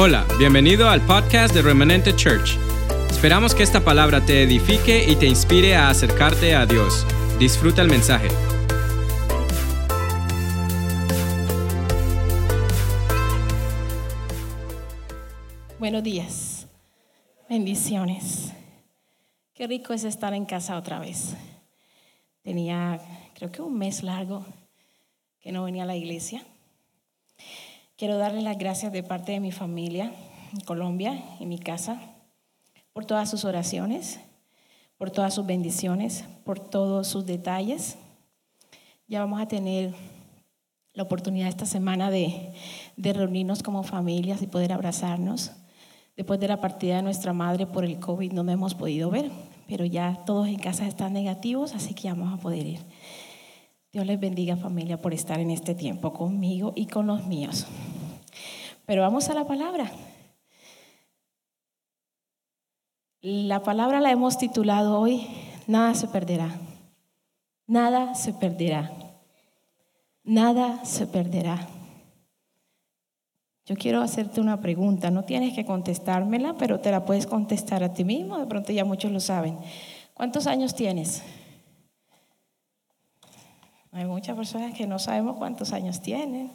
Hola, 0.00 0.24
bienvenido 0.38 0.88
al 0.88 1.04
podcast 1.04 1.52
de 1.52 1.60
Remanente 1.60 2.14
Church. 2.14 2.56
Esperamos 3.10 3.52
que 3.52 3.64
esta 3.64 3.84
palabra 3.84 4.24
te 4.24 4.44
edifique 4.44 5.04
y 5.10 5.16
te 5.16 5.26
inspire 5.26 5.74
a 5.74 5.88
acercarte 5.88 6.54
a 6.54 6.66
Dios. 6.66 7.04
Disfruta 7.40 7.82
el 7.82 7.88
mensaje. 7.88 8.28
Buenos 15.80 16.04
días. 16.04 16.68
Bendiciones. 17.50 18.52
Qué 19.52 19.66
rico 19.66 19.94
es 19.94 20.04
estar 20.04 20.32
en 20.32 20.46
casa 20.46 20.78
otra 20.78 21.00
vez. 21.00 21.34
Tenía, 22.42 23.00
creo 23.34 23.50
que 23.50 23.62
un 23.62 23.76
mes 23.76 24.04
largo 24.04 24.46
que 25.40 25.50
no 25.50 25.64
venía 25.64 25.82
a 25.82 25.86
la 25.86 25.96
iglesia. 25.96 26.44
Quiero 27.98 28.16
darle 28.16 28.42
las 28.42 28.56
gracias 28.56 28.92
de 28.92 29.02
parte 29.02 29.32
de 29.32 29.40
mi 29.40 29.50
familia 29.50 30.12
en 30.52 30.60
Colombia, 30.60 31.20
en 31.40 31.48
mi 31.48 31.58
casa, 31.58 32.00
por 32.92 33.04
todas 33.04 33.28
sus 33.28 33.44
oraciones, 33.44 34.20
por 34.98 35.10
todas 35.10 35.34
sus 35.34 35.44
bendiciones, 35.44 36.24
por 36.44 36.60
todos 36.60 37.08
sus 37.08 37.26
detalles. 37.26 37.98
Ya 39.08 39.18
vamos 39.18 39.40
a 39.40 39.48
tener 39.48 39.96
la 40.94 41.02
oportunidad 41.02 41.48
esta 41.48 41.66
semana 41.66 42.08
de, 42.08 42.52
de 42.96 43.12
reunirnos 43.12 43.64
como 43.64 43.82
familias 43.82 44.42
y 44.42 44.46
poder 44.46 44.72
abrazarnos. 44.72 45.50
Después 46.16 46.38
de 46.38 46.46
la 46.46 46.60
partida 46.60 46.98
de 46.98 47.02
nuestra 47.02 47.32
madre 47.32 47.66
por 47.66 47.84
el 47.84 47.98
COVID 47.98 48.30
no 48.30 48.44
nos 48.44 48.52
hemos 48.52 48.74
podido 48.76 49.10
ver, 49.10 49.28
pero 49.66 49.84
ya 49.84 50.22
todos 50.24 50.46
en 50.46 50.60
casa 50.60 50.86
están 50.86 51.14
negativos, 51.14 51.74
así 51.74 51.94
que 51.94 52.02
ya 52.02 52.14
vamos 52.14 52.38
a 52.38 52.40
poder 52.40 52.64
ir. 52.64 52.78
Dios 53.98 54.06
les 54.06 54.20
bendiga 54.20 54.56
familia 54.56 55.02
por 55.02 55.12
estar 55.12 55.40
en 55.40 55.50
este 55.50 55.74
tiempo 55.74 56.12
conmigo 56.12 56.72
y 56.76 56.86
con 56.86 57.08
los 57.08 57.26
míos. 57.26 57.66
Pero 58.86 59.02
vamos 59.02 59.28
a 59.28 59.34
la 59.34 59.44
palabra. 59.44 59.90
La 63.22 63.64
palabra 63.64 64.00
la 64.00 64.12
hemos 64.12 64.38
titulado 64.38 65.00
hoy, 65.00 65.26
nada 65.66 65.96
se 65.96 66.06
perderá. 66.06 66.56
Nada 67.66 68.14
se 68.14 68.32
perderá. 68.32 68.92
Nada 70.22 70.84
se 70.84 71.08
perderá. 71.08 71.66
Yo 73.66 73.74
quiero 73.74 74.00
hacerte 74.00 74.40
una 74.40 74.60
pregunta, 74.60 75.10
no 75.10 75.24
tienes 75.24 75.56
que 75.56 75.66
contestármela, 75.66 76.54
pero 76.56 76.78
te 76.78 76.92
la 76.92 77.04
puedes 77.04 77.26
contestar 77.26 77.82
a 77.82 77.92
ti 77.92 78.04
mismo, 78.04 78.38
de 78.38 78.46
pronto 78.46 78.70
ya 78.70 78.84
muchos 78.84 79.10
lo 79.10 79.18
saben. 79.18 79.58
¿Cuántos 80.14 80.46
años 80.46 80.76
tienes? 80.76 81.24
Hay 83.92 84.04
muchas 84.04 84.36
personas 84.36 84.74
que 84.74 84.86
no 84.86 84.98
sabemos 84.98 85.36
cuántos 85.36 85.72
años 85.72 86.00
tienen. 86.00 86.52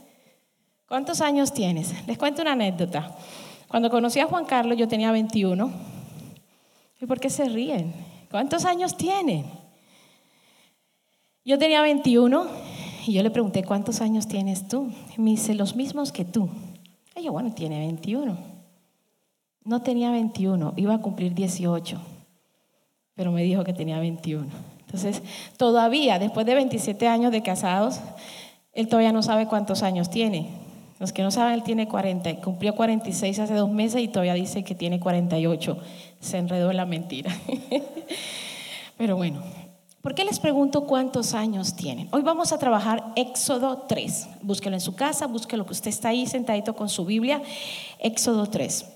¿Cuántos 0.87 1.21
años 1.21 1.53
tienes? 1.53 1.93
Les 2.07 2.17
cuento 2.17 2.41
una 2.41 2.53
anécdota. 2.53 3.15
Cuando 3.67 3.89
conocí 3.89 4.19
a 4.19 4.27
Juan 4.27 4.45
Carlos 4.45 4.77
yo 4.77 4.87
tenía 4.87 5.11
21. 5.11 5.71
¿Y 7.01 7.05
por 7.05 7.19
qué 7.19 7.29
se 7.29 7.45
ríen? 7.45 7.93
¿Cuántos 8.29 8.65
años 8.65 8.95
tiene? 8.95 9.45
Yo 11.43 11.57
tenía 11.57 11.81
21 11.81 12.47
y 13.07 13.13
yo 13.13 13.23
le 13.23 13.31
pregunté, 13.31 13.63
¿cuántos 13.63 13.99
años 13.99 14.27
tienes 14.27 14.67
tú? 14.67 14.91
Me 15.17 15.31
dice, 15.31 15.55
los 15.55 15.75
mismos 15.75 16.11
que 16.11 16.23
tú. 16.23 16.49
Y 17.15 17.23
yo, 17.23 17.31
bueno, 17.33 17.53
tiene 17.53 17.79
21. 17.79 18.37
No 19.65 19.81
tenía 19.81 20.11
21, 20.11 20.73
iba 20.75 20.93
a 20.93 21.01
cumplir 21.01 21.33
18, 21.33 21.97
pero 23.15 23.31
me 23.31 23.43
dijo 23.43 23.63
que 23.63 23.73
tenía 23.73 23.99
21. 23.99 24.47
Entonces, 24.93 25.23
todavía, 25.57 26.19
después 26.19 26.45
de 26.45 26.53
27 26.53 27.07
años 27.07 27.31
de 27.31 27.41
casados, 27.41 27.99
él 28.73 28.87
todavía 28.87 29.11
no 29.11 29.23
sabe 29.23 29.47
cuántos 29.47 29.81
años 29.81 30.11
tiene. 30.11 30.49
Los 30.99 31.11
que 31.11 31.23
no 31.23 31.31
saben, 31.31 31.55
él 31.55 31.63
tiene 31.63 31.87
40, 31.87 32.41
cumplió 32.41 32.75
46 32.75 33.39
hace 33.39 33.55
dos 33.55 33.71
meses 33.71 34.03
y 34.03 34.07
todavía 34.07 34.35
dice 34.35 34.63
que 34.63 34.75
tiene 34.75 34.99
48. 34.99 35.77
Se 36.19 36.37
enredó 36.37 36.69
en 36.69 36.77
la 36.77 36.85
mentira. 36.85 37.35
Pero 38.97 39.17
bueno, 39.17 39.41
¿por 40.03 40.13
qué 40.13 40.25
les 40.25 40.39
pregunto 40.39 40.85
cuántos 40.85 41.33
años 41.33 41.75
tienen? 41.75 42.07
Hoy 42.11 42.21
vamos 42.21 42.53
a 42.53 42.59
trabajar 42.59 43.13
Éxodo 43.15 43.85
3. 43.87 44.29
Búsquelo 44.43 44.75
en 44.75 44.81
su 44.81 44.93
casa, 44.93 45.25
búsquelo 45.25 45.65
que 45.65 45.73
usted 45.73 45.89
está 45.89 46.09
ahí 46.09 46.27
sentadito 46.27 46.75
con 46.75 46.87
su 46.87 47.03
Biblia. 47.03 47.41
Éxodo 47.97 48.45
3. 48.45 48.92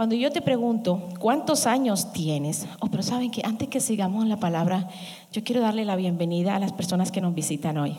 Cuando 0.00 0.14
yo 0.14 0.32
te 0.32 0.40
pregunto 0.40 1.10
cuántos 1.18 1.66
años 1.66 2.10
tienes, 2.14 2.66
oh, 2.80 2.86
pero 2.86 3.02
saben 3.02 3.30
que 3.30 3.42
antes 3.44 3.68
que 3.68 3.80
sigamos 3.80 4.26
la 4.26 4.38
palabra, 4.38 4.88
yo 5.30 5.44
quiero 5.44 5.60
darle 5.60 5.84
la 5.84 5.94
bienvenida 5.94 6.56
a 6.56 6.58
las 6.58 6.72
personas 6.72 7.12
que 7.12 7.20
nos 7.20 7.34
visitan 7.34 7.76
hoy. 7.76 7.98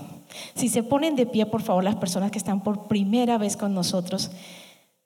Si 0.55 0.67
se 0.67 0.81
ponen 0.81 1.15
de 1.15 1.27
pie, 1.27 1.45
por 1.45 1.61
favor, 1.61 1.83
las 1.83 1.97
personas 1.97 2.31
que 2.31 2.39
están 2.39 2.63
por 2.63 2.87
primera 2.87 3.37
vez 3.37 3.55
con 3.55 3.75
nosotros, 3.75 4.31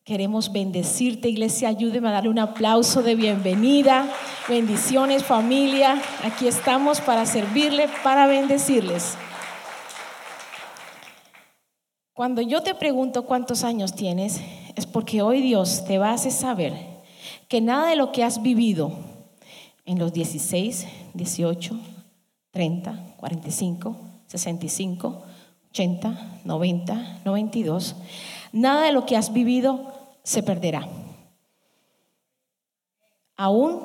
queremos 0.05 0.53
bendecirte, 0.53 1.27
iglesia, 1.27 1.67
ayúdeme 1.67 2.07
a 2.07 2.11
darle 2.13 2.29
un 2.29 2.39
aplauso 2.39 3.03
de 3.03 3.15
bienvenida. 3.15 4.09
Bendiciones, 4.47 5.25
familia. 5.25 6.01
Aquí 6.23 6.47
estamos 6.47 7.01
para 7.01 7.25
servirle, 7.25 7.89
para 8.05 8.25
bendecirles. 8.25 9.17
Cuando 12.13 12.41
yo 12.41 12.63
te 12.63 12.73
pregunto 12.73 13.25
cuántos 13.25 13.65
años 13.65 13.93
tienes, 13.93 14.39
es 14.75 14.85
porque 14.85 15.21
hoy 15.21 15.41
Dios 15.41 15.85
te 15.85 15.97
va 15.97 16.09
a 16.09 16.13
hacer 16.13 16.31
saber 16.31 16.73
que 17.47 17.61
nada 17.61 17.89
de 17.89 17.95
lo 17.95 18.11
que 18.11 18.23
has 18.23 18.41
vivido 18.41 18.91
en 19.85 19.99
los 19.99 20.13
16, 20.13 20.87
18, 21.13 21.79
30, 22.51 23.15
45, 23.17 23.97
65, 24.27 25.23
80, 25.69 26.39
90, 26.43 27.19
92, 27.23 27.95
nada 28.51 28.85
de 28.85 28.91
lo 28.91 29.05
que 29.05 29.17
has 29.17 29.31
vivido 29.31 29.93
se 30.23 30.41
perderá. 30.41 30.87
Aún 33.37 33.81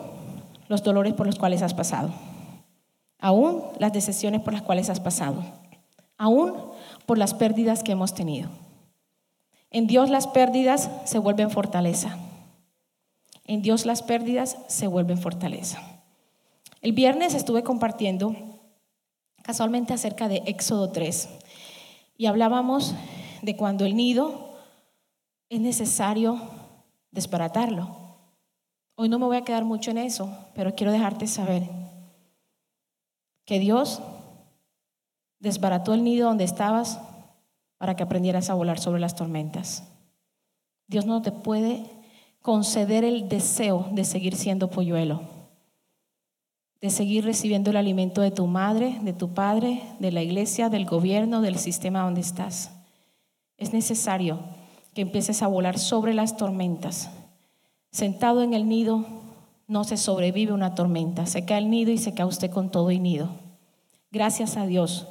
los 0.68 0.82
dolores 0.82 1.14
por 1.14 1.26
los 1.26 1.36
cuales 1.36 1.62
has 1.62 1.74
pasado, 1.74 2.10
aún 3.18 3.62
las 3.78 3.92
decisiones 3.92 4.40
por 4.40 4.52
las 4.52 4.62
cuales 4.62 4.88
has 4.88 5.00
pasado, 5.00 5.44
aún 6.16 6.54
por 7.06 7.18
las 7.18 7.34
pérdidas 7.34 7.82
que 7.82 7.92
hemos 7.92 8.14
tenido. 8.14 8.48
En 9.70 9.86
Dios 9.86 10.10
las 10.10 10.26
pérdidas 10.26 10.90
se 11.04 11.18
vuelven 11.18 11.50
fortaleza. 11.50 12.18
En 13.44 13.62
Dios 13.62 13.86
las 13.86 14.02
pérdidas 14.02 14.58
se 14.66 14.86
vuelven 14.86 15.18
fortaleza. 15.18 15.80
El 16.82 16.92
viernes 16.92 17.34
estuve 17.34 17.62
compartiendo 17.62 18.34
casualmente 19.42 19.92
acerca 19.92 20.28
de 20.28 20.42
Éxodo 20.46 20.90
3 20.90 21.28
y 22.16 22.26
hablábamos 22.26 22.94
de 23.42 23.56
cuando 23.56 23.84
el 23.84 23.96
nido 23.96 24.56
es 25.48 25.60
necesario 25.60 26.40
desbaratarlo. 27.10 27.96
Hoy 28.94 29.08
no 29.08 29.18
me 29.18 29.26
voy 29.26 29.36
a 29.36 29.44
quedar 29.44 29.64
mucho 29.64 29.90
en 29.90 29.98
eso, 29.98 30.30
pero 30.54 30.74
quiero 30.74 30.92
dejarte 30.92 31.26
saber 31.26 31.68
que 33.44 33.58
Dios 33.58 34.00
desbarató 35.38 35.94
el 35.94 36.04
nido 36.04 36.28
donde 36.28 36.44
estabas 36.44 37.00
para 37.80 37.96
que 37.96 38.02
aprendieras 38.02 38.50
a 38.50 38.54
volar 38.54 38.78
sobre 38.78 39.00
las 39.00 39.14
tormentas. 39.16 39.84
Dios 40.86 41.06
no 41.06 41.22
te 41.22 41.32
puede 41.32 41.86
conceder 42.42 43.04
el 43.04 43.30
deseo 43.30 43.88
de 43.92 44.04
seguir 44.04 44.36
siendo 44.36 44.68
polluelo, 44.68 45.22
de 46.82 46.90
seguir 46.90 47.24
recibiendo 47.24 47.70
el 47.70 47.78
alimento 47.78 48.20
de 48.20 48.32
tu 48.32 48.46
madre, 48.46 48.98
de 49.00 49.14
tu 49.14 49.32
padre, 49.32 49.82
de 49.98 50.12
la 50.12 50.20
iglesia, 50.20 50.68
del 50.68 50.84
gobierno, 50.84 51.40
del 51.40 51.56
sistema 51.56 52.02
donde 52.02 52.20
estás. 52.20 52.70
Es 53.56 53.72
necesario 53.72 54.40
que 54.92 55.00
empieces 55.00 55.40
a 55.40 55.46
volar 55.46 55.78
sobre 55.78 56.12
las 56.12 56.36
tormentas. 56.36 57.08
Sentado 57.92 58.42
en 58.42 58.52
el 58.52 58.68
nido 58.68 59.06
no 59.68 59.84
se 59.84 59.96
sobrevive 59.96 60.52
una 60.52 60.74
tormenta, 60.74 61.24
se 61.24 61.46
cae 61.46 61.58
el 61.58 61.70
nido 61.70 61.92
y 61.92 61.96
se 61.96 62.12
cae 62.12 62.26
usted 62.26 62.50
con 62.50 62.70
todo 62.70 62.90
y 62.90 62.98
nido. 62.98 63.30
Gracias 64.10 64.58
a 64.58 64.66
Dios 64.66 65.06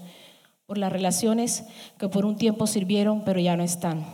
por 0.69 0.78
las 0.78 0.94
relaciones 0.94 1.63
que 1.97 2.09
por 2.09 2.28
un 2.28 2.38
tiempo 2.38 2.68
sirvieron, 2.68 3.24
pero 3.25 3.40
ya 3.40 3.57
no 3.57 3.63
están. 3.63 4.06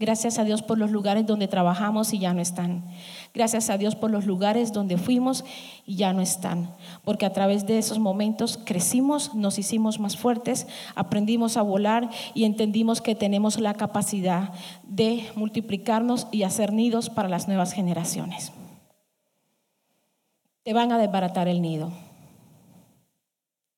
Gracias 0.00 0.38
a 0.38 0.44
Dios 0.44 0.62
por 0.62 0.78
los 0.78 0.90
lugares 0.90 1.26
donde 1.26 1.48
trabajamos 1.48 2.14
y 2.14 2.18
ya 2.18 2.32
no 2.32 2.40
están. 2.40 2.82
Gracias 3.34 3.68
a 3.68 3.76
Dios 3.76 3.94
por 3.94 4.10
los 4.10 4.24
lugares 4.24 4.72
donde 4.72 4.96
fuimos 4.96 5.44
y 5.84 5.96
ya 5.96 6.14
no 6.14 6.22
están. 6.22 6.70
Porque 7.04 7.26
a 7.26 7.34
través 7.34 7.66
de 7.66 7.76
esos 7.76 7.98
momentos 7.98 8.58
crecimos, 8.64 9.34
nos 9.34 9.58
hicimos 9.58 10.00
más 10.00 10.16
fuertes, 10.16 10.66
aprendimos 10.94 11.58
a 11.58 11.62
volar 11.62 12.08
y 12.32 12.44
entendimos 12.44 13.02
que 13.02 13.14
tenemos 13.14 13.60
la 13.60 13.74
capacidad 13.74 14.54
de 14.84 15.28
multiplicarnos 15.34 16.26
y 16.32 16.44
hacer 16.44 16.72
nidos 16.72 17.10
para 17.10 17.28
las 17.28 17.48
nuevas 17.48 17.74
generaciones. 17.74 18.50
Te 20.62 20.72
van 20.72 20.90
a 20.90 20.96
desbaratar 20.96 21.48
el 21.48 21.60
nido. 21.60 21.92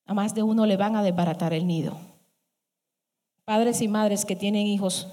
A 0.07 0.15
más 0.15 0.33
de 0.37 0.45
uno 0.45 0.65
le 0.65 0.77
van 0.77 0.95
a 0.95 1.03
desbaratar 1.03 1.53
el 1.55 1.67
nido. 1.67 2.10
Padres 3.51 3.83
y 3.83 3.89
madres 3.89 4.25
que 4.25 4.37
tienen 4.37 4.69
hijos 4.69 5.09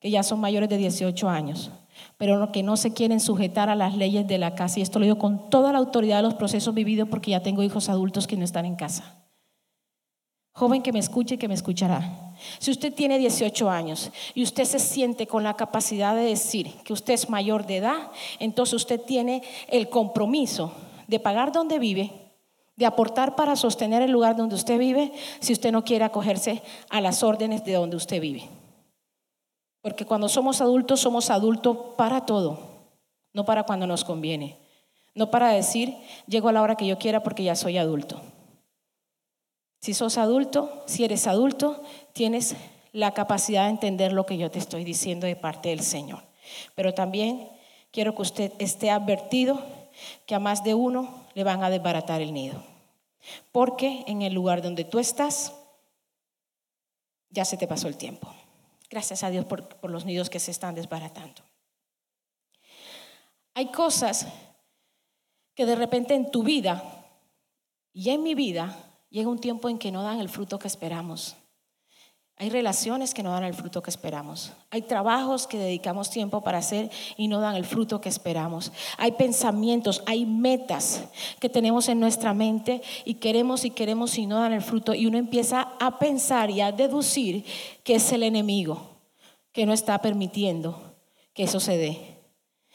que 0.00 0.10
ya 0.10 0.24
son 0.24 0.40
mayores 0.40 0.68
de 0.68 0.78
18 0.78 1.28
años, 1.28 1.70
pero 2.16 2.50
que 2.50 2.64
no 2.64 2.76
se 2.76 2.92
quieren 2.92 3.20
sujetar 3.20 3.68
a 3.68 3.76
las 3.76 3.96
leyes 3.96 4.26
de 4.26 4.36
la 4.36 4.56
casa. 4.56 4.80
Y 4.80 4.82
esto 4.82 4.98
lo 4.98 5.04
digo 5.04 5.18
con 5.18 5.48
toda 5.48 5.70
la 5.70 5.78
autoridad 5.78 6.16
de 6.16 6.22
los 6.24 6.34
procesos 6.34 6.74
vividos 6.74 7.08
porque 7.08 7.30
ya 7.30 7.44
tengo 7.44 7.62
hijos 7.62 7.88
adultos 7.88 8.26
que 8.26 8.36
no 8.36 8.44
están 8.44 8.66
en 8.66 8.74
casa. 8.74 9.14
joven 10.54 10.82
que 10.82 10.92
me 10.92 10.98
escuche 10.98 11.36
y 11.36 11.38
que 11.38 11.46
me 11.46 11.54
escuchará. 11.54 12.34
Si 12.58 12.72
usted 12.72 12.92
tiene 12.92 13.16
18 13.16 13.70
años 13.70 14.10
y 14.34 14.42
usted 14.42 14.64
se 14.64 14.80
siente 14.80 15.28
con 15.28 15.44
la 15.44 15.54
capacidad 15.54 16.16
de 16.16 16.22
decir 16.22 16.74
que 16.82 16.92
usted 16.92 17.14
es 17.14 17.30
mayor 17.30 17.64
de 17.64 17.76
edad, 17.76 18.10
entonces 18.40 18.74
usted 18.74 19.00
tiene 19.00 19.44
el 19.68 19.88
compromiso 19.88 20.72
de 21.06 21.20
pagar 21.20 21.52
donde 21.52 21.78
vive, 21.78 22.25
de 22.76 22.86
aportar 22.86 23.34
para 23.34 23.56
sostener 23.56 24.02
el 24.02 24.10
lugar 24.10 24.36
donde 24.36 24.54
usted 24.54 24.78
vive, 24.78 25.12
si 25.40 25.52
usted 25.52 25.72
no 25.72 25.84
quiere 25.84 26.04
acogerse 26.04 26.62
a 26.90 27.00
las 27.00 27.22
órdenes 27.22 27.64
de 27.64 27.72
donde 27.72 27.96
usted 27.96 28.20
vive. 28.20 28.48
Porque 29.80 30.04
cuando 30.04 30.28
somos 30.28 30.60
adultos, 30.60 31.00
somos 31.00 31.30
adultos 31.30 31.76
para 31.96 32.26
todo, 32.26 32.58
no 33.32 33.44
para 33.44 33.62
cuando 33.62 33.86
nos 33.86 34.04
conviene. 34.04 34.58
No 35.14 35.30
para 35.30 35.48
decir, 35.48 35.96
llego 36.26 36.50
a 36.50 36.52
la 36.52 36.60
hora 36.60 36.76
que 36.76 36.86
yo 36.86 36.98
quiera 36.98 37.22
porque 37.22 37.44
ya 37.44 37.56
soy 37.56 37.78
adulto. 37.78 38.20
Si 39.80 39.94
sos 39.94 40.18
adulto, 40.18 40.82
si 40.86 41.04
eres 41.04 41.26
adulto, 41.26 41.82
tienes 42.12 42.56
la 42.92 43.12
capacidad 43.12 43.64
de 43.64 43.70
entender 43.70 44.12
lo 44.12 44.26
que 44.26 44.36
yo 44.36 44.50
te 44.50 44.58
estoy 44.58 44.84
diciendo 44.84 45.26
de 45.26 45.36
parte 45.36 45.70
del 45.70 45.80
Señor. 45.80 46.24
Pero 46.74 46.92
también 46.92 47.48
quiero 47.92 48.14
que 48.14 48.22
usted 48.22 48.52
esté 48.58 48.90
advertido 48.90 49.60
que 50.26 50.34
a 50.34 50.38
más 50.38 50.64
de 50.64 50.74
uno 50.74 51.25
le 51.36 51.44
van 51.44 51.62
a 51.62 51.68
desbaratar 51.68 52.22
el 52.22 52.32
nido. 52.32 52.64
Porque 53.52 54.04
en 54.06 54.22
el 54.22 54.32
lugar 54.32 54.62
donde 54.62 54.84
tú 54.84 54.98
estás, 54.98 55.52
ya 57.28 57.44
se 57.44 57.58
te 57.58 57.68
pasó 57.68 57.88
el 57.88 57.98
tiempo. 57.98 58.34
Gracias 58.88 59.22
a 59.22 59.28
Dios 59.28 59.44
por, 59.44 59.76
los 59.90 60.06
nidos 60.06 60.30
que 60.30 60.40
se 60.40 60.50
están 60.50 60.74
desbaratando. 60.74 61.42
Hay 63.52 63.70
cosas 63.70 64.26
que 65.54 65.66
de 65.66 65.76
repente 65.76 66.14
en 66.14 66.30
tu 66.30 66.42
vida 66.42 66.82
y 67.92 68.08
en 68.10 68.22
mi 68.22 68.34
vida 68.34 68.74
llega 69.10 69.28
un 69.28 69.38
tiempo 69.38 69.68
en 69.68 69.78
que 69.78 69.92
no 69.92 70.02
dan 70.02 70.20
el 70.20 70.30
fruto 70.30 70.58
que 70.58 70.68
esperamos. 70.68 71.36
Hay 72.38 72.50
relaciones 72.50 73.14
que 73.14 73.22
no 73.22 73.30
dan 73.30 73.44
el 73.44 73.54
fruto 73.54 73.82
que 73.82 73.88
esperamos. 73.88 74.52
Hay 74.70 74.82
trabajos 74.82 75.46
que 75.46 75.56
dedicamos 75.56 76.10
tiempo 76.10 76.42
para 76.42 76.58
hacer 76.58 76.90
y 77.16 77.28
no 77.28 77.40
dan 77.40 77.56
el 77.56 77.64
fruto 77.64 78.02
que 78.02 78.10
esperamos. 78.10 78.72
Hay 78.98 79.12
pensamientos, 79.12 80.02
hay 80.04 80.26
metas 80.26 81.04
que 81.40 81.48
tenemos 81.48 81.88
en 81.88 81.98
nuestra 81.98 82.34
mente 82.34 82.82
y 83.06 83.14
queremos 83.14 83.64
y 83.64 83.70
queremos 83.70 84.18
y 84.18 84.26
no 84.26 84.38
dan 84.38 84.52
el 84.52 84.60
fruto. 84.60 84.92
Y 84.92 85.06
uno 85.06 85.16
empieza 85.16 85.72
a 85.80 85.98
pensar 85.98 86.50
y 86.50 86.60
a 86.60 86.72
deducir 86.72 87.46
que 87.82 87.94
es 87.94 88.12
el 88.12 88.22
enemigo 88.22 88.98
que 89.52 89.64
no 89.64 89.72
está 89.72 90.02
permitiendo 90.02 90.94
que 91.32 91.44
eso 91.44 91.58
se 91.58 91.78
dé. 91.78 92.18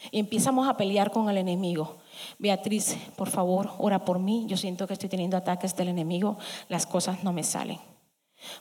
Y 0.10 0.18
empezamos 0.18 0.68
a 0.68 0.76
pelear 0.76 1.12
con 1.12 1.30
el 1.30 1.38
enemigo. 1.38 2.00
Beatriz, 2.40 2.98
por 3.16 3.30
favor, 3.30 3.74
ora 3.78 4.06
por 4.06 4.18
mí. 4.18 4.46
Yo 4.48 4.58
siento 4.58 4.88
que 4.88 4.94
estoy 4.94 5.10
teniendo 5.10 5.38
ataques 5.38 5.76
del 5.76 5.90
enemigo. 5.90 6.40
Las 6.68 6.88
cosas 6.88 7.24
no 7.24 7.32
me 7.32 7.44
salen. 7.44 7.91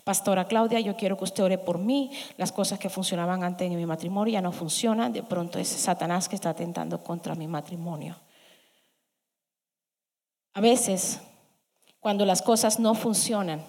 Pastora 0.04 0.46
Claudia, 0.46 0.80
yo 0.80 0.96
quiero 0.96 1.16
que 1.16 1.24
usted 1.24 1.44
ore 1.44 1.58
por 1.58 1.78
mí. 1.78 2.10
Las 2.36 2.52
cosas 2.52 2.78
que 2.78 2.88
funcionaban 2.88 3.42
antes 3.44 3.70
en 3.70 3.76
mi 3.76 3.86
matrimonio 3.86 4.32
ya 4.32 4.42
no 4.42 4.52
funcionan. 4.52 5.12
De 5.12 5.22
pronto 5.22 5.58
es 5.58 5.68
Satanás 5.68 6.28
que 6.28 6.36
está 6.36 6.50
atentando 6.50 7.02
contra 7.02 7.34
mi 7.34 7.46
matrimonio. 7.46 8.16
A 10.52 10.60
veces, 10.60 11.20
cuando 12.00 12.26
las 12.26 12.42
cosas 12.42 12.80
no 12.80 12.94
funcionan 12.94 13.64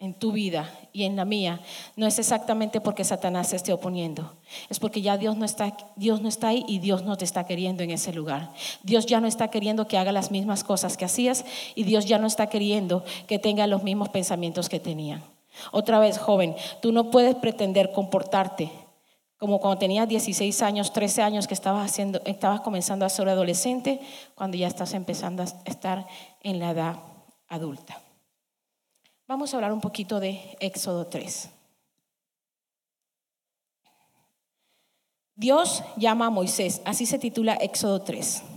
en 0.00 0.12
tu 0.12 0.32
vida 0.32 0.70
y 0.92 1.04
en 1.04 1.16
la 1.16 1.24
mía, 1.24 1.60
no 1.96 2.06
es 2.06 2.18
exactamente 2.18 2.80
porque 2.80 3.04
Satanás 3.04 3.48
se 3.48 3.56
esté 3.56 3.72
oponiendo. 3.72 4.34
Es 4.68 4.78
porque 4.78 5.00
ya 5.00 5.16
Dios 5.16 5.36
no 5.36 5.44
está, 5.44 5.76
Dios 5.96 6.20
no 6.20 6.28
está 6.28 6.48
ahí 6.48 6.64
y 6.68 6.78
Dios 6.80 7.04
no 7.04 7.16
te 7.16 7.24
está 7.24 7.46
queriendo 7.46 7.82
en 7.82 7.90
ese 7.90 8.12
lugar. 8.12 8.52
Dios 8.82 9.06
ya 9.06 9.20
no 9.20 9.28
está 9.28 9.48
queriendo 9.48 9.86
que 9.86 9.96
haga 9.96 10.12
las 10.12 10.30
mismas 10.30 10.64
cosas 10.64 10.96
que 10.96 11.04
hacías 11.04 11.44
y 11.74 11.84
Dios 11.84 12.06
ya 12.06 12.18
no 12.18 12.26
está 12.26 12.48
queriendo 12.48 13.04
que 13.26 13.38
tenga 13.38 13.66
los 13.66 13.82
mismos 13.82 14.08
pensamientos 14.08 14.68
que 14.68 14.80
tenía. 14.80 15.22
Otra 15.72 15.98
vez, 15.98 16.18
joven, 16.18 16.54
tú 16.80 16.92
no 16.92 17.10
puedes 17.10 17.34
pretender 17.36 17.92
comportarte 17.92 18.70
como 19.44 19.60
cuando 19.60 19.78
tenías 19.78 20.08
16 20.08 20.62
años, 20.62 20.92
13 20.94 21.20
años 21.20 21.46
que 21.46 21.52
estabas, 21.52 21.90
haciendo, 21.90 22.22
estabas 22.24 22.62
comenzando 22.62 23.04
a 23.04 23.10
ser 23.10 23.28
adolescente, 23.28 24.00
cuando 24.34 24.56
ya 24.56 24.66
estás 24.66 24.94
empezando 24.94 25.42
a 25.42 25.46
estar 25.66 26.06
en 26.40 26.58
la 26.58 26.70
edad 26.70 26.96
adulta. 27.48 28.00
Vamos 29.26 29.52
a 29.52 29.58
hablar 29.58 29.72
un 29.72 29.82
poquito 29.82 30.18
de 30.18 30.56
Éxodo 30.60 31.08
3. 31.08 31.50
Dios 35.34 35.82
llama 35.96 36.26
a 36.26 36.30
Moisés, 36.30 36.80
así 36.86 37.04
se 37.04 37.18
titula 37.18 37.54
Éxodo 37.54 38.00
3. 38.00 38.53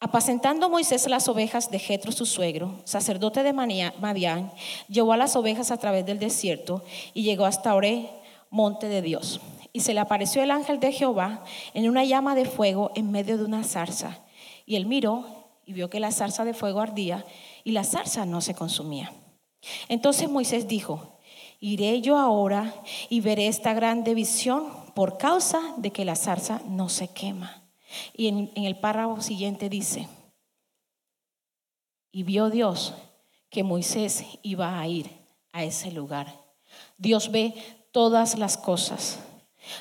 Apacentando 0.00 0.68
Moisés 0.68 1.08
las 1.08 1.28
ovejas 1.28 1.70
de 1.70 1.78
Jetro 1.78 2.12
su 2.12 2.26
suegro, 2.26 2.82
sacerdote 2.84 3.42
de 3.42 3.52
Madián, 3.52 4.52
llevó 4.88 5.12
a 5.12 5.16
las 5.16 5.34
ovejas 5.34 5.70
a 5.70 5.78
través 5.78 6.04
del 6.04 6.18
desierto 6.18 6.82
y 7.14 7.22
llegó 7.22 7.46
hasta 7.46 7.74
Oré, 7.74 8.10
monte 8.50 8.88
de 8.88 9.02
Dios. 9.02 9.40
Y 9.72 9.80
se 9.80 9.94
le 9.94 10.00
apareció 10.00 10.42
el 10.42 10.50
ángel 10.50 10.78
de 10.78 10.92
Jehová 10.92 11.42
en 11.72 11.88
una 11.88 12.04
llama 12.04 12.34
de 12.34 12.44
fuego 12.44 12.92
en 12.94 13.10
medio 13.10 13.38
de 13.38 13.44
una 13.44 13.64
zarza. 13.64 14.20
Y 14.66 14.76
él 14.76 14.86
miró 14.86 15.26
y 15.66 15.72
vio 15.72 15.90
que 15.90 16.00
la 16.00 16.12
zarza 16.12 16.44
de 16.44 16.54
fuego 16.54 16.80
ardía 16.80 17.24
y 17.64 17.72
la 17.72 17.82
zarza 17.82 18.26
no 18.26 18.40
se 18.40 18.54
consumía. 18.54 19.12
Entonces 19.88 20.28
Moisés 20.28 20.68
dijo, 20.68 21.18
iré 21.60 22.02
yo 22.02 22.18
ahora 22.18 22.74
y 23.08 23.20
veré 23.20 23.48
esta 23.48 23.72
grande 23.72 24.14
visión 24.14 24.66
por 24.94 25.18
causa 25.18 25.60
de 25.78 25.90
que 25.90 26.04
la 26.04 26.14
zarza 26.14 26.60
no 26.68 26.88
se 26.88 27.08
quema. 27.08 27.63
Y 28.14 28.28
en, 28.28 28.50
el 28.54 28.76
párrafo 28.78 29.20
siguiente 29.20 29.68
dice, 29.68 30.08
y 32.12 32.22
vio 32.22 32.50
Dios 32.50 32.94
que 33.50 33.62
Moisés 33.62 34.24
iba 34.42 34.78
a 34.78 34.86
ir 34.86 35.10
a 35.52 35.64
ese 35.64 35.90
lugar. 35.90 36.32
Dios 36.96 37.30
ve 37.30 37.54
todas 37.92 38.38
las 38.38 38.56
cosas. 38.56 39.18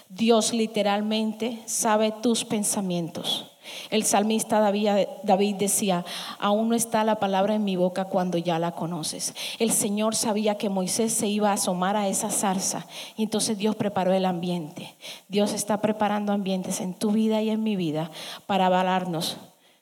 Dios 0.10 0.54
literalmente 0.54 1.62
sabe 1.66 2.12
tus 2.12 2.46
pensamientos. 2.46 3.53
El 3.90 4.04
salmista 4.04 4.60
David, 4.60 5.56
decía, 5.56 6.06
aún 6.40 6.70
no 6.70 6.76
está 6.76 7.04
la 7.04 7.20
palabra 7.20 7.56
en 7.56 7.64
mi 7.64 7.76
boca 7.76 8.06
cuando 8.06 8.38
ya 8.38 8.60
la 8.60 8.72
conoces. 8.72 9.34
El 9.60 9.72
Señor 9.72 10.16
sabía 10.16 10.58
que 10.58 10.70
Moisés 10.70 11.14
se 11.14 11.28
iba 11.28 11.50
a 11.50 11.54
asomar 11.54 11.96
a 11.96 12.08
esa 12.08 12.30
zarza 12.30 12.86
y 13.18 13.24
entonces 13.24 13.58
Dios 13.58 13.76
preparó 13.76 14.14
el 14.14 14.26
ambiente. 14.26 14.96
Dios 15.28 15.54
está 15.54 15.82
preparando 15.82 16.34
ambientes 16.34 16.82
en 16.82 16.94
tu 16.94 17.12
vida 17.12 17.42
y 17.42 17.50
en 17.50 17.64
mi 17.64 17.76
vida 17.76 18.12
para 18.46 18.68
avalarnos 18.68 19.38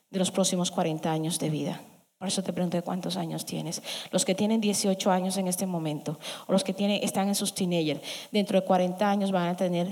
de 0.09 0.19
los 0.19 0.31
próximos 0.31 0.71
40 0.71 1.11
años 1.11 1.39
de 1.39 1.49
vida. 1.49 1.81
Por 2.21 2.27
eso 2.27 2.43
te 2.43 2.53
pregunté 2.53 2.83
cuántos 2.83 3.17
años 3.17 3.45
tienes. 3.45 3.81
Los 4.11 4.25
que 4.25 4.35
tienen 4.35 4.61
18 4.61 5.09
años 5.09 5.37
en 5.37 5.47
este 5.47 5.65
momento 5.65 6.19
o 6.45 6.51
los 6.51 6.63
que 6.63 6.71
tienen, 6.71 7.03
están 7.03 7.27
en 7.27 7.33
sus 7.33 7.55
teenagers, 7.55 8.01
dentro 8.31 8.61
de 8.61 8.67
40 8.67 9.09
años 9.09 9.31
van 9.31 9.47
a 9.47 9.57
tener 9.57 9.91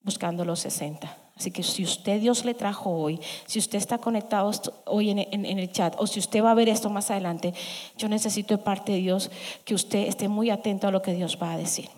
buscando 0.00 0.44
los 0.44 0.60
60. 0.60 1.23
Así 1.36 1.50
que 1.50 1.62
si 1.64 1.82
usted 1.82 2.20
Dios 2.20 2.44
le 2.44 2.54
trajo 2.54 2.90
hoy, 2.90 3.20
si 3.46 3.58
usted 3.58 3.78
está 3.78 3.98
conectado 3.98 4.52
hoy 4.86 5.10
en, 5.10 5.18
el 5.58 5.72
chat 5.72 5.94
o 5.98 6.06
si 6.06 6.20
usted 6.20 6.44
va 6.44 6.52
a 6.52 6.54
ver 6.54 6.68
esto 6.68 6.90
más 6.90 7.10
adelante, 7.10 7.54
yo 7.96 8.08
necesito 8.08 8.56
de 8.56 8.62
parte 8.62 8.92
de 8.92 8.98
Dios 8.98 9.30
que 9.64 9.74
usted 9.74 10.06
esté 10.06 10.28
muy 10.28 10.50
atento 10.50 10.86
a 10.86 10.92
lo 10.92 11.02
que 11.02 11.12
Dios 11.12 11.36
va 11.42 11.52
a 11.52 11.58
decir. 11.58 11.88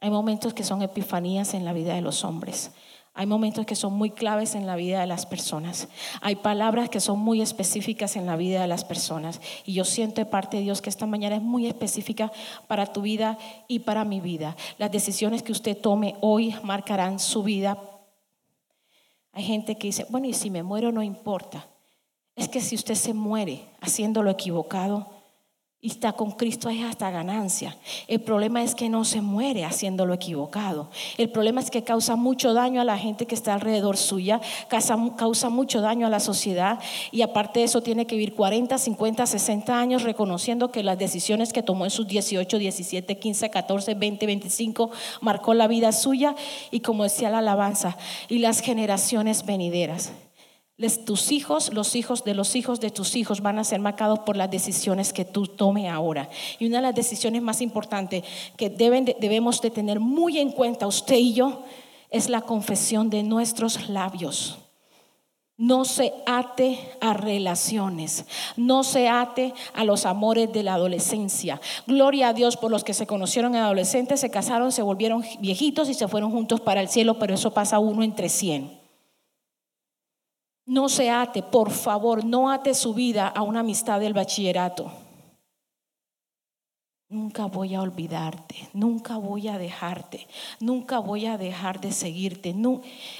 Hay 0.00 0.10
momentos 0.10 0.54
que 0.54 0.62
son 0.62 0.82
epifanías 0.82 1.54
en 1.54 1.64
la 1.64 1.72
vida 1.72 1.94
de 1.94 2.00
los 2.00 2.24
hombres. 2.24 2.70
Hay 3.18 3.26
momentos 3.26 3.66
que 3.66 3.74
son 3.74 3.94
muy 3.94 4.10
claves 4.10 4.54
en 4.54 4.64
la 4.64 4.76
vida 4.76 5.00
de 5.00 5.08
las 5.08 5.26
personas. 5.26 5.88
Hay 6.20 6.36
palabras 6.36 6.88
que 6.88 7.00
son 7.00 7.18
muy 7.18 7.42
específicas 7.42 8.14
en 8.14 8.26
la 8.26 8.36
vida 8.36 8.60
de 8.60 8.68
las 8.68 8.84
personas. 8.84 9.40
Y 9.64 9.72
yo 9.72 9.84
siento 9.84 10.20
de 10.20 10.24
parte 10.24 10.56
de 10.56 10.62
Dios 10.62 10.80
que 10.80 10.88
esta 10.88 11.04
mañana 11.04 11.34
es 11.34 11.42
muy 11.42 11.66
específica 11.66 12.30
para 12.68 12.86
tu 12.92 13.02
vida 13.02 13.36
y 13.66 13.80
para 13.80 14.04
mi 14.04 14.20
vida. 14.20 14.54
Las 14.78 14.92
decisiones 14.92 15.42
que 15.42 15.50
usted 15.50 15.76
tome 15.76 16.14
hoy 16.20 16.54
marcarán 16.62 17.18
su 17.18 17.42
vida. 17.42 17.76
Hay 19.32 19.42
gente 19.42 19.76
que 19.76 19.88
dice, 19.88 20.06
bueno, 20.10 20.28
y 20.28 20.32
si 20.32 20.48
me 20.48 20.62
muero 20.62 20.92
no 20.92 21.02
importa. 21.02 21.66
Es 22.36 22.48
que 22.48 22.60
si 22.60 22.76
usted 22.76 22.94
se 22.94 23.14
muere 23.14 23.64
haciendo 23.80 24.22
lo 24.22 24.30
equivocado, 24.30 25.17
y 25.80 25.90
está 25.90 26.12
con 26.14 26.32
Cristo 26.32 26.68
es 26.70 26.82
hasta 26.82 27.08
ganancia. 27.12 27.76
El 28.08 28.20
problema 28.20 28.64
es 28.64 28.74
que 28.74 28.88
no 28.88 29.04
se 29.04 29.20
muere 29.20 29.64
haciendo 29.64 30.06
lo 30.06 30.14
equivocado. 30.14 30.90
El 31.18 31.30
problema 31.30 31.60
es 31.60 31.70
que 31.70 31.84
causa 31.84 32.16
mucho 32.16 32.52
daño 32.52 32.80
a 32.80 32.84
la 32.84 32.98
gente 32.98 33.26
que 33.26 33.36
está 33.36 33.54
alrededor 33.54 33.96
suya, 33.96 34.40
causa, 34.66 34.98
causa 35.16 35.50
mucho 35.50 35.80
daño 35.80 36.08
a 36.08 36.10
la 36.10 36.18
sociedad 36.18 36.80
y 37.12 37.22
aparte 37.22 37.60
de 37.60 37.66
eso 37.66 37.80
tiene 37.80 38.08
que 38.08 38.16
vivir 38.16 38.34
40, 38.34 38.76
50, 38.76 39.24
60 39.24 39.78
años 39.78 40.02
reconociendo 40.02 40.72
que 40.72 40.82
las 40.82 40.98
decisiones 40.98 41.52
que 41.52 41.62
tomó 41.62 41.84
en 41.84 41.92
sus 41.92 42.08
18, 42.08 42.58
17, 42.58 43.16
15, 43.16 43.50
14, 43.50 43.94
20, 43.94 44.26
25 44.26 44.90
marcó 45.20 45.54
la 45.54 45.68
vida 45.68 45.92
suya 45.92 46.34
y 46.72 46.80
como 46.80 47.04
decía 47.04 47.30
la 47.30 47.38
alabanza, 47.38 47.96
y 48.28 48.40
las 48.40 48.60
generaciones 48.60 49.46
venideras 49.46 50.10
tus 51.04 51.32
hijos, 51.32 51.72
los 51.72 51.96
hijos 51.96 52.22
de 52.22 52.34
los 52.34 52.54
hijos 52.54 52.78
de 52.78 52.90
tus 52.90 53.16
hijos 53.16 53.40
van 53.40 53.58
a 53.58 53.64
ser 53.64 53.80
marcados 53.80 54.20
por 54.20 54.36
las 54.36 54.50
decisiones 54.50 55.12
que 55.12 55.24
tú 55.24 55.46
tome 55.46 55.88
ahora. 55.88 56.28
Y 56.60 56.66
una 56.66 56.76
de 56.76 56.82
las 56.82 56.94
decisiones 56.94 57.42
más 57.42 57.60
importantes 57.60 58.22
que 58.56 58.70
debemos 58.70 59.60
de 59.60 59.70
tener 59.70 59.98
muy 59.98 60.38
en 60.38 60.52
cuenta 60.52 60.86
usted 60.86 61.16
y 61.16 61.34
yo 61.34 61.64
es 62.10 62.28
la 62.28 62.42
confesión 62.42 63.10
de 63.10 63.24
nuestros 63.24 63.88
labios. 63.88 64.58
No 65.56 65.84
se 65.84 66.14
ate 66.24 66.78
a 67.00 67.12
relaciones, 67.14 68.24
no 68.56 68.84
se 68.84 69.08
ate 69.08 69.52
a 69.74 69.82
los 69.82 70.06
amores 70.06 70.52
de 70.52 70.62
la 70.62 70.74
adolescencia. 70.74 71.60
Gloria 71.88 72.28
a 72.28 72.32
Dios 72.32 72.56
por 72.56 72.70
los 72.70 72.84
que 72.84 72.94
se 72.94 73.08
conocieron 73.08 73.56
en 73.56 73.62
adolescentes, 73.62 74.20
se 74.20 74.30
casaron, 74.30 74.70
se 74.70 74.82
volvieron 74.82 75.24
viejitos 75.40 75.88
y 75.88 75.94
se 75.94 76.06
fueron 76.06 76.30
juntos 76.30 76.60
para 76.60 76.80
el 76.80 76.88
cielo, 76.88 77.18
pero 77.18 77.34
eso 77.34 77.52
pasa 77.52 77.80
uno 77.80 78.04
entre 78.04 78.28
cien. 78.28 78.77
No 80.68 80.90
se 80.90 81.08
ate, 81.08 81.42
por 81.42 81.70
favor, 81.70 82.26
no 82.26 82.50
ate 82.50 82.74
su 82.74 82.92
vida 82.92 83.26
a 83.26 83.40
una 83.40 83.60
amistad 83.60 84.00
del 84.00 84.12
bachillerato. 84.12 84.92
Nunca 87.08 87.46
voy 87.46 87.74
a 87.74 87.80
olvidarte, 87.80 88.68
nunca 88.74 89.16
voy 89.16 89.48
a 89.48 89.56
dejarte, 89.56 90.26
nunca 90.60 90.98
voy 90.98 91.24
a 91.24 91.38
dejar 91.38 91.80
de 91.80 91.90
seguirte. 91.90 92.54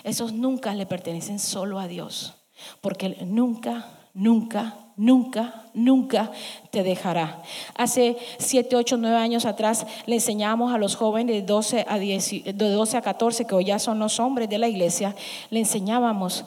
esos 0.05 0.35
nunca 0.35 0.75
le 0.75 0.85
pertenecen 0.85 1.39
solo 1.39 1.79
a 1.79 1.89
Dios, 1.89 2.35
porque 2.83 3.17
nunca, 3.25 3.87
nunca, 4.13 4.77
nunca, 4.99 5.71
nunca 5.73 6.31
te 6.71 6.83
dejará. 6.83 7.43
Hace 7.75 8.19
7, 8.37 8.77
8, 8.77 8.99
9 8.99 9.17
años 9.17 9.47
atrás 9.47 9.87
le 10.05 10.17
enseñamos 10.17 10.75
a 10.75 10.77
los 10.77 10.97
jóvenes 10.97 11.35
de 11.35 11.41
12 11.41 11.87
a, 11.89 11.99
de 11.99 12.53
12 12.53 12.97
a 12.99 13.01
14, 13.01 13.47
que 13.47 13.55
hoy 13.55 13.65
ya 13.65 13.79
son 13.79 13.99
los 14.01 14.21
hombres 14.21 14.51
de 14.51 14.59
la 14.59 14.69
iglesia, 14.69 15.17
le 15.49 15.61
enseñábamos, 15.61 16.45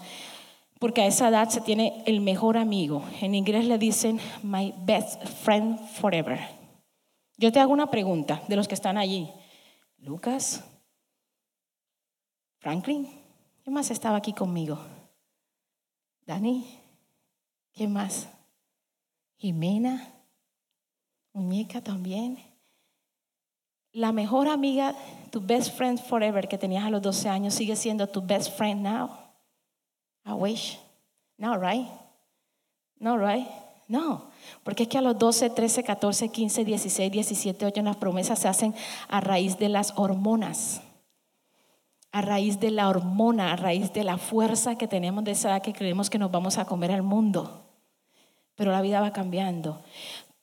porque 0.82 1.04
a 1.04 1.06
esa 1.06 1.30
edad 1.30 1.48
se 1.50 1.62
tiene 1.62 2.02
el 2.08 2.22
mejor 2.22 2.58
amigo. 2.58 3.04
En 3.22 3.36
inglés 3.36 3.66
le 3.66 3.78
dicen, 3.78 4.20
my 4.42 4.74
best 4.80 5.24
friend 5.44 5.80
forever. 5.80 6.40
Yo 7.38 7.52
te 7.52 7.60
hago 7.60 7.72
una 7.72 7.92
pregunta 7.92 8.42
de 8.48 8.56
los 8.56 8.68
que 8.68 8.74
están 8.74 8.98
allí. 8.98 9.30
Lucas, 10.00 10.64
Franklin, 12.58 13.08
¿quién 13.64 13.76
más 13.76 13.92
estaba 13.92 14.18
aquí 14.18 14.34
conmigo? 14.34 14.80
Dani, 16.26 16.66
¿quién 17.74 17.94
más? 17.94 18.28
Jimena, 19.38 20.12
Muñeca 21.32 21.82
también. 21.82 22.40
La 23.92 24.12
mejor 24.12 24.48
amiga, 24.48 24.96
tu 25.30 25.42
best 25.42 25.78
friend 25.78 26.00
forever 26.00 26.48
que 26.48 26.58
tenías 26.58 26.86
a 26.86 26.90
los 26.90 27.04
12 27.04 27.30
años, 27.30 27.54
sigue 27.54 27.76
siendo 27.76 28.08
tu 28.08 28.24
best 28.24 28.58
friend 28.58 28.82
now. 28.82 29.21
I 30.25 30.34
wish. 30.34 30.78
No, 31.38 31.58
right? 31.58 31.88
No, 33.00 33.18
right? 33.18 33.48
No. 33.88 34.30
Porque 34.63 34.84
es 34.84 34.90
que 34.90 34.98
a 34.98 35.01
los 35.01 35.18
12, 35.18 35.50
13, 35.50 35.84
14, 35.84 36.30
15, 36.30 36.63
16, 36.63 37.12
17, 37.12 37.66
8 37.66 37.82
las 37.82 37.98
promesas 37.98 38.40
se 38.40 38.48
hacen 38.48 38.74
a 39.10 39.20
raíz 39.20 39.58
de 39.58 39.70
las 39.70 39.94
hormonas. 39.98 40.82
A 42.12 42.22
raíz 42.22 42.60
de 42.60 42.72
la 42.72 42.90
hormona, 42.90 43.51
a 43.51 43.56
raíz 43.56 43.92
de 43.94 44.04
la 44.04 44.18
fuerza 44.18 44.78
que 44.78 44.88
tenemos 44.88 45.24
de 45.24 45.32
esa 45.32 45.50
edad 45.50 45.62
que 45.62 45.74
creemos 45.74 46.10
que 46.10 46.20
nos 46.20 46.32
vamos 46.32 46.58
a 46.58 46.66
comer 46.66 46.92
al 46.92 47.04
mundo. 47.04 47.66
Pero 48.56 48.72
la 48.72 48.82
vida 48.82 49.01
va 49.01 49.12
cambiando. 49.12 49.82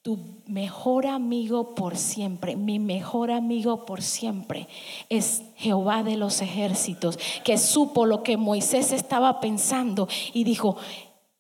Tu 0.03 0.43
mejor 0.47 1.07
amigo 1.07 1.75
por 1.75 1.97
siempre, 1.97 2.57
mi 2.57 2.79
mejor 2.79 3.31
amigo 3.31 3.85
por 3.85 4.01
siempre 4.01 4.69
es 5.09 5.43
Jehová 5.57 6.03
de 6.03 6.17
los 6.17 6.41
ejércitos, 6.41 7.19
que 7.45 7.59
supo 7.59 8.07
lo 8.07 8.23
que 8.23 8.37
Moisés 8.37 8.93
estaba 8.93 9.41
pensando 9.41 10.09
y 10.33 10.45
dijo, 10.45 10.77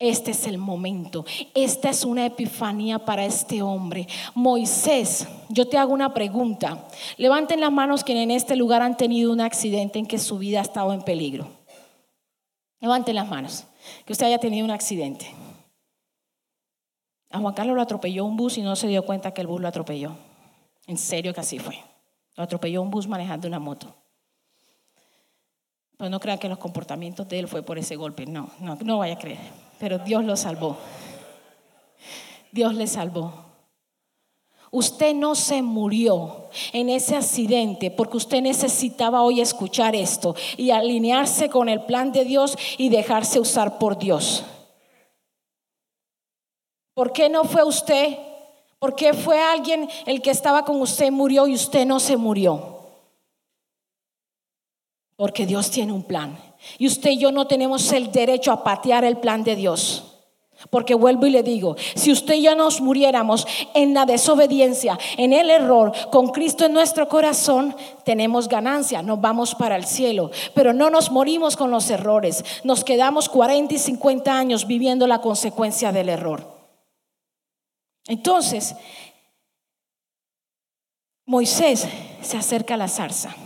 este 0.01 0.31
es 0.31 0.47
el 0.47 0.59
momento. 0.59 1.25
Esta 1.55 1.91
es 1.91 2.05
una 2.05 2.25
epifanía 2.25 3.01
para 3.01 3.25
este 3.25 3.63
hombre. 3.63 4.07
Moisés, 4.35 5.27
yo 5.49 5.67
te 5.67 5.77
hago 5.77 5.93
una 5.93 6.15
pregunta. 6.15 6.87
Levanten 7.17 7.61
las 7.61 7.73
manos 7.73 8.05
quienes 8.05 8.25
en 8.25 8.31
este 8.31 8.55
lugar 8.55 8.83
han 8.83 8.97
tenido 8.97 9.33
un 9.33 9.41
accidente 9.41 9.99
en 9.99 10.07
que 10.07 10.19
su 10.19 10.39
vida 10.39 10.61
ha 10.61 10.63
estado 10.63 10.93
en 10.93 11.03
peligro. 11.03 11.49
Levanten 12.81 13.17
las 13.17 13.29
manos. 13.29 13.65
Que 14.05 14.13
usted 14.13 14.27
haya 14.27 14.39
tenido 14.39 14.65
un 14.65 14.71
accidente. 14.71 15.35
A 17.31 17.39
Juan 17.39 17.55
Carlos 17.55 17.77
lo 17.77 17.83
atropelló 17.83 18.25
un 18.25 18.37
bus 18.37 18.59
y 18.59 18.63
no 18.63 18.75
se 18.77 18.89
dio 18.89 19.05
cuenta 19.05 19.33
que 19.33 19.41
el 19.41 19.47
bus 19.47 19.61
lo 19.61 19.69
atropelló. 19.69 20.17
En 20.87 20.97
serio 20.97 21.35
que 21.35 21.41
así 21.41 21.59
fue. 21.59 21.79
Lo 22.37 22.45
atropelló 22.45 22.83
un 22.83 22.91
bus 22.91 23.07
manejando 23.07 23.49
una 23.49 23.59
moto. 23.59 23.95
Pues 25.97 26.11
no 26.11 26.21
crean 26.21 26.39
que 26.39 26.49
los 26.49 26.59
comportamientos 26.59 27.29
de 27.29 27.41
él 27.41 27.49
fue 27.49 27.63
por 27.63 27.79
ese 27.79 27.97
golpe. 27.97 28.25
No, 28.25 28.51
no, 28.61 28.77
no 28.77 28.99
vaya 28.99 29.15
a 29.15 29.19
creer 29.19 29.69
pero 29.79 29.99
Dios 29.99 30.25
lo 30.25 30.37
salvó. 30.37 30.77
Dios 32.53 32.75
le 32.75 32.87
salvó. 32.87 33.33
Usted 34.71 35.15
no 35.15 35.35
se 35.35 35.63
murió 35.63 36.49
en 36.73 36.91
ese 36.91 37.17
accidente 37.17 37.91
porque 37.91 38.19
usted 38.19 38.43
necesitaba 38.43 39.23
hoy 39.23 39.41
escuchar 39.41 39.97
esto 39.97 40.35
y 40.59 40.71
alinearse 40.71 41.49
con 41.49 41.71
el 41.71 41.83
plan 41.85 42.13
de 42.13 42.25
Dios 42.25 42.57
y 42.77 42.91
dejarse 42.91 43.41
usar 43.41 43.79
por 43.79 43.99
Dios. 43.99 44.45
¿Por 46.99 47.13
qué 47.13 47.29
no 47.29 47.45
fue 47.45 47.63
usted? 47.63 48.19
¿Por 48.81 48.97
qué 48.97 49.15
fue 49.15 49.41
alguien 49.41 49.89
el 50.05 50.21
que 50.21 50.33
estaba 50.33 50.65
con 50.65 50.83
usted 50.83 51.13
murió 51.13 51.47
y 51.47 51.55
usted 51.55 51.87
no 51.87 52.01
se 52.01 52.17
murió? 52.17 52.81
Porque 55.15 55.47
Dios 55.47 55.71
tiene 55.71 55.93
un 55.93 56.03
plan. 56.03 56.37
Y 56.77 56.89
usted 56.89 57.11
y 57.11 57.19
yo 57.19 57.31
no 57.31 57.47
tenemos 57.47 57.93
el 57.93 58.11
derecho 58.11 58.51
a 58.51 58.65
patear 58.65 59.05
el 59.05 59.19
plan 59.19 59.45
de 59.45 59.55
Dios. 59.55 60.07
Porque 60.71 60.97
vuelvo 60.97 61.27
y 61.27 61.31
le 61.31 61.45
digo, 61.45 61.77
si 61.95 62.11
usted 62.11 62.35
y 62.35 62.43
yo 62.43 62.57
nos 62.57 62.81
muriéramos 62.81 63.47
en 63.75 63.95
la 63.95 64.05
desobediencia, 64.05 64.99
en 65.17 65.33
el 65.33 65.51
error, 65.51 65.93
con 66.11 66.31
Cristo 66.31 66.65
en 66.65 66.73
nuestro 66.73 67.09
corazón, 67.09 67.77
tenemos 68.05 68.49
ganancia, 68.49 69.03
nos 69.03 69.21
vamos 69.21 69.55
para 69.55 69.77
el 69.77 69.85
cielo. 69.85 70.33
Pero 70.53 70.73
no 70.73 70.91
nos 70.91 71.13
morimos 71.13 71.57
con 71.57 71.71
los 71.71 71.91
errores, 71.91 72.45
nos 72.65 72.83
quedamos 72.83 73.29
40 73.29 73.73
y 73.73 73.79
50 73.79 74.37
años 74.37 74.67
viviendo 74.67 75.07
la 75.07 75.21
consecuencia 75.21 75.93
del 75.93 76.09
error. 76.09 76.58
Entonces, 78.09 78.75
Moisés 81.27 81.87
se 82.23 82.37
acerca 82.39 82.75
a 82.75 82.79
la 82.79 82.89
zarza 82.89 83.37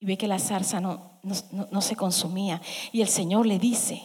y 0.00 0.06
ve 0.06 0.16
que 0.16 0.26
la 0.26 0.38
zarza 0.38 0.80
no, 0.80 1.20
no, 1.22 1.80
se 1.82 1.94
consumía. 1.94 2.60
Y 2.90 3.02
el 3.02 3.08
Señor 3.08 3.46
le 3.46 3.58
dice, 3.58 4.02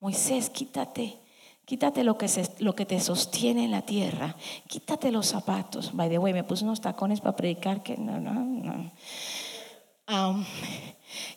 Moisés, 0.00 0.48
quítate, 0.48 1.18
quítate 1.66 2.02
lo 2.02 2.16
que, 2.16 2.26
lo 2.60 2.74
que 2.74 2.86
te 2.86 2.98
sostiene 3.00 3.66
en 3.66 3.70
la 3.70 3.82
tierra, 3.82 4.34
quítate 4.66 5.12
los 5.12 5.26
zapatos. 5.26 5.94
By 5.94 6.08
the 6.08 6.18
way, 6.18 6.32
me 6.32 6.42
puse 6.42 6.64
unos 6.64 6.80
tacones 6.80 7.20
para 7.20 7.36
predicar 7.36 7.82
que 7.82 7.98
no, 7.98 8.18
no, 8.18 8.32
no. 8.32 8.92
Um, 10.06 10.44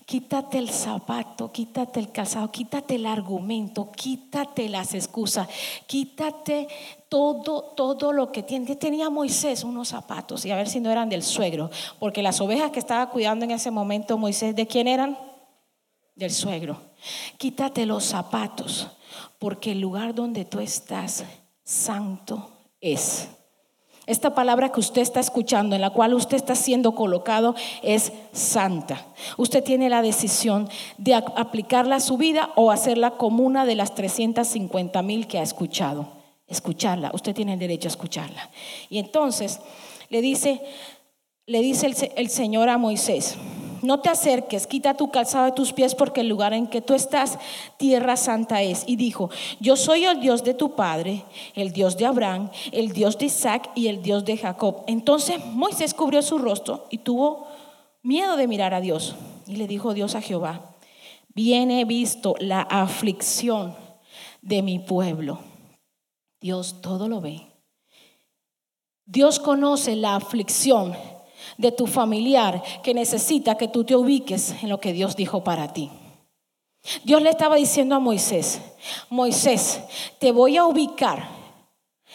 quítate 0.06 0.58
el 0.58 0.70
zapato, 0.70 1.52
quítate 1.52 2.00
el 2.00 2.12
calzado, 2.12 2.52
quítate 2.52 2.96
el 2.96 3.06
argumento, 3.06 3.92
quítate 3.92 4.70
las 4.70 4.94
excusas, 4.94 5.48
quítate 5.86 6.68
todo, 7.10 7.74
todo 7.76 8.12
lo 8.12 8.32
que 8.32 8.44
tiene. 8.44 8.76
Tenía 8.76 9.10
Moisés 9.10 9.64
unos 9.64 9.90
zapatos 9.90 10.46
y 10.46 10.52
a 10.52 10.56
ver 10.56 10.70
si 10.70 10.80
no 10.80 10.92
eran 10.92 11.10
del 11.10 11.24
suegro, 11.24 11.70
porque 12.00 12.24
las 12.24 12.42
ovejas 12.42 12.72
que 12.72 12.80
estaba 12.80 13.10
cuidando 13.10 13.46
en 13.46 13.52
ese 13.52 13.72
momento 13.72 14.18
Moisés, 14.18 14.56
¿de 14.56 14.68
quién 14.68 14.88
eran? 14.88 15.18
Del 16.16 16.32
suegro. 16.32 16.82
Quítate 17.38 17.86
los 17.86 18.04
zapatos, 18.04 18.88
porque 19.40 19.74
el 19.74 19.82
lugar 19.82 20.16
donde 20.16 20.46
tú 20.46 20.60
estás, 20.60 21.24
santo 21.64 22.50
es. 22.82 23.30
Esta 24.08 24.34
palabra 24.34 24.72
que 24.72 24.80
usted 24.80 25.02
está 25.02 25.20
escuchando, 25.20 25.76
en 25.76 25.82
la 25.82 25.90
cual 25.90 26.14
usted 26.14 26.38
está 26.38 26.56
siendo 26.56 26.96
colocado, 26.96 27.56
es 27.84 28.14
santa. 28.32 29.06
Usted 29.36 29.62
tiene 29.62 29.90
la 29.90 30.02
decisión 30.02 30.70
de 30.98 31.14
aplicarla 31.14 31.98
a 31.98 32.00
su 32.00 32.18
vida 32.18 32.52
o 32.56 32.72
hacerla 32.72 33.12
como 33.12 33.44
una 33.44 33.66
de 33.66 33.76
las 33.76 33.96
350 33.96 35.02
mil 35.02 35.28
que 35.28 35.40
ha 35.40 35.44
escuchado. 35.44 36.08
Escucharla, 36.48 37.12
usted 37.14 37.36
tiene 37.36 37.54
el 37.54 37.60
derecho 37.60 37.90
a 37.90 37.92
escucharla. 37.92 38.50
Y 38.90 39.00
entonces 39.00 39.60
le 40.08 40.22
dice, 40.22 40.62
le 41.46 41.60
dice 41.60 41.88
el, 41.88 41.96
el 42.16 42.30
Señor 42.30 42.70
a 42.70 42.78
Moisés, 42.78 43.36
no 43.82 44.00
te 44.00 44.10
acerques, 44.10 44.68
quita 44.68 44.96
tu 44.96 45.12
calzado 45.12 45.46
de 45.46 45.52
tus 45.52 45.74
pies 45.74 45.96
porque 45.96 46.22
el 46.22 46.28
lugar 46.28 46.54
en 46.54 46.68
que 46.68 46.82
tú 46.82 46.94
estás, 46.94 47.38
tierra 47.78 48.18
santa 48.18 48.62
es. 48.62 48.84
Y 48.88 48.96
dijo, 48.96 49.30
yo 49.60 49.76
soy 49.76 50.06
el 50.06 50.20
Dios 50.20 50.44
de 50.44 50.54
tu 50.54 50.76
padre, 50.76 51.24
el 51.56 51.72
Dios 51.72 51.98
de 51.98 52.06
Abraham, 52.06 52.50
el 52.72 52.92
Dios 52.92 53.18
de 53.18 53.26
Isaac 53.26 53.70
y 53.76 53.88
el 53.88 54.02
Dios 54.02 54.26
de 54.26 54.38
Jacob. 54.38 54.84
Entonces 54.88 55.44
Moisés 55.46 55.94
cubrió 55.94 56.22
su 56.22 56.38
rostro 56.38 56.88
y 56.90 57.00
tuvo 57.00 57.48
miedo 58.04 58.38
de 58.38 58.48
mirar 58.48 58.74
a 58.74 58.82
Dios. 58.82 59.16
Y 59.46 59.56
le 59.56 59.68
dijo 59.68 59.94
Dios 59.94 60.16
a 60.16 60.22
Jehová, 60.22 60.76
bien 61.30 61.72
he 61.72 61.86
visto 61.86 62.36
la 62.40 62.62
aflicción 62.62 63.76
de 64.42 64.62
mi 64.62 64.80
pueblo. 64.80 65.40
Dios 66.40 66.82
todo 66.82 67.08
lo 67.08 67.22
ve. 67.22 67.48
Dios 69.06 69.40
conoce 69.40 69.96
la 69.96 70.16
aflicción 70.16 70.94
de 71.58 71.72
tu 71.72 71.88
familiar 71.88 72.62
que 72.84 72.94
necesita 72.94 73.56
que 73.56 73.68
tú 73.68 73.84
te 73.84 73.96
ubiques 73.96 74.56
en 74.62 74.70
lo 74.70 74.80
que 74.80 74.94
Dios 74.94 75.16
dijo 75.16 75.44
para 75.44 75.74
ti. 75.74 75.90
Dios 77.04 77.22
le 77.22 77.30
estaba 77.30 77.56
diciendo 77.56 77.96
a 77.96 78.00
Moisés, 78.00 78.62
Moisés, 79.10 79.82
te 80.20 80.32
voy 80.32 80.58
a 80.58 80.66
ubicar 80.66 81.28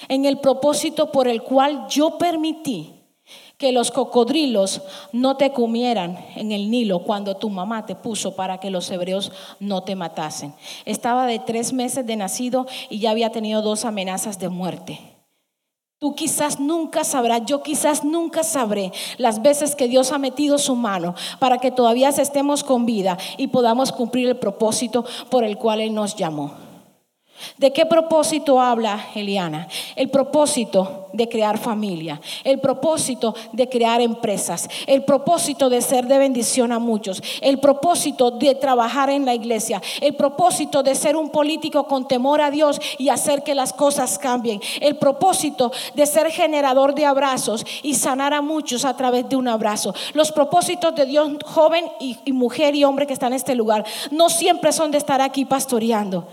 en 0.08 0.24
el 0.24 0.38
propósito 0.38 1.12
por 1.12 1.28
el 1.28 1.42
cual 1.42 1.86
yo 1.88 2.16
permití 2.18 2.94
que 3.58 3.70
los 3.70 3.90
cocodrilos 3.90 4.82
no 5.12 5.36
te 5.36 5.52
comieran 5.52 6.18
en 6.34 6.50
el 6.50 6.70
Nilo 6.70 7.04
cuando 7.04 7.36
tu 7.36 7.48
mamá 7.48 7.86
te 7.86 7.94
puso 7.94 8.34
para 8.34 8.58
que 8.58 8.70
los 8.70 8.90
hebreos 8.90 9.30
no 9.60 9.84
te 9.84 9.94
matasen. 9.94 10.54
Estaba 10.84 11.26
de 11.26 11.38
tres 11.38 11.72
meses 11.72 12.04
de 12.04 12.16
nacido 12.16 12.66
y 12.90 12.98
ya 12.98 13.10
había 13.10 13.30
tenido 13.30 13.62
dos 13.62 13.84
amenazas 13.84 14.40
de 14.40 14.48
muerte. 14.48 15.11
Tú 16.02 16.16
quizás 16.16 16.58
nunca 16.58 17.04
sabrás, 17.04 17.42
yo 17.46 17.62
quizás 17.62 18.02
nunca 18.02 18.42
sabré 18.42 18.90
las 19.18 19.40
veces 19.40 19.76
que 19.76 19.86
Dios 19.86 20.10
ha 20.10 20.18
metido 20.18 20.58
su 20.58 20.74
mano 20.74 21.14
para 21.38 21.58
que 21.58 21.70
todavía 21.70 22.08
estemos 22.08 22.64
con 22.64 22.86
vida 22.86 23.16
y 23.36 23.46
podamos 23.46 23.92
cumplir 23.92 24.26
el 24.26 24.36
propósito 24.36 25.04
por 25.30 25.44
el 25.44 25.56
cual 25.56 25.80
Él 25.80 25.94
nos 25.94 26.16
llamó. 26.16 26.61
¿De 27.58 27.72
qué 27.72 27.86
propósito 27.86 28.60
habla 28.60 29.06
Eliana? 29.14 29.68
El 29.96 30.10
propósito 30.10 31.08
de 31.12 31.28
crear 31.28 31.58
familia, 31.58 32.20
el 32.44 32.58
propósito 32.58 33.34
de 33.52 33.68
crear 33.68 34.00
empresas, 34.00 34.68
el 34.86 35.04
propósito 35.04 35.68
de 35.68 35.82
ser 35.82 36.06
de 36.06 36.18
bendición 36.18 36.72
a 36.72 36.78
muchos, 36.78 37.22
el 37.40 37.58
propósito 37.58 38.30
de 38.30 38.54
trabajar 38.54 39.10
en 39.10 39.26
la 39.26 39.34
iglesia, 39.34 39.82
el 40.00 40.14
propósito 40.14 40.82
de 40.82 40.94
ser 40.94 41.16
un 41.16 41.30
político 41.30 41.84
con 41.84 42.08
temor 42.08 42.40
a 42.40 42.50
Dios 42.50 42.80
y 42.98 43.08
hacer 43.08 43.42
que 43.42 43.54
las 43.54 43.72
cosas 43.72 44.18
cambien, 44.18 44.60
el 44.80 44.96
propósito 44.96 45.72
de 45.94 46.06
ser 46.06 46.30
generador 46.30 46.94
de 46.94 47.06
abrazos 47.06 47.64
y 47.82 47.94
sanar 47.94 48.32
a 48.34 48.42
muchos 48.42 48.84
a 48.84 48.96
través 48.96 49.28
de 49.28 49.36
un 49.36 49.48
abrazo. 49.48 49.94
Los 50.14 50.32
propósitos 50.32 50.94
de 50.94 51.06
Dios, 51.06 51.30
joven 51.44 51.84
y, 52.00 52.16
mujer 52.32 52.74
y 52.74 52.84
hombre 52.84 53.06
que 53.06 53.12
están 53.12 53.32
en 53.32 53.36
este 53.36 53.54
lugar, 53.54 53.84
no 54.10 54.28
siempre 54.28 54.72
son 54.72 54.90
de 54.90 54.98
estar 54.98 55.20
aquí 55.20 55.44
pastoreando. 55.44 56.26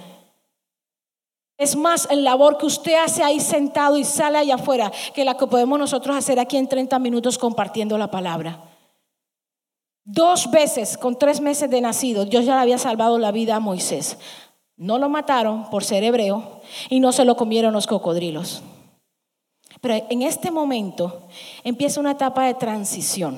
Es 1.59 1.75
más 1.75 2.07
el 2.09 2.23
labor 2.23 2.57
que 2.57 2.65
usted 2.65 2.95
hace 2.95 3.21
ahí 3.21 3.41
sentado 3.41 3.97
y 3.97 4.05
sale 4.05 4.37
allá 4.37 4.55
afuera 4.55 4.93
que 5.13 5.25
la 5.25 5.35
que 5.35 5.45
podemos 5.45 5.77
nosotros 5.77 6.15
hacer 6.15 6.39
aquí 6.39 6.55
en 6.55 6.69
30 6.69 6.97
minutos 6.99 7.37
compartiendo 7.37 7.97
la 7.97 8.09
palabra. 8.09 8.63
Dos 10.05 10.49
veces, 10.51 10.97
con 10.97 11.19
tres 11.19 11.41
meses 11.41 11.69
de 11.69 11.81
nacido, 11.81 12.23
Dios 12.23 12.45
ya 12.45 12.55
le 12.55 12.61
había 12.61 12.77
salvado 12.77 13.19
la 13.19 13.33
vida 13.33 13.57
a 13.57 13.59
Moisés. 13.59 14.17
No 14.77 14.97
lo 14.99 15.09
mataron 15.09 15.69
por 15.69 15.83
ser 15.83 16.05
hebreo 16.05 16.61
y 16.89 17.01
no 17.01 17.11
se 17.11 17.25
lo 17.25 17.35
comieron 17.35 17.73
los 17.73 17.87
cocodrilos. 17.87 18.63
Pero 19.81 20.05
en 20.09 20.21
este 20.21 20.51
momento 20.51 21.27
empieza 21.65 21.99
una 21.99 22.11
etapa 22.11 22.45
de 22.45 22.53
transición. 22.53 23.37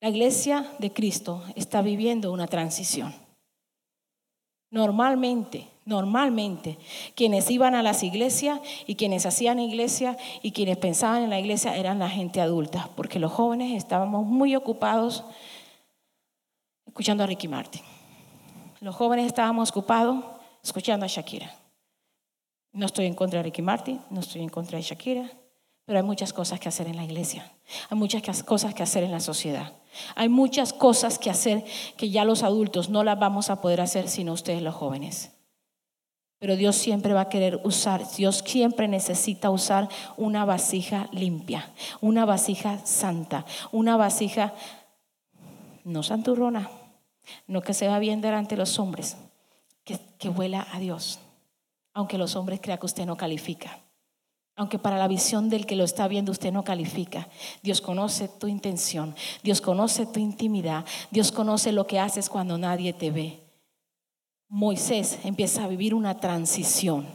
La 0.00 0.08
iglesia 0.08 0.72
de 0.80 0.92
Cristo 0.92 1.44
está 1.54 1.82
viviendo 1.82 2.32
una 2.32 2.48
transición. 2.48 3.14
Normalmente 4.72 5.75
Normalmente, 5.86 6.78
quienes 7.14 7.48
iban 7.48 7.76
a 7.76 7.82
las 7.82 8.02
iglesias 8.02 8.58
y 8.88 8.96
quienes 8.96 9.24
hacían 9.24 9.60
iglesia 9.60 10.16
y 10.42 10.50
quienes 10.50 10.78
pensaban 10.78 11.22
en 11.22 11.30
la 11.30 11.38
iglesia 11.38 11.76
eran 11.76 12.00
la 12.00 12.10
gente 12.10 12.40
adulta, 12.40 12.90
porque 12.96 13.20
los 13.20 13.30
jóvenes 13.30 13.72
estábamos 13.72 14.26
muy 14.26 14.56
ocupados 14.56 15.22
escuchando 16.88 17.22
a 17.22 17.28
Ricky 17.28 17.46
Martin. 17.46 17.82
Los 18.80 18.96
jóvenes 18.96 19.26
estábamos 19.26 19.70
ocupados 19.70 20.24
escuchando 20.60 21.06
a 21.06 21.08
Shakira. 21.08 21.54
No 22.72 22.86
estoy 22.86 23.06
en 23.06 23.14
contra 23.14 23.38
de 23.38 23.44
Ricky 23.44 23.62
Martin, 23.62 24.00
no 24.10 24.18
estoy 24.18 24.42
en 24.42 24.48
contra 24.48 24.78
de 24.78 24.82
Shakira, 24.82 25.30
pero 25.84 26.00
hay 26.00 26.04
muchas 26.04 26.32
cosas 26.32 26.58
que 26.58 26.68
hacer 26.68 26.88
en 26.88 26.96
la 26.96 27.04
iglesia, 27.04 27.48
hay 27.88 27.96
muchas 27.96 28.42
cosas 28.42 28.74
que 28.74 28.82
hacer 28.82 29.04
en 29.04 29.12
la 29.12 29.20
sociedad, 29.20 29.72
hay 30.16 30.28
muchas 30.28 30.72
cosas 30.72 31.20
que 31.20 31.30
hacer 31.30 31.64
que 31.96 32.10
ya 32.10 32.24
los 32.24 32.42
adultos 32.42 32.90
no 32.90 33.04
las 33.04 33.20
vamos 33.20 33.50
a 33.50 33.60
poder 33.60 33.80
hacer 33.80 34.08
sino 34.08 34.32
ustedes 34.32 34.62
los 34.62 34.74
jóvenes. 34.74 35.35
Pero 36.38 36.56
Dios 36.56 36.76
siempre 36.76 37.14
va 37.14 37.22
a 37.22 37.28
querer 37.28 37.60
usar, 37.64 38.02
Dios 38.16 38.42
siempre 38.46 38.88
necesita 38.88 39.50
usar 39.50 39.88
una 40.16 40.44
vasija 40.44 41.08
limpia, 41.12 41.72
una 42.00 42.26
vasija 42.26 42.84
santa, 42.84 43.46
una 43.72 43.96
vasija 43.96 44.52
no 45.84 46.02
santurrona, 46.02 46.68
no 47.46 47.62
que 47.62 47.72
se 47.72 47.88
va 47.88 47.98
bien 47.98 48.20
delante 48.20 48.54
de 48.54 48.58
los 48.58 48.78
hombres, 48.78 49.16
que, 49.84 49.98
que 50.18 50.28
huela 50.28 50.66
a 50.72 50.78
Dios, 50.78 51.20
aunque 51.94 52.18
los 52.18 52.36
hombres 52.36 52.60
crean 52.60 52.78
que 52.78 52.86
usted 52.86 53.06
no 53.06 53.16
califica. 53.16 53.80
Aunque 54.58 54.78
para 54.78 54.96
la 54.96 55.06
visión 55.06 55.50
del 55.50 55.66
que 55.66 55.76
lo 55.76 55.84
está 55.84 56.08
viendo 56.08 56.32
usted 56.32 56.50
no 56.50 56.64
califica, 56.64 57.28
Dios 57.62 57.82
conoce 57.82 58.28
tu 58.28 58.48
intención, 58.48 59.14
Dios 59.42 59.60
conoce 59.60 60.06
tu 60.06 60.18
intimidad, 60.18 60.84
Dios 61.10 61.30
conoce 61.30 61.72
lo 61.72 61.86
que 61.86 62.00
haces 62.00 62.30
cuando 62.30 62.56
nadie 62.56 62.94
te 62.94 63.10
ve. 63.10 63.45
Moisés 64.48 65.18
empieza 65.24 65.64
a 65.64 65.68
vivir 65.68 65.94
una 65.94 66.18
transición. 66.18 67.06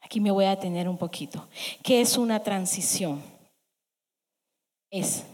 Aquí 0.00 0.20
me 0.20 0.30
voy 0.30 0.44
a 0.44 0.50
detener 0.50 0.88
un 0.88 0.96
poquito. 0.96 1.48
¿Qué 1.82 2.00
es 2.00 2.16
una 2.16 2.42
transición? 2.42 3.22
Es 4.90 5.24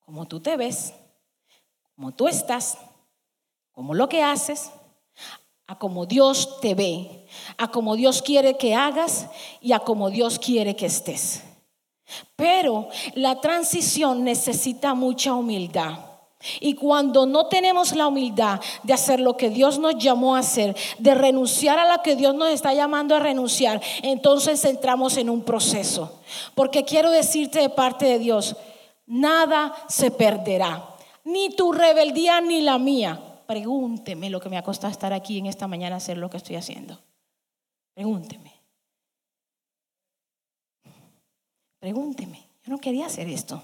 como 0.00 0.26
tú 0.26 0.40
te 0.40 0.56
ves, 0.56 0.94
como 1.94 2.12
tú 2.12 2.28
estás, 2.28 2.78
como 3.72 3.94
lo 3.94 4.08
que 4.08 4.22
haces, 4.22 4.70
a 5.66 5.78
como 5.78 6.06
Dios 6.06 6.60
te 6.60 6.74
ve, 6.74 7.26
a 7.56 7.68
como 7.68 7.96
Dios 7.96 8.20
quiere 8.20 8.58
que 8.58 8.74
hagas 8.74 9.28
y 9.60 9.72
a 9.72 9.80
como 9.80 10.10
Dios 10.10 10.38
quiere 10.38 10.76
que 10.76 10.86
estés. 10.86 11.42
Pero 12.36 12.88
la 13.14 13.40
transición 13.40 14.24
necesita 14.24 14.94
mucha 14.94 15.34
humildad. 15.34 16.13
Y 16.60 16.74
cuando 16.74 17.26
no 17.26 17.46
tenemos 17.46 17.94
la 17.94 18.06
humildad 18.06 18.60
de 18.82 18.92
hacer 18.92 19.20
lo 19.20 19.36
que 19.36 19.50
Dios 19.50 19.78
nos 19.78 19.96
llamó 19.98 20.36
a 20.36 20.40
hacer, 20.40 20.76
de 20.98 21.14
renunciar 21.14 21.78
a 21.78 21.96
lo 21.96 22.02
que 22.02 22.16
Dios 22.16 22.34
nos 22.34 22.50
está 22.50 22.74
llamando 22.74 23.14
a 23.14 23.20
renunciar, 23.20 23.80
entonces 24.02 24.64
entramos 24.64 25.16
en 25.16 25.30
un 25.30 25.42
proceso. 25.42 26.20
Porque 26.54 26.84
quiero 26.84 27.10
decirte 27.10 27.60
de 27.60 27.70
parte 27.70 28.06
de 28.06 28.18
Dios, 28.18 28.56
nada 29.06 29.74
se 29.88 30.10
perderá, 30.10 30.88
ni 31.24 31.50
tu 31.50 31.72
rebeldía 31.72 32.40
ni 32.40 32.60
la 32.60 32.78
mía. 32.78 33.20
Pregúnteme 33.46 34.30
lo 34.30 34.40
que 34.40 34.48
me 34.48 34.56
ha 34.56 34.62
costado 34.62 34.90
estar 34.90 35.12
aquí 35.12 35.38
en 35.38 35.46
esta 35.46 35.66
mañana 35.66 35.96
hacer 35.96 36.16
lo 36.18 36.30
que 36.30 36.38
estoy 36.38 36.56
haciendo. 36.56 36.98
Pregúnteme. 37.94 38.52
Pregúnteme. 41.78 42.48
Yo 42.64 42.72
no 42.72 42.78
quería 42.78 43.06
hacer 43.06 43.28
esto. 43.28 43.62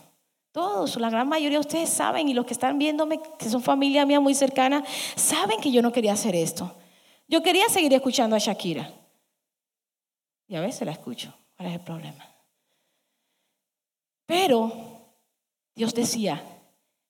Todos, 0.53 0.97
la 0.97 1.11
gran 1.11 1.29
mayoría 1.29 1.59
de 1.59 1.67
ustedes 1.67 1.91
saben 1.91 2.29
y 2.29 2.35
los 2.35 2.45
que 2.45 2.55
están 2.55 2.79
viéndome, 2.79 3.21
que 3.39 3.49
son 3.49 3.63
familia 3.63 4.05
mía 4.05 4.19
muy 4.19 4.35
cercana, 4.35 4.85
saben 5.15 5.61
que 5.61 5.71
yo 5.71 5.81
no 5.81 5.93
quería 5.93 6.13
hacer 6.13 6.35
esto. 6.35 6.77
Yo 7.29 7.43
quería 7.43 7.69
seguir 7.69 7.93
escuchando 7.95 8.35
a 8.35 8.41
Shakira. 8.41 8.93
Y 10.49 10.57
a 10.57 10.61
veces 10.61 10.83
la 10.83 10.93
escucho. 10.93 11.33
¿Cuál 11.57 11.69
es 11.69 11.75
el 11.75 11.81
problema? 11.81 12.27
Pero 14.27 14.73
Dios 15.77 15.95
decía, 15.95 16.43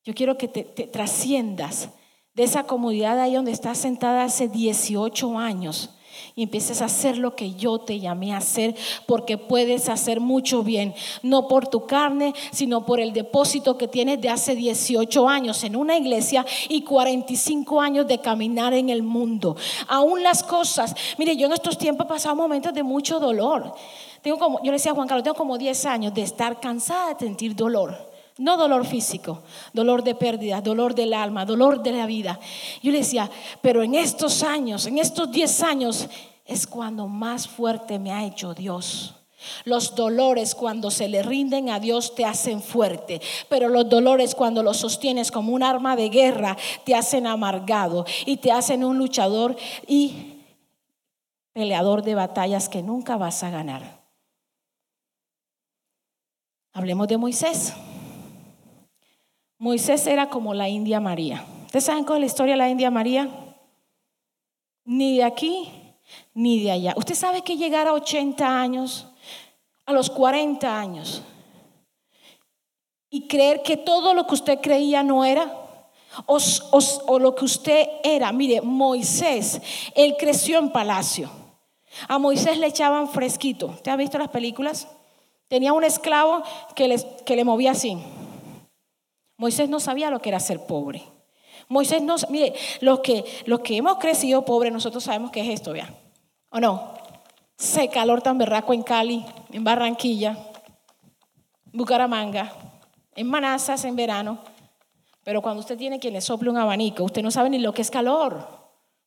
yo 0.04 0.12
quiero 0.12 0.36
que 0.36 0.48
te, 0.48 0.64
te 0.64 0.86
trasciendas 0.86 1.88
de 2.34 2.42
esa 2.42 2.64
comodidad 2.64 3.18
ahí 3.18 3.34
donde 3.34 3.52
estás 3.52 3.78
sentada 3.78 4.24
hace 4.24 4.48
18 4.48 5.38
años 5.38 5.96
y 6.34 6.42
empieces 6.42 6.82
a 6.82 6.86
hacer 6.86 7.18
lo 7.18 7.34
que 7.34 7.54
yo 7.54 7.78
te 7.78 8.00
llamé 8.00 8.32
a 8.32 8.38
hacer, 8.38 8.74
porque 9.06 9.38
puedes 9.38 9.88
hacer 9.88 10.20
mucho 10.20 10.62
bien, 10.62 10.94
no 11.22 11.48
por 11.48 11.68
tu 11.68 11.86
carne, 11.86 12.34
sino 12.50 12.84
por 12.84 13.00
el 13.00 13.12
depósito 13.12 13.76
que 13.76 13.88
tienes 13.88 14.20
de 14.20 14.28
hace 14.28 14.54
18 14.54 15.28
años 15.28 15.64
en 15.64 15.76
una 15.76 15.96
iglesia 15.96 16.44
y 16.68 16.82
45 16.82 17.80
años 17.80 18.06
de 18.06 18.18
caminar 18.18 18.74
en 18.74 18.90
el 18.90 19.02
mundo. 19.02 19.56
Aún 19.88 20.22
las 20.22 20.42
cosas, 20.42 20.94
mire, 21.18 21.36
yo 21.36 21.46
en 21.46 21.52
estos 21.52 21.78
tiempos 21.78 22.06
he 22.06 22.08
pasado 22.08 22.36
momentos 22.36 22.72
de 22.74 22.82
mucho 22.82 23.20
dolor. 23.20 23.74
Tengo 24.22 24.38
como, 24.38 24.58
yo 24.58 24.66
le 24.66 24.72
decía 24.72 24.92
a 24.92 24.94
Juan 24.94 25.08
Carlos, 25.08 25.24
tengo 25.24 25.36
como 25.36 25.56
10 25.56 25.86
años 25.86 26.14
de 26.14 26.22
estar 26.22 26.60
cansada 26.60 27.14
de 27.14 27.20
sentir 27.20 27.54
dolor. 27.56 28.09
No 28.40 28.56
dolor 28.56 28.86
físico, 28.86 29.42
dolor 29.74 30.02
de 30.02 30.14
pérdida, 30.14 30.62
dolor 30.62 30.94
del 30.94 31.12
alma, 31.12 31.44
dolor 31.44 31.82
de 31.82 31.92
la 31.92 32.06
vida. 32.06 32.40
Yo 32.82 32.90
le 32.90 33.00
decía, 33.00 33.30
pero 33.60 33.82
en 33.82 33.94
estos 33.94 34.42
años, 34.42 34.86
en 34.86 34.96
estos 34.96 35.30
10 35.30 35.62
años, 35.62 36.08
es 36.46 36.66
cuando 36.66 37.06
más 37.06 37.46
fuerte 37.46 37.98
me 37.98 38.12
ha 38.12 38.24
hecho 38.24 38.54
Dios. 38.54 39.14
Los 39.64 39.94
dolores 39.94 40.54
cuando 40.54 40.90
se 40.90 41.06
le 41.10 41.22
rinden 41.22 41.68
a 41.68 41.80
Dios 41.80 42.14
te 42.14 42.24
hacen 42.24 42.62
fuerte, 42.62 43.20
pero 43.50 43.68
los 43.68 43.90
dolores 43.90 44.34
cuando 44.34 44.62
los 44.62 44.78
sostienes 44.78 45.30
como 45.30 45.52
un 45.52 45.62
arma 45.62 45.94
de 45.94 46.08
guerra 46.08 46.56
te 46.86 46.94
hacen 46.94 47.26
amargado 47.26 48.06
y 48.24 48.38
te 48.38 48.52
hacen 48.52 48.84
un 48.84 48.96
luchador 48.96 49.54
y 49.86 50.40
peleador 51.52 52.02
de 52.02 52.14
batallas 52.14 52.70
que 52.70 52.82
nunca 52.82 53.18
vas 53.18 53.42
a 53.42 53.50
ganar. 53.50 54.00
Hablemos 56.72 57.06
de 57.06 57.18
Moisés. 57.18 57.74
Moisés 59.60 60.06
era 60.06 60.30
como 60.30 60.54
la 60.54 60.70
India 60.70 61.00
María. 61.00 61.44
¿Ustedes 61.66 61.84
saben 61.84 62.04
cuál 62.04 62.16
es 62.16 62.20
la 62.20 62.26
historia 62.28 62.54
de 62.54 62.58
la 62.58 62.70
India 62.70 62.90
María? 62.90 63.28
Ni 64.86 65.18
de 65.18 65.22
aquí 65.22 65.70
ni 66.32 66.62
de 66.62 66.70
allá. 66.70 66.94
¿Usted 66.96 67.14
sabe 67.14 67.42
que 67.42 67.58
llegar 67.58 67.86
a 67.86 67.92
80 67.92 68.58
años, 68.58 69.06
a 69.84 69.92
los 69.92 70.08
40 70.08 70.80
años, 70.80 71.22
y 73.10 73.28
creer 73.28 73.62
que 73.62 73.76
todo 73.76 74.14
lo 74.14 74.26
que 74.26 74.32
usted 74.32 74.60
creía 74.62 75.02
no 75.02 75.26
era? 75.26 75.54
O, 76.24 77.18
lo 77.18 77.34
que 77.34 77.44
usted 77.44 77.86
era. 78.02 78.32
Mire, 78.32 78.62
Moisés, 78.62 79.60
él 79.94 80.16
creció 80.18 80.58
en 80.58 80.72
palacio. 80.72 81.30
A 82.08 82.18
Moisés 82.18 82.56
le 82.56 82.66
echaban 82.66 83.08
fresquito. 83.08 83.66
¿Usted 83.66 83.92
ha 83.92 83.96
visto 83.96 84.16
las 84.16 84.28
películas? 84.28 84.88
Tenía 85.48 85.74
un 85.74 85.84
esclavo 85.84 86.42
que 86.74 86.88
le, 86.88 86.96
que 87.26 87.36
le 87.36 87.44
movía 87.44 87.72
así. 87.72 87.98
Moisés 89.40 89.70
no 89.70 89.80
sabía 89.80 90.10
lo 90.10 90.20
que 90.20 90.28
era 90.28 90.38
ser 90.38 90.66
pobre. 90.66 91.02
Moisés 91.66 92.02
no, 92.02 92.16
mire, 92.28 92.52
los 92.82 93.00
que, 93.00 93.24
los 93.46 93.60
que 93.60 93.78
hemos 93.78 93.96
crecido 93.96 94.44
pobres, 94.44 94.70
nosotros 94.70 95.02
sabemos 95.02 95.30
qué 95.30 95.40
es 95.40 95.48
esto, 95.48 95.74
¿ya? 95.74 95.88
¿O 96.50 96.60
no? 96.60 96.92
Ese 97.58 97.88
calor 97.88 98.20
tan 98.20 98.36
berraco 98.36 98.74
en 98.74 98.82
Cali, 98.82 99.24
en 99.50 99.64
Barranquilla, 99.64 100.36
Bucaramanga, 101.72 102.52
en 103.14 103.28
Manazas 103.28 103.86
en 103.86 103.96
verano. 103.96 104.40
Pero 105.24 105.40
cuando 105.40 105.60
usted 105.60 105.78
tiene 105.78 105.98
quien 105.98 106.12
le 106.12 106.20
sople 106.20 106.50
un 106.50 106.58
abanico, 106.58 107.04
usted 107.04 107.22
no 107.22 107.30
sabe 107.30 107.48
ni 107.48 107.58
lo 107.58 107.72
que 107.72 107.80
es 107.80 107.90
calor. 107.90 108.46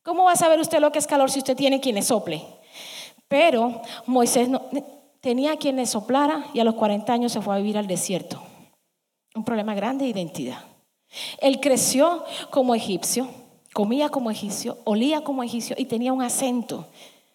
¿Cómo 0.02 0.24
va 0.24 0.32
a 0.32 0.36
saber 0.36 0.58
usted 0.58 0.80
lo 0.80 0.90
que 0.90 0.98
es 0.98 1.06
calor 1.06 1.30
si 1.30 1.38
usted 1.38 1.56
tiene 1.56 1.80
quien 1.80 1.94
le 1.94 2.02
sople? 2.02 2.44
Pero 3.28 3.82
Moisés 4.06 4.48
no, 4.48 4.62
tenía 5.20 5.58
quien 5.58 5.76
le 5.76 5.86
soplara 5.86 6.46
y 6.52 6.58
a 6.58 6.64
los 6.64 6.74
40 6.74 7.12
años 7.12 7.30
se 7.30 7.40
fue 7.40 7.54
a 7.54 7.58
vivir 7.58 7.78
al 7.78 7.86
desierto. 7.86 8.42
Un 9.34 9.44
problema 9.44 9.74
grande 9.74 10.04
de 10.04 10.10
identidad. 10.10 10.58
Él 11.38 11.60
creció 11.60 12.24
como 12.50 12.74
egipcio, 12.74 13.28
comía 13.72 14.08
como 14.08 14.30
egipcio, 14.30 14.78
olía 14.84 15.22
como 15.22 15.42
egipcio 15.42 15.76
y 15.78 15.84
tenía 15.86 16.12
un 16.12 16.22
acento. 16.22 16.86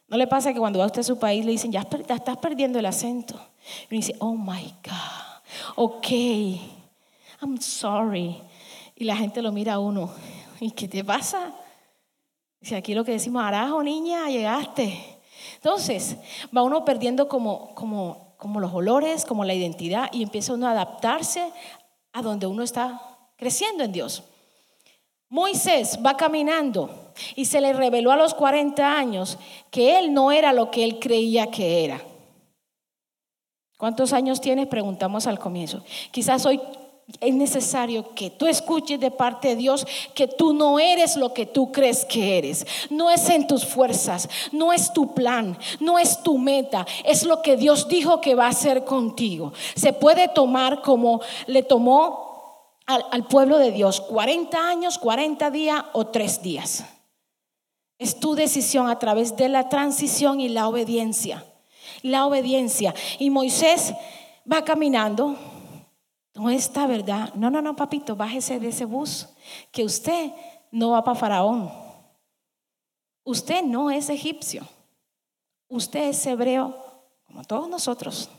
¿No 0.07 0.17
le 0.17 0.25
pasa 0.27 0.53
que 0.53 0.59
cuando 0.59 0.79
va 0.79 0.85
usted 0.85 1.01
a 1.01 1.03
su 1.03 1.19
país 1.19 1.45
le 1.45 1.51
dicen, 1.51 1.71
ya 1.71 1.81
estás 1.81 2.37
perdiendo 2.37 2.79
el 2.79 2.85
acento? 2.85 3.35
Y 3.89 3.95
uno 3.95 4.01
dice, 4.01 4.15
oh 4.19 4.33
my 4.33 4.73
God, 4.83 5.41
ok, 5.75 6.07
I'm 7.41 7.59
sorry. 7.61 8.41
Y 8.95 9.03
la 9.03 9.15
gente 9.15 9.41
lo 9.41 9.51
mira 9.51 9.75
a 9.75 9.79
uno, 9.79 10.09
¿y 10.59 10.71
qué 10.71 10.87
te 10.87 11.03
pasa? 11.03 11.53
Dice, 12.59 12.75
aquí 12.75 12.93
lo 12.93 13.05
que 13.05 13.11
decimos, 13.11 13.43
arajo, 13.43 13.83
niña, 13.83 14.29
llegaste. 14.29 15.19
Entonces, 15.55 16.17
va 16.55 16.63
uno 16.63 16.83
perdiendo 16.83 17.27
como, 17.27 17.73
como, 17.75 18.33
como 18.37 18.59
los 18.59 18.73
olores, 18.73 19.25
como 19.25 19.45
la 19.45 19.53
identidad, 19.53 20.09
y 20.11 20.23
empieza 20.23 20.53
uno 20.53 20.67
a 20.67 20.71
adaptarse 20.71 21.51
a 22.13 22.21
donde 22.21 22.47
uno 22.47 22.63
está 22.63 23.01
creciendo 23.37 23.83
en 23.83 23.91
Dios. 23.91 24.23
Moisés 25.29 25.99
va 26.03 26.17
caminando 26.17 27.13
y 27.35 27.45
se 27.45 27.61
le 27.61 27.73
reveló 27.73 28.11
a 28.11 28.17
los 28.17 28.33
40 28.33 28.97
años 28.97 29.37
que 29.69 29.99
él 29.99 30.13
no 30.13 30.31
era 30.31 30.53
lo 30.53 30.71
que 30.71 30.83
él 30.83 30.99
creía 30.99 31.51
que 31.51 31.85
era. 31.85 32.01
¿Cuántos 33.77 34.11
años 34.11 34.41
tienes? 34.41 34.67
Preguntamos 34.67 35.27
al 35.27 35.39
comienzo. 35.39 35.83
Quizás 36.11 36.45
hoy 36.45 36.59
es 37.21 37.33
necesario 37.33 38.13
que 38.13 38.29
tú 38.29 38.47
escuches 38.47 38.99
de 38.99 39.11
parte 39.11 39.49
de 39.49 39.55
Dios 39.55 39.85
que 40.13 40.27
tú 40.27 40.53
no 40.53 40.79
eres 40.79 41.15
lo 41.15 41.33
que 41.33 41.45
tú 41.45 41.71
crees 41.71 42.05
que 42.05 42.37
eres. 42.37 42.65
No 42.89 43.09
es 43.09 43.29
en 43.29 43.47
tus 43.47 43.65
fuerzas, 43.65 44.29
no 44.51 44.71
es 44.71 44.93
tu 44.93 45.13
plan, 45.13 45.57
no 45.79 45.99
es 45.99 46.21
tu 46.23 46.37
meta, 46.37 46.85
es 47.03 47.23
lo 47.23 47.41
que 47.41 47.57
Dios 47.57 47.87
dijo 47.87 48.21
que 48.21 48.35
va 48.35 48.45
a 48.45 48.49
hacer 48.49 48.85
contigo. 48.85 49.53
Se 49.75 49.91
puede 49.91 50.27
tomar 50.27 50.81
como 50.81 51.21
le 51.47 51.63
tomó 51.63 52.29
al, 52.85 53.27
pueblo 53.27 53.57
de 53.57 53.71
Dios 53.71 54.01
40 54.01 54.57
años, 54.57 54.97
40 54.97 55.51
días 55.51 55.83
o 55.93 56.07
3 56.07 56.41
días. 56.41 56.85
Es 57.97 58.19
tu 58.19 58.33
decisión 58.33 58.89
a 58.89 58.97
través 58.97 59.35
de 59.35 59.49
la 59.49 59.67
transición 59.67 60.39
y 60.39 60.47
la 60.47 60.67
obediencia. 60.67 61.45
La 62.01 62.25
obediencia. 62.25 62.95
Y 63.19 63.29
Moisés 63.29 63.93
va 64.51 64.63
caminando. 64.63 65.35
No 66.35 66.49
está 66.49 66.87
verdad. 66.87 67.33
No, 67.35 67.49
no, 67.49 67.61
no, 67.61 67.75
papito, 67.75 68.15
bájese 68.15 68.59
de 68.59 68.69
ese 68.69 68.85
bus. 68.85 69.29
Que 69.71 69.83
usted 69.83 70.31
no 70.71 70.91
va 70.91 71.03
para 71.03 71.19
Faraón. 71.19 71.71
Usted 73.23 73.63
no 73.63 73.91
es 73.91 74.09
egipcio. 74.09 74.67
Usted 75.67 76.09
es 76.09 76.25
hebreo 76.25 76.75
como 77.25 77.43
todos 77.43 77.69
nosotros. 77.69 78.29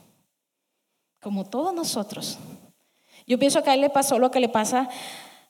Como 1.21 1.45
todos 1.45 1.73
nosotros. 1.73 2.39
Yo 3.27 3.39
pienso 3.39 3.63
que 3.63 3.71
a 3.71 3.75
él 3.75 3.81
le 3.81 3.91
pasó 3.91 4.19
lo 4.19 4.31
que 4.31 4.41
le 4.41 4.49
pasa 4.49 4.89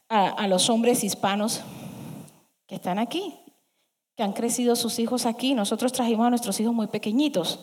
a, 0.08 0.46
los 0.48 0.68
hombres 0.68 1.04
hispanos 1.04 1.62
que 2.66 2.74
están 2.74 2.98
aquí, 2.98 3.38
que 4.16 4.22
han 4.22 4.32
crecido 4.32 4.76
sus 4.76 4.98
hijos 4.98 5.24
aquí. 5.24 5.54
Nosotros 5.54 5.92
trajimos 5.92 6.26
a 6.26 6.30
nuestros 6.30 6.58
hijos 6.60 6.74
muy 6.74 6.88
pequeñitos. 6.88 7.60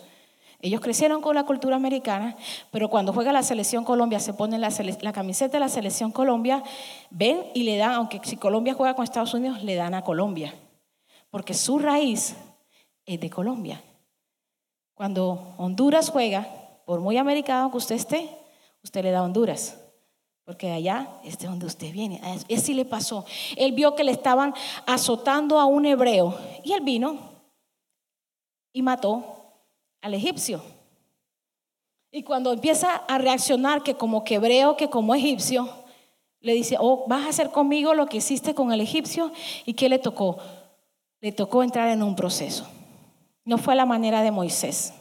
Ellos 0.59 0.81
crecieron 0.81 1.21
con 1.21 1.35
la 1.35 1.45
cultura 1.45 1.75
americana, 1.75 2.35
pero 2.71 2.89
cuando 2.89 3.13
juega 3.13 3.31
la 3.31 3.43
selección 3.43 3.83
Colombia, 3.83 4.19
se 4.19 4.33
ponen 4.33 4.59
la, 4.59 5.13
camiseta 5.13 5.53
de 5.53 5.59
la 5.59 5.69
selección 5.69 6.11
Colombia, 6.11 6.63
ven 7.11 7.43
y 7.53 7.63
le 7.63 7.77
dan, 7.77 7.91
aunque 7.91 8.19
si 8.23 8.37
Colombia 8.37 8.73
juega 8.73 8.95
con 8.95 9.03
Estados 9.03 9.35
Unidos, 9.35 9.63
le 9.63 9.75
dan 9.75 9.93
a 9.93 10.03
Colombia, 10.03 10.55
porque 11.29 11.53
su 11.53 11.77
raíz 11.77 12.35
es 13.05 13.19
de 13.19 13.29
Colombia. 13.29 13.83
Cuando 14.95 15.53
Honduras 15.57 16.09
juega, 16.09 16.47
por 16.85 17.01
muy 17.01 17.17
americano 17.17 17.69
que 17.69 17.77
usted 17.77 17.95
esté, 17.95 18.27
usted 18.83 19.03
le 19.03 19.11
da 19.11 19.19
a 19.19 19.23
Honduras. 19.23 19.77
Porque 20.43 20.71
allá 20.71 21.09
es 21.23 21.37
de 21.37 21.47
donde 21.47 21.65
usted 21.65 21.91
viene. 21.91 22.21
Ese 22.47 22.73
le 22.73 22.85
pasó. 22.85 23.25
Él 23.57 23.73
vio 23.73 23.95
que 23.95 24.05
le 24.05 24.13
estaban 24.13 24.53
azotando 24.85 25.59
a 25.59 25.65
un 25.65 25.85
hebreo. 25.85 26.39
Y 26.63 26.71
él 26.71 26.81
vino 26.81 27.17
y 28.71 28.81
mató 28.81 29.36
al 30.01 30.13
egipcio. 30.13 30.61
Y 32.11 32.23
cuando 32.23 32.53
empieza 32.53 32.95
a 32.95 33.17
reaccionar 33.17 33.83
que 33.83 33.95
como 33.95 34.23
que 34.23 34.35
hebreo, 34.35 34.77
que 34.77 34.89
como 34.89 35.13
egipcio, 35.13 35.69
le 36.39 36.53
dice, 36.53 36.77
oh, 36.79 37.05
vas 37.07 37.25
a 37.25 37.29
hacer 37.29 37.51
conmigo 37.51 37.93
lo 37.93 38.07
que 38.07 38.17
hiciste 38.17 38.53
con 38.55 38.71
el 38.71 38.81
egipcio. 38.81 39.31
¿Y 39.65 39.73
qué 39.73 39.89
le 39.89 39.99
tocó? 39.99 40.37
Le 41.19 41.31
tocó 41.31 41.63
entrar 41.63 41.89
en 41.89 42.03
un 42.03 42.15
proceso. 42.15 42.67
No 43.43 43.57
fue 43.57 43.75
la 43.75 43.85
manera 43.85 44.21
de 44.21 44.31
Moisés. 44.31 44.93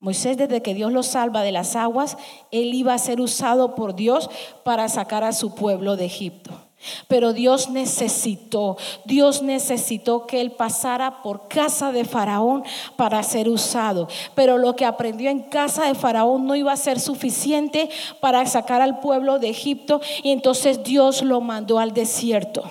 Moisés, 0.00 0.36
desde 0.36 0.62
que 0.62 0.74
Dios 0.74 0.92
lo 0.92 1.02
salva 1.02 1.42
de 1.42 1.50
las 1.50 1.74
aguas, 1.74 2.16
él 2.52 2.72
iba 2.72 2.94
a 2.94 2.98
ser 2.98 3.20
usado 3.20 3.74
por 3.74 3.96
Dios 3.96 4.30
para 4.64 4.88
sacar 4.88 5.24
a 5.24 5.32
su 5.32 5.54
pueblo 5.54 5.96
de 5.96 6.04
Egipto. 6.04 6.67
Pero 7.08 7.32
Dios 7.32 7.70
necesitó, 7.70 8.76
Dios 9.04 9.42
necesitó 9.42 10.26
que 10.26 10.40
él 10.40 10.52
pasara 10.52 11.22
por 11.22 11.48
casa 11.48 11.90
de 11.90 12.04
Faraón 12.04 12.64
para 12.96 13.22
ser 13.22 13.48
usado. 13.48 14.08
Pero 14.34 14.58
lo 14.58 14.76
que 14.76 14.84
aprendió 14.84 15.30
en 15.30 15.40
casa 15.40 15.86
de 15.86 15.94
Faraón 15.94 16.46
no 16.46 16.54
iba 16.54 16.72
a 16.72 16.76
ser 16.76 17.00
suficiente 17.00 17.90
para 18.20 18.46
sacar 18.46 18.80
al 18.80 19.00
pueblo 19.00 19.38
de 19.38 19.48
Egipto 19.48 20.00
y 20.22 20.30
entonces 20.30 20.84
Dios 20.84 21.22
lo 21.22 21.40
mandó 21.40 21.78
al 21.78 21.92
desierto. 21.92 22.70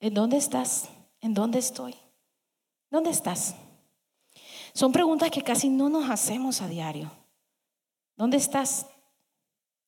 ¿En 0.00 0.14
dónde 0.14 0.36
estás? 0.36 0.88
¿En 1.20 1.34
dónde 1.34 1.58
estoy? 1.58 1.94
¿Dónde 2.90 3.10
estás? 3.10 3.54
Son 4.74 4.90
preguntas 4.90 5.30
que 5.30 5.42
casi 5.42 5.68
no 5.68 5.88
nos 5.88 6.08
hacemos 6.10 6.62
a 6.62 6.68
diario. 6.68 7.10
¿Dónde 8.16 8.38
estás? 8.38 8.86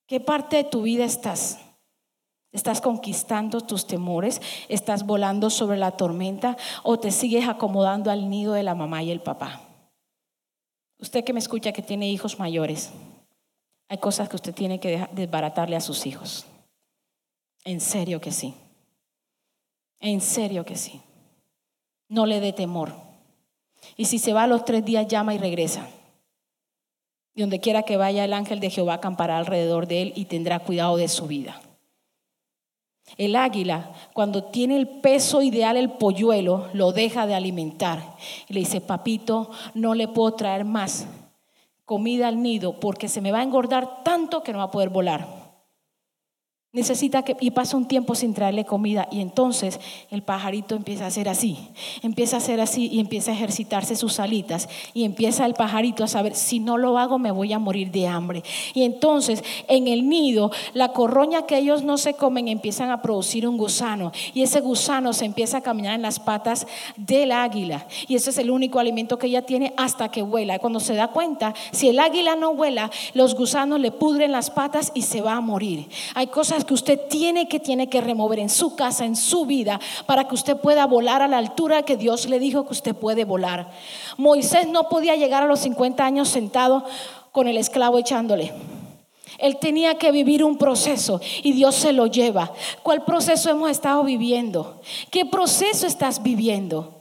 ¿Qué 0.06 0.20
parte 0.20 0.56
de 0.56 0.64
tu 0.64 0.82
vida 0.82 1.04
estás? 1.04 1.58
¿Estás 2.54 2.80
conquistando 2.80 3.60
tus 3.62 3.84
temores? 3.84 4.40
¿Estás 4.68 5.04
volando 5.04 5.50
sobre 5.50 5.76
la 5.76 5.90
tormenta? 5.90 6.56
¿O 6.84 7.00
te 7.00 7.10
sigues 7.10 7.48
acomodando 7.48 8.12
al 8.12 8.30
nido 8.30 8.52
de 8.52 8.62
la 8.62 8.76
mamá 8.76 9.02
y 9.02 9.10
el 9.10 9.20
papá? 9.20 9.60
Usted 11.00 11.24
que 11.24 11.32
me 11.32 11.40
escucha 11.40 11.72
que 11.72 11.82
tiene 11.82 12.08
hijos 12.08 12.38
mayores, 12.38 12.92
hay 13.88 13.98
cosas 13.98 14.28
que 14.28 14.36
usted 14.36 14.54
tiene 14.54 14.78
que 14.78 15.04
desbaratarle 15.10 15.74
a 15.74 15.80
sus 15.80 16.06
hijos. 16.06 16.46
En 17.64 17.80
serio 17.80 18.20
que 18.20 18.30
sí. 18.30 18.54
En 19.98 20.20
serio 20.20 20.64
que 20.64 20.76
sí. 20.76 21.00
No 22.08 22.24
le 22.24 22.38
dé 22.38 22.52
temor. 22.52 22.94
Y 23.96 24.04
si 24.04 24.20
se 24.20 24.32
va 24.32 24.44
a 24.44 24.46
los 24.46 24.64
tres 24.64 24.84
días, 24.84 25.08
llama 25.08 25.34
y 25.34 25.38
regresa. 25.38 25.88
Y 27.34 27.40
donde 27.40 27.58
quiera 27.58 27.82
que 27.82 27.96
vaya, 27.96 28.24
el 28.24 28.32
ángel 28.32 28.60
de 28.60 28.70
Jehová 28.70 28.94
acampará 28.94 29.38
alrededor 29.38 29.88
de 29.88 30.02
él 30.02 30.12
y 30.14 30.26
tendrá 30.26 30.60
cuidado 30.60 30.96
de 30.96 31.08
su 31.08 31.26
vida. 31.26 31.60
El 33.16 33.36
águila, 33.36 33.92
cuando 34.12 34.44
tiene 34.44 34.76
el 34.76 34.88
peso 34.88 35.42
ideal 35.42 35.76
el 35.76 35.92
polluelo, 35.92 36.68
lo 36.72 36.92
deja 36.92 37.26
de 37.26 37.34
alimentar. 37.34 38.16
Y 38.48 38.54
le 38.54 38.60
dice, 38.60 38.80
papito, 38.80 39.50
no 39.74 39.94
le 39.94 40.08
puedo 40.08 40.32
traer 40.34 40.64
más 40.64 41.06
comida 41.84 42.28
al 42.28 42.42
nido 42.42 42.80
porque 42.80 43.08
se 43.08 43.20
me 43.20 43.30
va 43.30 43.40
a 43.40 43.42
engordar 43.42 44.02
tanto 44.02 44.42
que 44.42 44.52
no 44.52 44.58
va 44.58 44.64
a 44.64 44.70
poder 44.70 44.88
volar 44.88 45.43
necesita 46.74 47.22
que, 47.22 47.36
y 47.40 47.52
pasa 47.52 47.76
un 47.76 47.86
tiempo 47.86 48.16
sin 48.16 48.34
traerle 48.34 48.64
comida 48.64 49.06
y 49.12 49.20
entonces 49.20 49.78
el 50.10 50.22
pajarito 50.22 50.74
empieza 50.74 51.04
a 51.04 51.06
hacer 51.06 51.28
así, 51.28 51.56
empieza 52.02 52.36
a 52.36 52.38
hacer 52.40 52.60
así 52.60 52.88
y 52.92 52.98
empieza 52.98 53.30
a 53.30 53.34
ejercitarse 53.34 53.94
sus 53.94 54.18
alitas 54.18 54.68
y 54.92 55.04
empieza 55.04 55.46
el 55.46 55.54
pajarito 55.54 56.02
a 56.02 56.08
saber, 56.08 56.34
si 56.34 56.58
no 56.58 56.76
lo 56.76 56.98
hago 56.98 57.20
me 57.20 57.30
voy 57.30 57.52
a 57.52 57.60
morir 57.60 57.92
de 57.92 58.08
hambre. 58.08 58.42
Y 58.74 58.82
entonces 58.82 59.44
en 59.68 59.86
el 59.86 60.08
nido, 60.08 60.50
la 60.74 60.88
corroña 60.88 61.46
que 61.46 61.56
ellos 61.56 61.84
no 61.84 61.96
se 61.96 62.14
comen 62.14 62.48
empiezan 62.48 62.90
a 62.90 63.00
producir 63.00 63.46
un 63.46 63.56
gusano 63.56 64.10
y 64.34 64.42
ese 64.42 64.60
gusano 64.60 65.12
se 65.12 65.26
empieza 65.26 65.58
a 65.58 65.62
caminar 65.62 65.94
en 65.94 66.02
las 66.02 66.18
patas 66.18 66.66
del 66.96 67.30
águila 67.30 67.86
y 68.08 68.16
ese 68.16 68.30
es 68.30 68.38
el 68.38 68.50
único 68.50 68.80
alimento 68.80 69.16
que 69.16 69.28
ella 69.28 69.46
tiene 69.46 69.72
hasta 69.76 70.10
que 70.10 70.22
vuela. 70.22 70.58
Cuando 70.58 70.80
se 70.80 70.94
da 70.94 71.06
cuenta, 71.06 71.54
si 71.70 71.88
el 71.88 72.00
águila 72.00 72.34
no 72.34 72.54
vuela, 72.54 72.90
los 73.14 73.36
gusanos 73.36 73.78
le 73.78 73.92
pudren 73.92 74.32
las 74.32 74.50
patas 74.50 74.90
y 74.92 75.02
se 75.02 75.20
va 75.20 75.34
a 75.34 75.40
morir. 75.40 75.88
Hay 76.16 76.26
cosas 76.26 76.63
que 76.64 76.74
usted 76.74 77.00
tiene 77.08 77.48
que, 77.48 77.60
tiene 77.60 77.88
que 77.88 78.00
remover 78.00 78.38
en 78.38 78.48
su 78.48 78.76
casa, 78.76 79.04
en 79.04 79.16
su 79.16 79.46
vida, 79.46 79.80
para 80.06 80.28
que 80.28 80.34
usted 80.34 80.56
pueda 80.56 80.86
volar 80.86 81.22
a 81.22 81.28
la 81.28 81.38
altura 81.38 81.82
que 81.82 81.96
Dios 81.96 82.28
le 82.28 82.38
dijo 82.38 82.66
que 82.66 82.72
usted 82.72 82.94
puede 82.94 83.24
volar. 83.24 83.70
Moisés 84.16 84.68
no 84.68 84.88
podía 84.88 85.16
llegar 85.16 85.42
a 85.42 85.46
los 85.46 85.60
50 85.60 86.04
años 86.04 86.28
sentado 86.28 86.84
con 87.32 87.48
el 87.48 87.56
esclavo 87.56 87.98
echándole. 87.98 88.52
Él 89.38 89.58
tenía 89.58 89.96
que 89.96 90.12
vivir 90.12 90.44
un 90.44 90.56
proceso 90.56 91.20
y 91.42 91.52
Dios 91.52 91.74
se 91.74 91.92
lo 91.92 92.06
lleva. 92.06 92.52
¿Cuál 92.82 93.04
proceso 93.04 93.50
hemos 93.50 93.70
estado 93.70 94.04
viviendo? 94.04 94.80
¿Qué 95.10 95.24
proceso 95.24 95.86
estás 95.86 96.22
viviendo? 96.22 96.93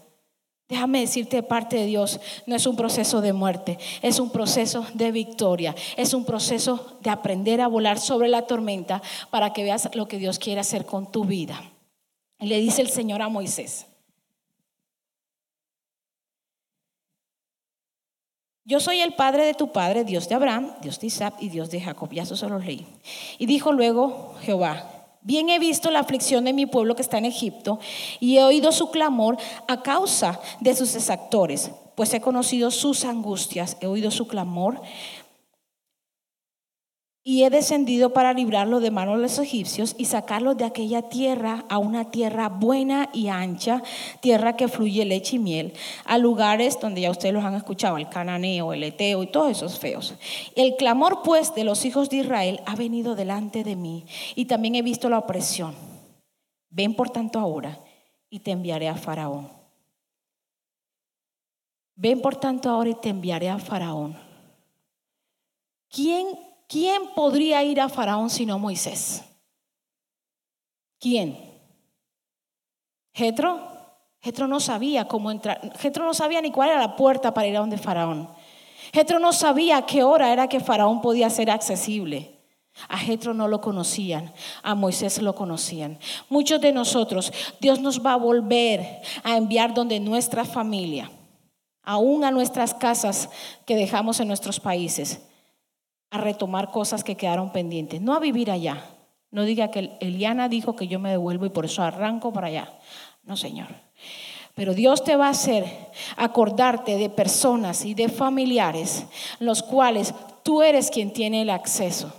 Déjame 0.69 1.02
decirte 1.02 1.38
de 1.38 1.43
parte 1.43 1.76
de 1.76 1.86
Dios, 1.86 2.19
no 2.45 2.56
es 2.56 2.65
un 2.65 2.76
proceso 2.76 3.21
de 3.21 3.34
muerte, 3.34 3.78
es 4.02 4.19
un 4.19 4.32
proceso 4.32 4.86
de 4.93 5.12
victoria, 5.12 5.76
es 5.97 6.13
un 6.13 6.26
proceso 6.26 6.97
de 7.02 7.10
aprender 7.10 7.62
a 7.62 7.67
volar 7.67 7.99
sobre 7.99 8.30
la 8.30 8.47
tormenta 8.47 9.02
para 9.30 9.54
que 9.54 9.63
veas 9.63 9.89
lo 9.93 10.08
que 10.08 10.17
Dios 10.17 10.39
quiere 10.39 10.62
hacer 10.62 10.86
con 10.86 11.12
tu 11.12 11.26
vida. 11.26 11.62
Le 12.39 12.60
dice 12.60 12.82
el 12.82 12.89
Señor 12.89 13.21
a 13.21 13.30
Moisés, 13.30 13.88
Yo 18.65 18.80
soy 18.80 19.02
el 19.02 19.13
padre 19.13 19.43
de 19.43 19.54
tu 19.54 19.73
padre, 19.73 20.06
Dios 20.06 20.30
de 20.30 20.36
Abraham, 20.36 20.76
Dios 20.82 20.99
de 21.02 21.08
Isaac 21.08 21.36
y 21.39 21.49
Dios 21.49 21.69
de 21.69 21.82
Jacob. 21.82 22.10
Ya 22.13 22.23
eso 22.23 22.38
se 22.38 22.47
los 22.47 22.63
leí. 22.63 22.88
Y 23.38 23.45
dijo 23.45 23.73
luego 23.73 24.36
Jehová, 24.41 24.92
bien 25.23 25.49
he 25.49 25.59
visto 25.59 25.91
la 25.91 25.99
aflicción 25.99 26.45
de 26.45 26.53
mi 26.53 26.65
pueblo 26.65 26.95
que 26.95 27.01
está 27.01 27.17
en 27.17 27.25
Egipto 27.25 27.79
y 28.19 28.38
he 28.38 28.43
oído 28.43 28.71
su 28.71 28.91
clamor 28.91 29.38
a 29.67 29.81
causa 29.81 30.39
de 30.59 30.75
sus 30.75 30.95
exactores, 30.95 31.71
pues 31.95 32.13
he 32.13 32.21
conocido 32.21 32.71
sus 32.71 33.05
angustias, 33.05 33.77
he 33.81 33.88
oído 33.88 34.12
su 34.12 34.27
clamor 34.27 34.81
y 37.25 37.43
he 37.43 37.49
descendido 37.49 38.12
para 38.12 38.33
librarlo 38.33 38.81
de 38.81 38.91
manos 38.91 39.15
de 39.15 39.21
los 39.21 39.39
egipcios 39.39 39.95
y 39.97 40.05
sacarlos 40.05 40.57
de 40.57 40.65
aquella 40.65 41.03
tierra 41.03 41.63
a 41.69 41.77
una 41.77 42.12
tierra 42.12 42.49
buena 42.49 43.09
y 43.13 43.29
ancha, 43.29 43.81
tierra 44.19 44.57
que 44.57 44.67
fluye 44.67 45.05
leche 45.05 45.38
y 45.38 45.39
miel, 45.39 45.73
a 46.03 46.17
lugares 46.17 46.77
donde 46.81 47.01
ya 47.01 47.12
ustedes 47.12 47.33
los 47.33 47.45
han 47.45 47.55
escuchado, 47.55 47.97
el 47.97 48.09
cananeo, 48.09 48.73
el 48.73 48.83
eteo 48.83 49.23
y 49.23 49.27
todos 49.27 49.51
esos 49.51 49.79
feos. 49.79 50.15
El 50.55 50.75
clamor 50.75 51.21
pues 51.23 51.55
de 51.55 51.63
los 51.63 51.86
hijos 51.86 52.09
de 52.09 52.17
Israel 52.17 52.59
ha 52.65 52.75
venido 52.75 53.15
delante 53.15 53.63
de 53.63 53.77
mí 53.77 54.05
y 54.36 54.45
también 54.45 54.75
he 54.75 54.81
visto 54.81 55.07
la 55.07 55.19
opresión. 55.19 55.73
Ven 56.69 56.93
por 56.93 57.09
tanto 57.09 57.39
ahora 57.39 57.79
y 58.29 58.39
te 58.39 58.51
enviaré 58.51 58.89
a 58.89 58.95
Faraón. 58.95 59.49
Ven 61.95 62.21
por 62.21 62.36
tanto 62.36 62.69
ahora 62.69 62.89
y 62.89 62.95
te 62.95 63.09
enviaré 63.09 63.49
a 63.49 63.59
Faraón. 63.59 64.17
¿Quién 65.88 66.27
¿quién 66.73 67.13
podría 67.13 67.63
ir 67.63 67.79
a 67.79 67.88
Faraón 67.88 68.31
sino 68.31 68.57
Moisés? 68.57 69.23
¿Quién? 70.99 71.38
¿Jetro? 73.13 73.59
Jetro 74.21 74.47
no 74.47 74.59
sabía 74.59 75.07
cómo 75.07 75.29
entrar. 75.29 75.77
Jetro 75.77 76.03
no 76.03 76.15
sabía 76.15 76.41
ni 76.41 76.51
cuál 76.51 76.69
era 76.69 76.79
la 76.79 76.95
puerta 76.95 77.31
para 77.33 77.47
ir 77.47 77.55
a 77.55 77.59
donde 77.59 77.77
Faraón. 77.77 78.27
Jetro 78.91 79.19
no 79.19 79.33
sabía 79.33 79.83
qué 79.83 80.01
hora 80.01 80.33
era 80.33 80.47
que 80.47 80.59
Faraón 80.59 81.01
podía 81.01 81.29
ser 81.29 81.51
accesible. 81.51 82.39
A 82.88 82.97
Jetro 82.97 83.36
no 83.36 83.47
lo 83.47 83.62
conocían, 83.62 84.33
a 84.63 84.73
Moisés 84.73 85.21
lo 85.21 85.36
conocían. 85.36 85.99
Muchos 86.27 86.59
de 86.59 86.71
nosotros, 86.71 87.31
Dios 87.59 87.81
nos 87.81 88.03
va 88.03 88.13
a 88.13 88.17
volver 88.17 89.01
a 89.23 89.38
enviar 89.38 89.75
donde 89.75 89.99
nuestra 89.99 90.43
familia, 90.43 91.12
aún 91.83 92.23
a 92.23 92.31
nuestras 92.31 92.73
casas 92.73 93.29
que 93.67 93.75
dejamos 93.75 94.19
en 94.19 94.27
nuestros 94.27 94.59
países 94.59 95.21
a 96.13 96.19
retomar 96.19 96.69
cosas 96.69 97.04
que 97.04 97.15
quedaron 97.15 97.52
pendientes, 97.52 97.99
no 97.99 98.13
a 98.13 98.19
vivir 98.19 98.52
allá. 98.52 98.86
No 99.32 99.45
diga 99.45 99.71
que 99.71 99.97
Eliana 99.99 100.47
dijo 100.47 100.76
que 100.76 100.88
yo 100.88 100.99
me 100.99 101.10
devuelvo 101.10 101.47
y 101.47 101.49
por 101.49 101.65
eso 101.65 101.82
arranco 101.82 102.32
para 102.32 102.47
allá. 102.47 102.71
No, 103.23 103.36
Señor. 103.36 103.69
Pero 104.54 104.76
Dios 104.76 105.04
te 105.04 105.15
va 105.15 105.26
a 105.26 105.32
hacer 105.32 105.65
acordarte 106.15 106.97
de 106.97 107.10
personas 107.10 107.84
y 107.84 107.95
de 107.95 108.10
familiares, 108.10 109.06
los 109.39 109.63
cuales 109.63 110.13
tú 110.43 110.62
eres 110.62 110.91
quien 110.91 111.12
tiene 111.12 111.41
el 111.41 111.49
acceso. 111.49 112.13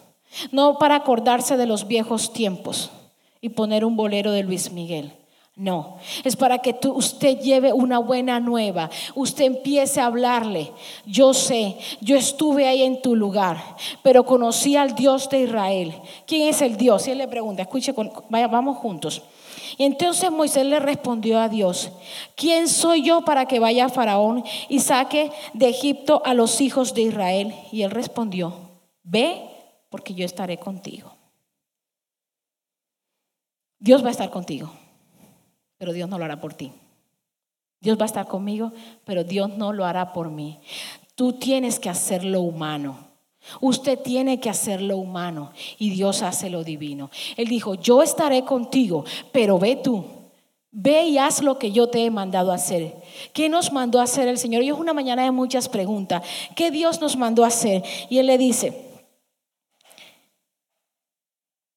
No 0.51 0.77
para 0.79 0.97
acordarse 0.97 1.57
de 1.57 1.67
los 1.67 1.87
viejos 1.87 2.33
tiempos 2.33 2.91
y 3.41 3.51
poner 3.51 3.85
un 3.85 3.95
bolero 3.95 4.33
de 4.33 4.43
Luis 4.43 4.73
Miguel. 4.73 5.13
No, 5.57 5.99
es 6.25 6.35
para 6.35 6.59
que 6.59 6.73
tú, 6.73 6.93
usted 6.95 7.39
lleve 7.39 7.73
una 7.73 8.01
buena 8.01 8.41
nueva. 8.41 8.91
Usted 9.15 9.45
empiece 9.45 10.01
a 10.01 10.07
hablarle. 10.07 10.73
Yo 11.07 11.33
sé, 11.33 11.79
yo 12.01 12.17
estuve 12.17 12.67
ahí 12.67 12.83
en 12.83 13.01
tu 13.01 13.15
lugar, 13.15 13.63
pero 14.03 14.27
conocí 14.27 14.77
al 14.77 14.97
Dios 14.97 15.29
de 15.29 15.43
Israel. 15.43 15.95
¿Quién 16.27 16.49
es 16.49 16.61
el 16.61 16.77
Dios? 16.77 17.07
Y 17.07 17.13
él 17.13 17.19
le 17.19 17.29
pregunta, 17.29 17.63
escuche, 17.63 17.95
vaya, 18.29 18.49
vamos 18.49 18.79
juntos. 18.79 19.23
Y 19.79 19.85
entonces 19.85 20.29
Moisés 20.33 20.67
le 20.67 20.81
respondió 20.81 21.39
a 21.39 21.49
Dios, 21.49 21.93
¿quién 22.35 22.69
soy 22.69 23.03
yo 23.03 23.25
para 23.25 23.47
que 23.47 23.61
vaya 23.61 23.85
a 23.85 23.91
Faraón 23.91 24.43
y 24.69 24.81
saque 24.81 25.31
de 25.53 25.69
Egipto 25.69 26.21
a 26.25 26.35
los 26.35 26.61
hijos 26.61 26.95
de 26.95 27.03
Israel? 27.03 27.55
Y 27.71 27.83
él 27.83 27.93
respondió, 27.93 28.55
ve 29.05 29.41
porque 29.89 30.15
yo 30.15 30.25
estaré 30.25 30.59
contigo. 30.59 31.13
Dios 33.79 34.03
va 34.03 34.09
a 34.09 34.13
estar 34.13 34.31
contigo 34.31 34.73
pero 35.79 35.93
Dios 35.93 36.09
no 36.09 36.19
lo 36.19 36.25
hará 36.25 36.41
por 36.41 36.55
ti. 36.55 36.73
Dios 37.81 37.99
va 37.99 38.05
a 38.05 38.07
estar 38.07 38.27
conmigo, 38.27 38.73
pero 39.05 39.25
Dios 39.25 39.51
no 39.57 39.73
lo 39.73 39.85
hará 39.85 40.13
por 40.13 40.31
mí. 40.31 40.59
Tú 41.15 41.35
tienes 41.35 41.79
que 41.79 41.91
hacer 41.91 42.25
lo 42.25 42.41
humano. 42.41 42.97
Usted 43.61 43.99
tiene 43.99 44.41
que 44.41 44.49
hacer 44.49 44.81
lo 44.81 44.97
humano 44.97 45.53
y 45.79 45.91
Dios 45.91 46.23
hace 46.23 46.49
lo 46.49 46.65
divino. 46.65 47.11
Él 47.37 47.49
dijo, 47.49 47.75
yo 47.75 48.03
estaré 48.03 48.45
contigo, 48.45 49.05
pero 49.33 49.59
ve 49.59 49.77
tú. 49.77 50.05
Ve 50.71 51.05
y 51.05 51.19
haz 51.19 51.43
lo 51.43 51.59
que 51.59 51.71
yo 51.71 51.89
te 51.89 52.05
he 52.05 52.11
mandado 52.11 52.51
a 52.51 52.57
hacer. 52.57 52.95
¿Qué 53.33 53.49
nos 53.49 53.71
mandó 53.71 54.01
a 54.01 54.05
hacer 54.05 54.27
el 54.29 54.39
Señor? 54.39 54.63
Y 54.63 54.71
es 54.71 54.75
una 54.75 54.93
mañana 54.93 55.23
de 55.23 55.31
muchas 55.31 55.69
preguntas. 55.69 56.23
¿Qué 56.57 56.71
Dios 56.71 57.01
nos 57.01 57.17
mandó 57.17 57.45
a 57.45 57.49
hacer? 57.49 57.85
Y 58.09 58.19
Él 58.19 58.27
le 58.27 58.39
dice, 58.39 58.94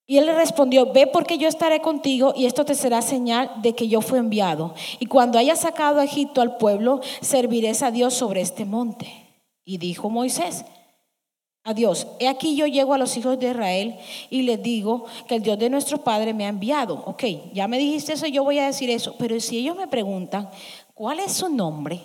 y 0.09 0.17
él 0.17 0.25
le 0.25 0.33
respondió, 0.33 0.93
ve 0.93 1.05
porque 1.05 1.37
yo 1.37 1.49
estaré 1.49 1.81
contigo 1.81 2.33
y 2.33 2.45
esto 2.45 2.63
te 2.63 2.75
será 2.75 3.01
señal 3.01 3.51
de 3.61 3.75
que 3.75 3.89
yo 3.89 3.99
fui 3.99 4.17
enviado. 4.17 4.73
Y 4.99 5.07
cuando 5.07 5.37
haya 5.37 5.57
sacado 5.57 5.99
a 5.99 6.05
Egipto 6.05 6.39
al 6.39 6.55
pueblo, 6.55 7.01
serviré 7.19 7.73
a 7.81 7.91
Dios 7.91 8.13
sobre 8.13 8.39
este 8.39 8.63
monte. 8.63 9.11
Y 9.65 9.77
dijo 9.79 10.09
Moisés, 10.09 10.63
a 11.65 11.73
Dios, 11.73 12.07
he 12.19 12.29
aquí 12.29 12.55
yo 12.55 12.65
llego 12.65 12.93
a 12.93 12.97
los 12.97 13.17
hijos 13.17 13.37
de 13.37 13.49
Israel 13.49 13.97
y 14.29 14.43
les 14.43 14.63
digo 14.63 15.03
que 15.27 15.35
el 15.35 15.43
Dios 15.43 15.59
de 15.59 15.69
nuestro 15.69 15.97
Padre 15.97 16.33
me 16.33 16.45
ha 16.45 16.49
enviado. 16.49 17.03
Ok, 17.05 17.25
ya 17.51 17.67
me 17.67 17.77
dijiste 17.77 18.13
eso, 18.13 18.27
yo 18.27 18.45
voy 18.45 18.59
a 18.59 18.67
decir 18.67 18.89
eso. 18.89 19.15
Pero 19.19 19.37
si 19.41 19.57
ellos 19.57 19.75
me 19.75 19.89
preguntan, 19.89 20.49
¿cuál 20.93 21.19
es 21.19 21.33
su 21.33 21.49
nombre? 21.49 21.99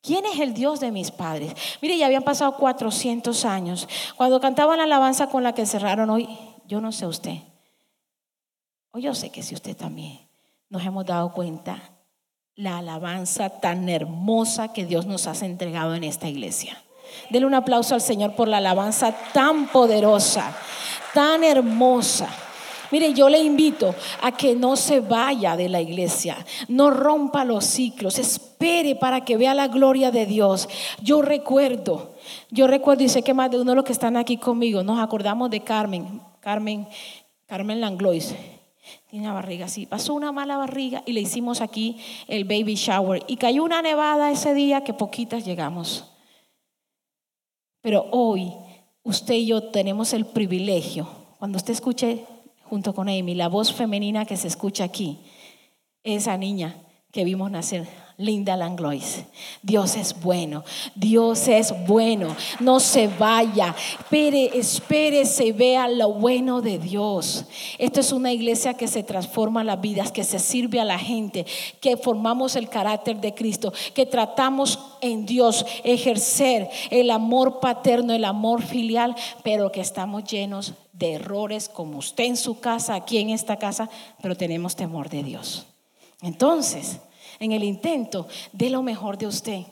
¿Quién 0.00 0.24
es 0.24 0.40
el 0.40 0.54
Dios 0.54 0.80
de 0.80 0.90
mis 0.90 1.10
padres? 1.10 1.52
Mire, 1.82 1.98
ya 1.98 2.06
habían 2.06 2.22
pasado 2.22 2.56
400 2.56 3.44
años. 3.44 3.86
Cuando 4.16 4.40
cantaban 4.40 4.78
la 4.78 4.84
alabanza 4.84 5.28
con 5.28 5.42
la 5.42 5.52
que 5.52 5.66
cerraron 5.66 6.08
hoy, 6.08 6.28
yo 6.66 6.80
no 6.80 6.92
sé 6.92 7.06
usted, 7.06 7.38
o 8.92 8.98
yo 8.98 9.14
sé 9.14 9.30
que 9.30 9.42
si 9.42 9.54
usted 9.54 9.76
también, 9.76 10.20
nos 10.68 10.84
hemos 10.84 11.04
dado 11.04 11.32
cuenta 11.32 11.82
la 12.54 12.78
alabanza 12.78 13.50
tan 13.50 13.88
hermosa 13.88 14.72
que 14.72 14.86
Dios 14.86 15.06
nos 15.06 15.26
ha 15.26 15.44
entregado 15.44 15.94
en 15.94 16.04
esta 16.04 16.28
iglesia. 16.28 16.82
Dele 17.30 17.46
un 17.46 17.54
aplauso 17.54 17.94
al 17.94 18.00
Señor 18.00 18.34
por 18.34 18.48
la 18.48 18.56
alabanza 18.56 19.14
tan 19.32 19.68
poderosa, 19.68 20.56
tan 21.12 21.44
hermosa. 21.44 22.28
Mire, 22.90 23.12
yo 23.12 23.28
le 23.28 23.40
invito 23.40 23.94
a 24.22 24.32
que 24.32 24.54
no 24.54 24.76
se 24.76 25.00
vaya 25.00 25.56
de 25.56 25.68
la 25.68 25.80
iglesia, 25.80 26.36
no 26.68 26.90
rompa 26.90 27.44
los 27.44 27.64
ciclos, 27.64 28.18
espere 28.18 28.94
para 28.94 29.24
que 29.24 29.36
vea 29.36 29.54
la 29.54 29.68
gloria 29.68 30.10
de 30.10 30.24
Dios. 30.24 30.68
Yo 31.02 31.20
recuerdo, 31.20 32.14
yo 32.50 32.66
recuerdo 32.66 33.02
y 33.02 33.08
sé 33.08 33.22
que 33.22 33.34
más 33.34 33.50
de 33.50 33.60
uno 33.60 33.72
de 33.72 33.76
los 33.76 33.84
que 33.84 33.92
están 33.92 34.16
aquí 34.16 34.36
conmigo, 34.36 34.82
nos 34.82 35.00
acordamos 35.00 35.50
de 35.50 35.60
Carmen. 35.60 36.20
Carmen, 36.46 36.86
Carmen 37.46 37.80
Langlois, 37.80 38.32
tiene 39.10 39.24
una 39.24 39.34
barriga 39.34 39.66
así. 39.66 39.84
Pasó 39.84 40.14
una 40.14 40.30
mala 40.30 40.56
barriga 40.56 41.02
y 41.04 41.12
le 41.12 41.20
hicimos 41.20 41.60
aquí 41.60 41.98
el 42.28 42.44
baby 42.44 42.76
shower. 42.76 43.24
Y 43.26 43.36
cayó 43.36 43.64
una 43.64 43.82
nevada 43.82 44.30
ese 44.30 44.54
día 44.54 44.84
que 44.84 44.94
poquitas 44.94 45.44
llegamos. 45.44 46.04
Pero 47.80 48.06
hoy 48.12 48.52
usted 49.02 49.34
y 49.34 49.46
yo 49.46 49.72
tenemos 49.72 50.12
el 50.12 50.24
privilegio, 50.24 51.08
cuando 51.40 51.56
usted 51.56 51.72
escuche 51.72 52.24
junto 52.62 52.94
con 52.94 53.08
Amy 53.08 53.34
la 53.34 53.48
voz 53.48 53.72
femenina 53.72 54.24
que 54.24 54.36
se 54.36 54.46
escucha 54.46 54.84
aquí, 54.84 55.18
esa 56.04 56.36
niña 56.36 56.76
que 57.10 57.24
vimos 57.24 57.50
nacer 57.50 57.88
Linda 58.18 58.56
Langlois. 58.56 59.24
Dios 59.62 59.94
es 59.94 60.18
bueno, 60.20 60.64
Dios 60.94 61.48
es 61.48 61.74
bueno. 61.86 62.34
No 62.60 62.80
se 62.80 63.08
vaya, 63.08 63.74
espere, 63.98 64.58
espere, 64.58 65.26
se 65.26 65.52
vea 65.52 65.86
lo 65.86 66.14
bueno 66.14 66.62
de 66.62 66.78
Dios. 66.78 67.44
Esto 67.76 68.00
es 68.00 68.12
una 68.12 68.32
iglesia 68.32 68.74
que 68.74 68.88
se 68.88 69.02
transforma 69.02 69.64
las 69.64 69.80
vidas, 69.80 70.12
que 70.12 70.24
se 70.24 70.38
sirve 70.38 70.80
a 70.80 70.84
la 70.84 70.98
gente, 70.98 71.44
que 71.80 71.98
formamos 71.98 72.56
el 72.56 72.70
carácter 72.70 73.20
de 73.20 73.34
Cristo, 73.34 73.72
que 73.92 74.06
tratamos 74.06 74.78
en 75.02 75.26
Dios 75.26 75.66
ejercer 75.84 76.70
el 76.90 77.10
amor 77.10 77.60
paterno, 77.60 78.14
el 78.14 78.24
amor 78.24 78.62
filial, 78.62 79.14
pero 79.42 79.70
que 79.70 79.82
estamos 79.82 80.24
llenos 80.24 80.72
de 80.94 81.12
errores 81.14 81.68
como 81.68 81.98
usted 81.98 82.24
en 82.24 82.36
su 82.38 82.60
casa, 82.60 82.94
aquí 82.94 83.18
en 83.18 83.28
esta 83.28 83.58
casa, 83.58 83.90
pero 84.22 84.34
tenemos 84.34 84.74
temor 84.74 85.10
de 85.10 85.22
Dios. 85.22 85.66
Entonces, 86.22 86.98
en 87.38 87.52
el 87.52 87.64
intento, 87.64 88.28
de 88.52 88.70
lo 88.70 88.82
mejor 88.82 89.18
de 89.18 89.26
usted. 89.26 89.62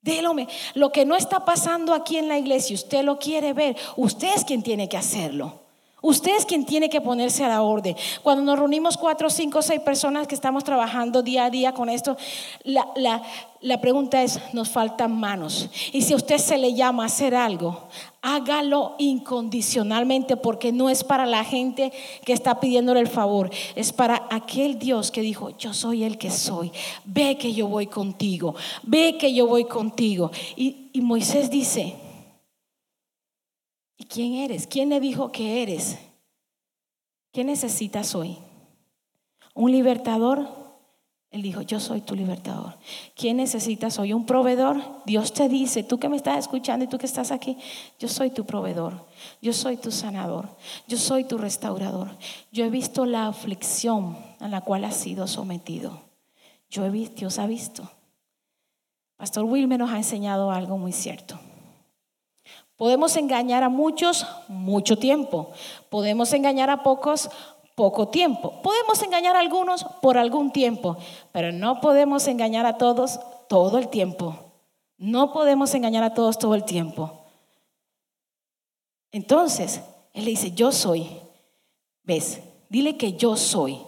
Délome. 0.00 0.46
Lo 0.74 0.92
que 0.92 1.04
no 1.04 1.16
está 1.16 1.44
pasando 1.44 1.92
aquí 1.92 2.16
en 2.16 2.28
la 2.28 2.38
iglesia, 2.38 2.74
usted 2.74 3.02
lo 3.02 3.18
quiere 3.18 3.52
ver, 3.52 3.76
usted 3.96 4.28
es 4.34 4.44
quien 4.44 4.62
tiene 4.62 4.88
que 4.88 4.96
hacerlo. 4.96 5.65
Usted 6.06 6.36
es 6.36 6.46
quien 6.46 6.64
tiene 6.64 6.88
que 6.88 7.00
ponerse 7.00 7.42
a 7.42 7.48
la 7.48 7.62
orden. 7.62 7.96
Cuando 8.22 8.44
nos 8.44 8.56
reunimos 8.56 8.96
cuatro, 8.96 9.28
cinco, 9.28 9.60
seis 9.60 9.80
personas 9.80 10.28
que 10.28 10.36
estamos 10.36 10.62
trabajando 10.62 11.20
día 11.20 11.46
a 11.46 11.50
día 11.50 11.72
con 11.72 11.88
esto, 11.88 12.16
la, 12.62 12.86
la 13.60 13.80
pregunta 13.80 14.22
es, 14.22 14.38
nos 14.52 14.68
faltan 14.68 15.18
manos. 15.18 15.68
Y 15.92 16.02
si 16.02 16.12
a 16.12 16.16
usted 16.16 16.38
se 16.38 16.58
le 16.58 16.74
llama 16.74 17.02
a 17.02 17.06
hacer 17.06 17.34
algo, 17.34 17.88
hágalo 18.22 18.94
incondicionalmente 18.98 20.36
porque 20.36 20.70
no 20.70 20.90
es 20.90 21.02
para 21.02 21.26
la 21.26 21.42
gente 21.42 21.92
que 22.24 22.32
está 22.32 22.60
pidiéndole 22.60 23.00
el 23.00 23.08
favor, 23.08 23.50
es 23.74 23.92
para 23.92 24.28
aquel 24.30 24.78
Dios 24.78 25.10
que 25.10 25.22
dijo, 25.22 25.58
yo 25.58 25.74
soy 25.74 26.04
el 26.04 26.18
que 26.18 26.30
soy, 26.30 26.70
ve 27.04 27.36
que 27.36 27.52
yo 27.52 27.66
voy 27.66 27.88
contigo, 27.88 28.54
ve 28.84 29.16
que 29.18 29.34
yo 29.34 29.48
voy 29.48 29.64
contigo. 29.64 30.30
Y, 30.54 30.88
y 30.92 31.00
Moisés 31.00 31.50
dice, 31.50 31.96
¿y 32.04 32.05
quién 34.16 34.32
eres? 34.32 34.66
¿Quién 34.66 34.88
le 34.88 34.98
dijo 34.98 35.30
que 35.30 35.62
eres? 35.62 35.98
¿Qué 37.32 37.44
necesitas 37.44 38.14
hoy? 38.14 38.38
¿Un 39.54 39.72
libertador? 39.72 40.48
Él 41.30 41.42
dijo, 41.42 41.60
yo 41.60 41.80
soy 41.80 42.00
tu 42.00 42.14
libertador. 42.14 42.78
¿Quién 43.14 43.36
necesitas? 43.36 43.92
Soy 43.92 44.14
un 44.14 44.24
proveedor. 44.24 44.80
Dios 45.04 45.34
te 45.34 45.50
dice, 45.50 45.82
tú 45.82 45.98
que 45.98 46.08
me 46.08 46.16
estás 46.16 46.38
escuchando 46.38 46.86
y 46.86 46.88
tú 46.88 46.96
que 46.96 47.04
estás 47.04 47.30
aquí, 47.30 47.58
yo 47.98 48.08
soy 48.08 48.30
tu 48.30 48.46
proveedor. 48.46 49.04
Yo 49.42 49.52
soy 49.52 49.76
tu 49.76 49.90
sanador. 49.90 50.48
Yo 50.88 50.96
soy 50.96 51.24
tu 51.24 51.36
restaurador. 51.36 52.08
Yo 52.50 52.64
he 52.64 52.70
visto 52.70 53.04
la 53.04 53.26
aflicción 53.26 54.16
a 54.40 54.48
la 54.48 54.62
cual 54.62 54.86
has 54.86 54.96
sido 54.96 55.26
sometido. 55.26 56.00
Yo 56.70 56.86
he 56.86 56.90
visto, 56.90 57.16
Dios 57.16 57.38
ha 57.38 57.46
visto. 57.46 57.90
Pastor 59.18 59.44
Wilmer 59.44 59.78
nos 59.78 59.90
ha 59.90 59.98
enseñado 59.98 60.52
algo 60.52 60.78
muy 60.78 60.92
cierto. 60.92 61.38
Podemos 62.76 63.16
engañar 63.16 63.62
a 63.62 63.68
muchos 63.68 64.26
mucho 64.48 64.98
tiempo. 64.98 65.50
Podemos 65.88 66.32
engañar 66.32 66.68
a 66.70 66.82
pocos 66.82 67.30
poco 67.74 68.08
tiempo. 68.08 68.60
Podemos 68.62 69.02
engañar 69.02 69.36
a 69.36 69.40
algunos 69.40 69.84
por 70.02 70.18
algún 70.18 70.50
tiempo, 70.50 70.96
pero 71.32 71.52
no 71.52 71.80
podemos 71.80 72.26
engañar 72.26 72.66
a 72.66 72.78
todos 72.78 73.20
todo 73.48 73.78
el 73.78 73.88
tiempo. 73.88 74.34
No 74.98 75.32
podemos 75.32 75.74
engañar 75.74 76.02
a 76.02 76.14
todos 76.14 76.38
todo 76.38 76.54
el 76.54 76.64
tiempo. 76.64 77.26
Entonces, 79.12 79.80
él 80.14 80.24
le 80.24 80.30
dice, 80.30 80.52
yo 80.52 80.72
soy. 80.72 81.06
¿Ves? 82.02 82.40
Dile 82.68 82.96
que 82.96 83.12
yo 83.12 83.36
soy. 83.36 83.78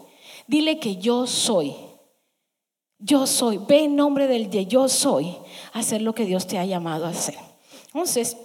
Dile 0.46 0.79
que 0.79 0.96
yo 0.96 1.27
soy. 1.27 1.74
Yo 2.98 3.27
soy. 3.27 3.59
Ve 3.59 3.85
en 3.85 3.96
nombre 3.96 4.27
del 4.27 4.51
de 4.51 4.66
yo 4.66 4.88
soy 4.88 5.37
hacer 5.72 6.03
lo 6.03 6.14
que 6.14 6.24
Dios 6.24 6.46
te 6.46 6.59
ha 6.59 6.64
llamado 6.64 7.07
a 7.07 7.11
hacer. 7.11 7.37
Entonces, 7.87 8.37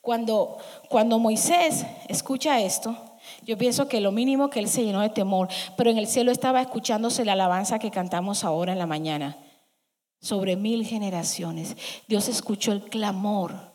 cuando, 0.00 0.58
cuando 0.88 1.18
Moisés 1.18 1.84
escucha 2.08 2.60
esto, 2.60 2.96
yo 3.42 3.58
pienso 3.58 3.88
que 3.88 4.00
lo 4.00 4.12
mínimo 4.12 4.50
que 4.50 4.60
él 4.60 4.68
se 4.68 4.84
llenó 4.84 5.00
de 5.00 5.10
temor, 5.10 5.48
pero 5.76 5.90
en 5.90 5.98
el 5.98 6.06
cielo 6.06 6.30
estaba 6.30 6.60
escuchándose 6.60 7.24
la 7.24 7.32
alabanza 7.32 7.78
que 7.78 7.90
cantamos 7.90 8.44
ahora 8.44 8.72
en 8.72 8.78
la 8.78 8.86
mañana. 8.86 9.36
Sobre 10.20 10.56
mil 10.56 10.86
generaciones. 10.86 11.76
Dios 12.08 12.28
escuchó 12.28 12.72
el 12.72 12.82
clamor, 12.82 13.72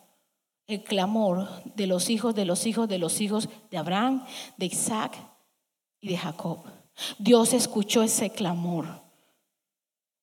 el 0.66 0.82
clamor 0.82 1.48
de 1.76 1.86
los 1.86 2.10
hijos, 2.10 2.34
de 2.34 2.44
los 2.44 2.66
hijos, 2.66 2.88
de 2.88 2.98
los 2.98 3.20
hijos 3.20 3.48
de 3.70 3.78
Abraham, 3.78 4.24
de 4.56 4.66
Isaac 4.66 5.16
y 6.00 6.08
de 6.08 6.16
Jacob. 6.16 6.58
Dios 7.18 7.52
escuchó 7.52 8.02
ese 8.02 8.30
clamor. 8.30 8.86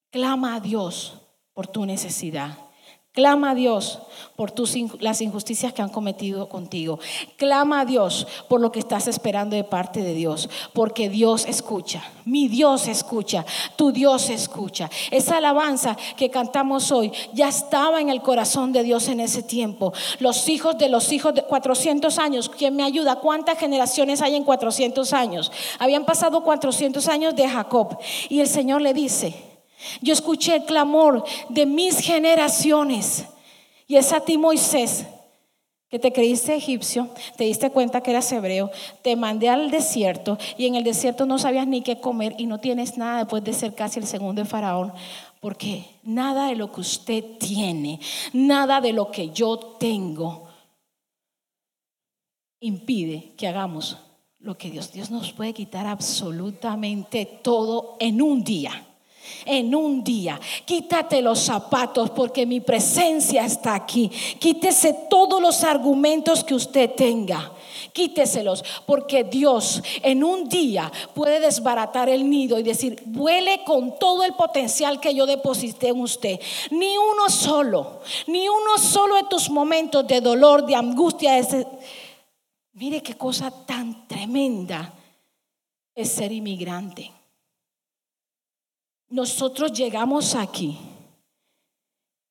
Clama 0.09 0.55
a 0.55 0.59
Dios 0.59 1.21
por 1.53 1.67
tu 1.67 1.85
necesidad. 1.85 2.57
Clama 3.17 3.49
a 3.49 3.55
Dios 3.55 3.97
por 4.35 4.51
tus, 4.51 4.75
las 4.99 5.21
injusticias 5.21 5.73
que 5.73 5.81
han 5.81 5.89
cometido 5.89 6.47
contigo. 6.47 6.99
Clama 7.35 7.79
a 7.79 7.85
Dios 7.85 8.27
por 8.47 8.61
lo 8.61 8.71
que 8.71 8.77
estás 8.77 9.07
esperando 9.07 9.55
de 9.55 9.63
parte 9.63 10.03
de 10.03 10.13
Dios. 10.13 10.47
Porque 10.71 11.09
Dios 11.09 11.47
escucha. 11.47 12.03
Mi 12.25 12.47
Dios 12.47 12.87
escucha. 12.87 13.43
Tu 13.75 13.91
Dios 13.91 14.29
escucha. 14.29 14.91
Esa 15.09 15.37
alabanza 15.37 15.97
que 16.15 16.29
cantamos 16.29 16.91
hoy 16.91 17.11
ya 17.33 17.47
estaba 17.47 18.01
en 18.01 18.09
el 18.09 18.21
corazón 18.21 18.71
de 18.71 18.83
Dios 18.83 19.07
en 19.07 19.19
ese 19.19 19.41
tiempo. 19.41 19.93
Los 20.19 20.47
hijos 20.47 20.77
de 20.77 20.87
los 20.87 21.11
hijos 21.11 21.33
de 21.33 21.41
400 21.41 22.19
años. 22.19 22.49
¿Quién 22.49 22.75
me 22.75 22.83
ayuda? 22.83 23.15
¿Cuántas 23.15 23.57
generaciones 23.57 24.21
hay 24.21 24.35
en 24.35 24.43
400 24.43 25.11
años? 25.13 25.51
Habían 25.79 26.05
pasado 26.05 26.43
400 26.43 27.07
años 27.07 27.35
de 27.35 27.49
Jacob. 27.49 27.97
Y 28.29 28.41
el 28.41 28.47
Señor 28.47 28.83
le 28.83 28.93
dice, 28.93 29.56
yo 30.01 30.13
escuché 30.13 30.55
el 30.55 30.65
clamor 30.65 31.23
de 31.49 31.65
mis 31.65 31.99
generaciones. 31.99 33.25
Y 33.87 33.95
es 33.95 34.11
a 34.11 34.19
ti, 34.19 34.37
Moisés, 34.37 35.05
que 35.89 35.99
te 35.99 36.11
creíste 36.11 36.55
egipcio, 36.55 37.09
te 37.37 37.45
diste 37.45 37.69
cuenta 37.69 38.01
que 38.01 38.11
eras 38.11 38.31
hebreo, 38.31 38.69
te 39.01 39.15
mandé 39.15 39.47
al 39.47 39.71
desierto 39.71 40.37
y 40.57 40.65
en 40.65 40.75
el 40.75 40.83
desierto 40.83 41.25
no 41.25 41.39
sabías 41.39 41.65
ni 41.65 41.81
qué 41.81 42.01
comer 42.01 42.35
y 42.37 42.45
no 42.45 42.59
tienes 42.59 42.97
nada 42.97 43.19
después 43.19 43.43
de 43.43 43.53
ser 43.53 43.73
casi 43.73 43.99
el 43.99 44.07
segundo 44.07 44.41
de 44.41 44.49
Faraón. 44.49 44.91
Porque 45.39 45.85
nada 46.03 46.47
de 46.47 46.55
lo 46.55 46.71
que 46.71 46.81
usted 46.81 47.23
tiene, 47.39 47.99
nada 48.33 48.81
de 48.81 48.91
lo 48.91 49.11
que 49.11 49.29
yo 49.29 49.57
tengo, 49.79 50.47
impide 52.59 53.33
que 53.37 53.47
hagamos 53.47 53.97
lo 54.39 54.57
que 54.57 54.69
Dios. 54.69 54.91
Dios 54.91 55.09
nos 55.09 55.31
puede 55.31 55.53
quitar 55.53 55.87
absolutamente 55.87 57.25
todo 57.25 57.95
en 57.99 58.21
un 58.21 58.43
día 58.43 58.86
en 59.45 59.73
un 59.73 60.03
día. 60.03 60.39
Quítate 60.65 61.21
los 61.21 61.39
zapatos 61.39 62.09
porque 62.11 62.45
mi 62.45 62.59
presencia 62.59 63.45
está 63.45 63.75
aquí. 63.75 64.09
Quítese 64.39 64.93
todos 65.09 65.41
los 65.41 65.63
argumentos 65.63 66.43
que 66.43 66.55
usted 66.55 66.91
tenga. 66.95 67.51
Quíteselos 67.93 68.63
porque 68.85 69.23
Dios 69.23 69.81
en 70.03 70.23
un 70.23 70.47
día 70.49 70.91
puede 71.13 71.39
desbaratar 71.39 72.09
el 72.09 72.29
nido 72.29 72.59
y 72.59 72.63
decir, 72.63 73.01
vuele 73.05 73.63
con 73.63 73.97
todo 73.97 74.23
el 74.23 74.33
potencial 74.33 74.99
que 74.99 75.15
yo 75.15 75.25
deposité 75.25 75.89
en 75.89 76.01
usted. 76.01 76.39
Ni 76.71 76.95
uno 76.97 77.29
solo, 77.29 78.01
ni 78.27 78.47
uno 78.47 78.77
solo 78.77 79.15
de 79.15 79.23
tus 79.23 79.49
momentos 79.49 80.05
de 80.07 80.21
dolor, 80.21 80.65
de 80.65 80.75
angustia. 80.75 81.39
Mire 82.73 83.01
qué 83.01 83.15
cosa 83.15 83.51
tan 83.65 84.07
tremenda 84.07 84.93
es 85.95 86.11
ser 86.11 86.31
inmigrante. 86.31 87.16
Nosotros 89.09 89.71
llegamos 89.73 90.35
aquí 90.35 90.77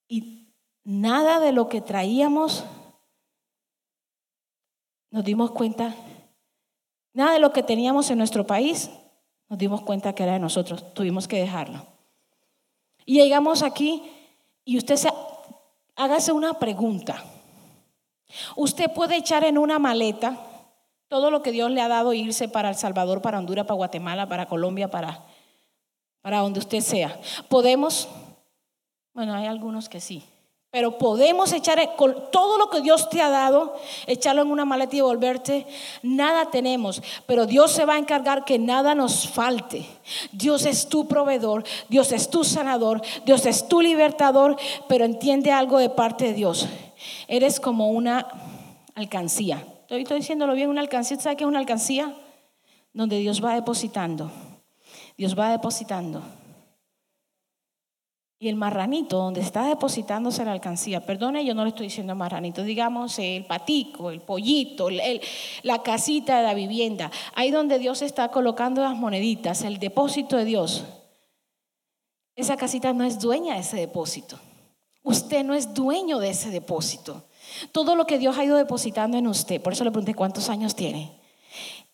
y 0.08 0.52
nada 0.84 1.40
de 1.40 1.52
lo 1.52 1.68
que 1.68 1.80
traíamos 1.80 2.64
nos 5.16 5.24
dimos 5.24 5.52
cuenta, 5.52 5.94
nada 7.14 7.32
de 7.32 7.38
lo 7.38 7.50
que 7.50 7.62
teníamos 7.62 8.10
en 8.10 8.18
nuestro 8.18 8.46
país, 8.46 8.90
nos 9.48 9.58
dimos 9.58 9.80
cuenta 9.80 10.14
que 10.14 10.24
era 10.24 10.34
de 10.34 10.38
nosotros, 10.38 10.92
tuvimos 10.92 11.26
que 11.26 11.38
dejarlo. 11.38 11.86
Y 13.06 13.14
llegamos 13.14 13.62
aquí 13.62 14.02
y 14.64 14.76
usted 14.76 14.96
se, 14.96 15.08
hágase 15.94 16.32
una 16.32 16.58
pregunta. 16.58 17.24
Usted 18.56 18.92
puede 18.92 19.16
echar 19.16 19.44
en 19.44 19.56
una 19.56 19.78
maleta 19.78 20.38
todo 21.08 21.30
lo 21.30 21.40
que 21.40 21.52
Dios 21.52 21.70
le 21.70 21.80
ha 21.80 21.88
dado 21.88 22.12
irse 22.12 22.48
para 22.48 22.68
El 22.68 22.74
Salvador, 22.74 23.22
para 23.22 23.38
Honduras, 23.38 23.64
para 23.64 23.76
Guatemala, 23.76 24.28
para 24.28 24.46
Colombia, 24.46 24.90
para 24.90 25.24
para 26.26 26.40
donde 26.40 26.58
usted 26.58 26.80
sea. 26.80 27.20
Podemos, 27.48 28.08
bueno, 29.14 29.32
hay 29.32 29.46
algunos 29.46 29.88
que 29.88 30.00
sí, 30.00 30.24
pero 30.72 30.98
podemos 30.98 31.52
echar 31.52 31.94
con 31.94 32.32
todo 32.32 32.58
lo 32.58 32.68
que 32.68 32.80
Dios 32.80 33.08
te 33.10 33.22
ha 33.22 33.28
dado, 33.28 33.76
echarlo 34.08 34.42
en 34.42 34.50
una 34.50 34.64
maleta 34.64 34.96
y 34.96 35.02
volverte. 35.02 35.68
Nada 36.02 36.50
tenemos, 36.50 37.00
pero 37.26 37.46
Dios 37.46 37.70
se 37.70 37.84
va 37.84 37.94
a 37.94 37.98
encargar 37.98 38.44
que 38.44 38.58
nada 38.58 38.96
nos 38.96 39.28
falte. 39.28 39.86
Dios 40.32 40.66
es 40.66 40.88
tu 40.88 41.06
proveedor, 41.06 41.62
Dios 41.88 42.10
es 42.10 42.28
tu 42.28 42.42
sanador, 42.42 43.02
Dios 43.24 43.46
es 43.46 43.68
tu 43.68 43.80
libertador, 43.80 44.56
pero 44.88 45.04
entiende 45.04 45.52
algo 45.52 45.78
de 45.78 45.90
parte 45.90 46.24
de 46.24 46.32
Dios. 46.32 46.66
Eres 47.28 47.60
como 47.60 47.90
una 47.90 48.26
alcancía. 48.96 49.64
Estoy, 49.82 50.02
estoy 50.02 50.18
diciéndolo 50.18 50.54
bien, 50.54 50.70
una 50.70 50.80
alcancía. 50.80 51.20
¿Sabe 51.20 51.36
qué 51.36 51.44
es 51.44 51.48
una 51.48 51.60
alcancía? 51.60 52.16
Donde 52.92 53.16
Dios 53.18 53.44
va 53.44 53.54
depositando 53.54 54.28
Dios 55.16 55.38
va 55.38 55.50
depositando. 55.50 56.22
Y 58.38 58.48
el 58.48 58.56
marranito, 58.56 59.16
donde 59.16 59.40
está 59.40 59.66
depositándose 59.66 60.44
la 60.44 60.52
alcancía, 60.52 61.06
perdone, 61.06 61.46
yo 61.46 61.54
no 61.54 61.62
le 61.62 61.70
estoy 61.70 61.86
diciendo 61.86 62.14
marranito, 62.14 62.64
digamos 62.64 63.18
el 63.18 63.46
patico, 63.46 64.10
el 64.10 64.20
pollito, 64.20 64.90
la 64.90 65.82
casita 65.82 66.36
de 66.36 66.42
la 66.42 66.52
vivienda, 66.52 67.10
ahí 67.34 67.50
donde 67.50 67.78
Dios 67.78 68.02
está 68.02 68.28
colocando 68.28 68.82
las 68.82 68.94
moneditas, 68.94 69.62
el 69.62 69.78
depósito 69.78 70.36
de 70.36 70.44
Dios. 70.44 70.84
Esa 72.34 72.58
casita 72.58 72.92
no 72.92 73.04
es 73.04 73.18
dueña 73.18 73.54
de 73.54 73.60
ese 73.60 73.78
depósito. 73.78 74.38
Usted 75.02 75.42
no 75.42 75.54
es 75.54 75.72
dueño 75.72 76.18
de 76.18 76.28
ese 76.28 76.50
depósito. 76.50 77.24
Todo 77.72 77.96
lo 77.96 78.06
que 78.06 78.18
Dios 78.18 78.36
ha 78.36 78.44
ido 78.44 78.58
depositando 78.58 79.16
en 79.16 79.28
usted, 79.28 79.62
por 79.62 79.72
eso 79.72 79.84
le 79.84 79.92
pregunté 79.92 80.12
cuántos 80.12 80.50
años 80.50 80.74
tiene. 80.74 81.18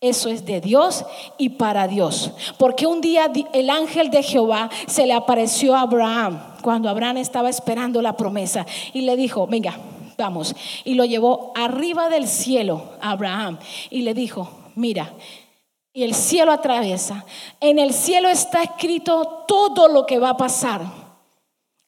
Eso 0.03 0.28
es 0.28 0.44
de 0.44 0.61
Dios 0.61 1.05
y 1.38 1.50
para 1.50 1.86
Dios. 1.86 2.32
Porque 2.59 2.88
un 2.88 3.00
día 3.00 3.30
el 3.53 3.70
ángel 3.70 4.11
de 4.11 4.24
Jehová 4.24 4.68
se 4.88 5.07
le 5.07 5.12
apareció 5.12 5.76
a 5.76 5.82
Abraham 5.82 6.42
cuando 6.61 6.88
Abraham 6.88 7.18
estaba 7.18 7.48
esperando 7.48 8.03
la 8.03 8.16
promesa 8.16 8.66
y 8.92 9.03
le 9.03 9.14
dijo, 9.14 9.46
venga, 9.46 9.78
vamos. 10.18 10.57
Y 10.84 10.94
lo 10.94 11.05
llevó 11.05 11.53
arriba 11.55 12.09
del 12.09 12.26
cielo 12.26 12.82
a 13.00 13.12
Abraham 13.12 13.61
y 13.90 14.03
le 14.03 14.12
dijo, 14.12 14.50
mira, 14.74 15.12
y 15.92 16.03
el 16.03 16.16
cielo 16.16 16.50
atraviesa. 16.50 17.24
En 17.61 17.78
el 17.78 17.94
cielo 17.94 18.28
está 18.28 18.64
escrito 18.64 19.44
todo 19.46 19.86
lo 19.86 20.05
que 20.05 20.18
va 20.18 20.30
a 20.30 20.36
pasar. 20.36 21.01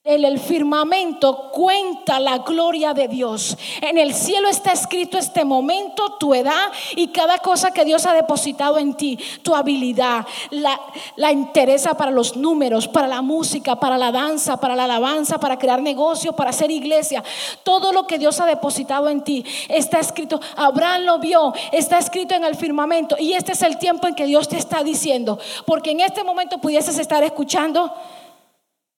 En 0.06 0.22
el 0.26 0.38
firmamento 0.38 1.48
cuenta 1.50 2.20
la 2.20 2.36
gloria 2.36 2.92
de 2.92 3.08
Dios. 3.08 3.56
En 3.80 3.96
el 3.96 4.12
cielo 4.12 4.50
está 4.50 4.70
escrito 4.70 5.16
este 5.16 5.46
momento, 5.46 6.18
tu 6.20 6.34
edad 6.34 6.70
y 6.94 7.06
cada 7.06 7.38
cosa 7.38 7.70
que 7.70 7.86
Dios 7.86 8.04
ha 8.04 8.12
depositado 8.12 8.76
en 8.76 8.92
ti, 8.92 9.18
tu 9.40 9.54
habilidad, 9.54 10.26
la, 10.50 10.78
la 11.16 11.32
interesa 11.32 11.94
para 11.94 12.10
los 12.10 12.36
números, 12.36 12.86
para 12.86 13.08
la 13.08 13.22
música, 13.22 13.76
para 13.76 13.96
la 13.96 14.12
danza, 14.12 14.58
para 14.58 14.76
la 14.76 14.84
alabanza, 14.84 15.40
para 15.40 15.58
crear 15.58 15.80
negocio, 15.80 16.34
para 16.34 16.50
hacer 16.50 16.70
iglesia. 16.70 17.24
Todo 17.62 17.90
lo 17.90 18.06
que 18.06 18.18
Dios 18.18 18.38
ha 18.40 18.44
depositado 18.44 19.08
en 19.08 19.24
ti 19.24 19.42
está 19.70 20.00
escrito. 20.00 20.38
Abraham 20.54 21.04
lo 21.04 21.18
vio, 21.18 21.54
está 21.72 21.96
escrito 21.98 22.34
en 22.34 22.44
el 22.44 22.56
firmamento. 22.56 23.16
Y 23.18 23.32
este 23.32 23.52
es 23.52 23.62
el 23.62 23.78
tiempo 23.78 24.06
en 24.06 24.14
que 24.14 24.26
Dios 24.26 24.50
te 24.50 24.58
está 24.58 24.84
diciendo. 24.84 25.38
Porque 25.64 25.92
en 25.92 26.00
este 26.00 26.22
momento 26.24 26.58
pudieses 26.58 26.98
estar 26.98 27.24
escuchando 27.24 27.90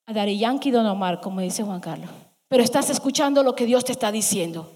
a 0.06 0.12
Dari 0.12 0.38
Yankee 0.38 0.70
Don 0.70 0.86
Omar, 0.86 1.20
como 1.20 1.40
dice 1.40 1.64
Juan 1.64 1.80
Carlos. 1.80 2.10
Pero 2.48 2.62
estás 2.62 2.90
escuchando 2.90 3.42
lo 3.42 3.56
que 3.56 3.66
Dios 3.66 3.84
te 3.84 3.92
está 3.92 4.12
diciendo. 4.12 4.72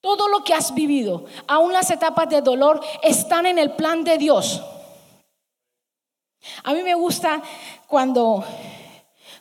Todo 0.00 0.28
lo 0.28 0.42
que 0.42 0.54
has 0.54 0.74
vivido, 0.74 1.26
aún 1.46 1.72
las 1.72 1.90
etapas 1.90 2.28
de 2.30 2.40
dolor, 2.40 2.80
están 3.02 3.46
en 3.46 3.58
el 3.58 3.72
plan 3.72 4.04
de 4.04 4.16
Dios. 4.16 4.62
A 6.64 6.72
mí 6.72 6.82
me 6.82 6.94
gusta 6.94 7.42
cuando, 7.86 8.44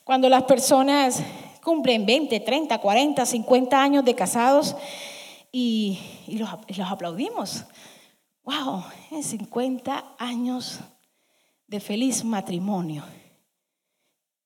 cuando 0.04 0.28
las 0.30 0.44
personas 0.44 1.22
cumplen 1.64 2.06
20, 2.06 2.40
30, 2.40 2.80
40, 2.80 3.26
50 3.26 3.82
años 3.82 4.04
de 4.04 4.16
casados 4.16 4.76
y, 5.52 6.00
los, 6.28 6.50
los 6.76 6.92
aplaudimos. 6.92 7.64
¡Wow! 8.44 8.84
50 9.22 10.16
años 10.18 10.80
de 11.68 11.80
feliz 11.80 12.24
matrimonio. 12.24 13.04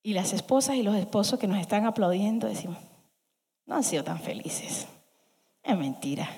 Y 0.04 0.14
las 0.14 0.34
esposas 0.34 0.76
y 0.76 0.84
los 0.84 0.96
esposos 0.96 1.40
que 1.40 1.48
nos 1.48 1.60
están 1.60 1.86
aplaudiendo 1.86 2.48
decimos, 2.48 2.78
no 3.66 3.76
han 3.76 3.84
sido 3.84 4.04
tan 4.04 4.20
felices. 4.20 4.88
Es 5.64 5.78
mentira. 5.78 6.30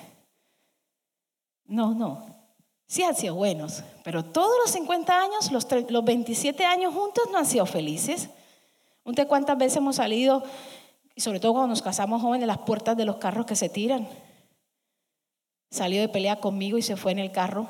No, 1.64 1.94
no. 1.94 2.26
Sí 2.86 3.02
han 3.02 3.16
sido 3.16 3.34
buenos, 3.34 3.82
pero 4.04 4.24
todos 4.24 4.54
los 4.62 4.70
50 4.72 5.18
años, 5.18 5.50
los, 5.50 5.66
los 5.90 6.04
27 6.04 6.64
años 6.64 6.92
juntos 6.92 7.24
no 7.32 7.38
han 7.38 7.46
sido 7.46 7.64
felices. 7.64 8.28
¿Usted 9.04 9.26
cuántas 9.26 9.56
veces 9.56 9.78
hemos 9.78 9.96
salido, 9.96 10.44
y 11.14 11.20
sobre 11.22 11.40
todo 11.40 11.52
cuando 11.52 11.68
nos 11.68 11.82
casamos 11.82 12.20
jóvenes, 12.20 12.46
las 12.46 12.58
puertas 12.58 12.96
de 12.96 13.06
los 13.06 13.16
carros 13.16 13.46
que 13.46 13.56
se 13.56 13.70
tiran? 13.70 14.06
Salió 15.70 16.02
de 16.02 16.08
pelea 16.08 16.40
conmigo 16.40 16.76
y 16.76 16.82
se 16.82 16.96
fue 16.96 17.12
en 17.12 17.18
el 17.18 17.32
carro 17.32 17.68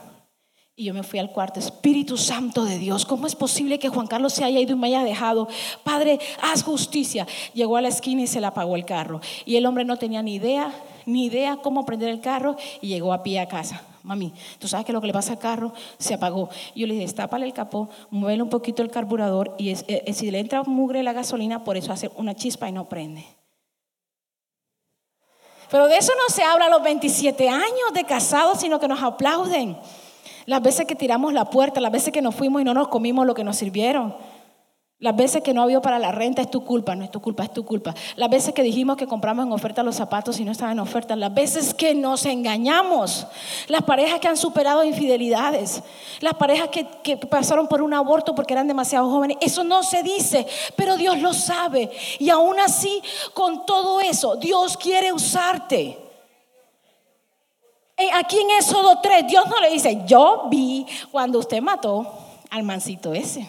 y 0.77 0.87
yo 0.87 0.95
me 0.95 1.05
fui 1.05 1.21
al 1.21 1.31
cuarto, 1.31 1.61
Espíritu 1.61 2.17
Santo 2.17 2.65
de 2.65 2.79
Dios, 2.79 3.07
¿cómo 3.07 3.29
es 3.29 3.37
posible 3.37 3.79
que 3.79 3.89
Juan 3.89 4.09
Carlos 4.09 4.33
se 4.33 4.43
haya 4.43 4.59
ido 4.59 4.73
y 4.73 4.79
me 4.79 4.89
haya 4.89 5.05
dejado? 5.05 5.47
Padre, 5.85 6.19
haz 6.43 6.65
justicia. 6.65 7.29
Llegó 7.53 7.77
a 7.77 7.81
la 7.81 7.89
esquina 7.89 8.23
y 8.23 8.27
se 8.27 8.41
le 8.41 8.49
apagó 8.49 8.75
el 8.75 8.85
carro. 8.85 9.21
Y 9.47 9.55
el 9.55 9.67
hombre 9.67 9.85
no 9.85 9.99
tenía 9.99 10.21
ni 10.21 10.35
idea, 10.35 10.73
ni 11.07 11.27
idea 11.27 11.59
cómo 11.59 11.87
prender 11.87 12.09
el 12.09 12.21
carro 12.21 12.57
y 12.81 12.89
llegó 12.89 13.13
a 13.13 13.23
pie 13.23 13.39
a 13.39 13.47
casa. 13.47 13.83
Mami, 14.03 14.33
¿tú 14.59 14.67
sabes 14.67 14.85
que 14.85 14.93
lo 14.93 15.01
que 15.01 15.07
le 15.07 15.13
pasa 15.13 15.35
al 15.35 15.39
carro? 15.39 15.73
Se 15.99 16.15
apagó. 16.15 16.49
Yo 16.75 16.89
le 16.89 16.95
dije, 16.95 17.05
estápale 17.05 17.47
el 17.47 17.53
capó, 17.53 17.89
muévele 18.11 18.43
un 18.43 18.51
poquito 18.51 18.83
el 18.83 18.91
carburador 18.91 19.55
y 19.59 19.71
es, 19.71 19.85
eh, 19.87 20.13
si 20.13 20.31
le 20.33 20.41
entra 20.41 20.65
mugre 20.65 21.05
la 21.05 21.13
gasolina, 21.13 21.63
por 21.63 21.77
eso 21.77 21.93
hace 21.93 22.11
una 22.17 22.35
chispa 22.35 22.69
y 22.69 22.73
no 22.73 22.89
prende. 22.89 23.25
Pero 25.71 25.87
de 25.87 25.99
eso 25.99 26.13
no 26.17 26.35
se 26.35 26.43
habla 26.43 26.67
a 26.67 26.69
los 26.69 26.83
27 26.83 27.49
años 27.49 27.95
de 27.95 28.05
casados, 28.05 28.61
sino 28.61 28.81
que 28.81 28.89
nos 28.89 29.03
aplauden. 29.03 29.79
Las 30.47 30.63
veces 30.63 30.87
que 30.87 30.95
tiramos 30.95 31.33
la 31.33 31.47
puerta, 31.47 31.81
las 31.81 31.93
veces 31.93 32.13
que 32.13 32.23
nos 32.23 32.35
fuimos 32.35 32.63
y 32.63 32.65
no 32.65 32.75
nos 32.75 32.89
comimos 32.89 33.27
lo 33.27 33.35
que 33.35 33.45
nos 33.45 33.57
sirvieron. 33.57 34.15
Las 35.01 35.17
veces 35.17 35.43
que 35.43 35.53
no 35.53 35.63
había 35.63 35.83
para 35.83 35.99
la 35.99 36.13
renta 36.13 36.41
es 36.41 36.51
tu 36.51 36.65
culpa, 36.65 36.95
no 36.95 37.05
es 37.05 37.11
tu 37.11 37.21
culpa, 37.21 37.43
es 37.43 37.53
tu 37.53 37.65
culpa. 37.65 37.95
Las 38.17 38.31
veces 38.31 38.55
que 38.55 38.63
dijimos 38.63 38.97
que 38.97 39.07
compramos 39.07 39.45
en 39.45 39.53
oferta 39.53 39.83
los 39.83 39.97
zapatos 39.97 40.41
y 40.41 40.45
no 40.45 40.53
estaban 40.53 40.73
en 40.73 40.81
oferta. 40.81 41.15
Las 41.15 41.35
veces 41.35 41.75
que 41.75 41.95
nos 41.95 42.25
engañamos. 42.25 43.27
Las 43.69 43.83
parejas 43.83 44.21
que 44.21 44.29
han 44.29 44.37
superado 44.37 44.85
infidelidades. 44.85 45.83
Las 46.21 46.35
parejas 46.35 46.69
que, 46.69 46.87
que 47.03 47.17
pasaron 47.17 47.67
por 47.67 47.83
un 47.83 47.93
aborto 47.93 48.35
porque 48.35 48.55
eran 48.55 48.69
demasiado 48.69 49.11
jóvenes. 49.11 49.37
Eso 49.41 49.63
no 49.63 49.83
se 49.83 50.03
dice, 50.03 50.47
pero 50.77 50.97
Dios 50.97 51.21
lo 51.21 51.35
sabe. 51.35 51.91
Y 52.19 52.31
aún 52.31 52.59
así, 52.59 53.03
con 53.35 53.67
todo 53.67 54.01
eso, 54.01 54.37
Dios 54.37 54.77
quiere 54.77 55.13
usarte. 55.13 56.04
Eh, 57.97 58.09
aquí 58.13 58.39
en 58.39 58.51
Éxodo 58.59 59.01
3, 59.01 59.27
Dios 59.27 59.45
no 59.49 59.61
le 59.61 59.71
dice, 59.71 60.03
yo 60.07 60.47
vi 60.51 60.87
cuando 61.11 61.39
usted 61.39 61.63
mató 61.63 62.07
al 62.51 62.63
mancito 62.65 63.15
ese. 63.15 63.47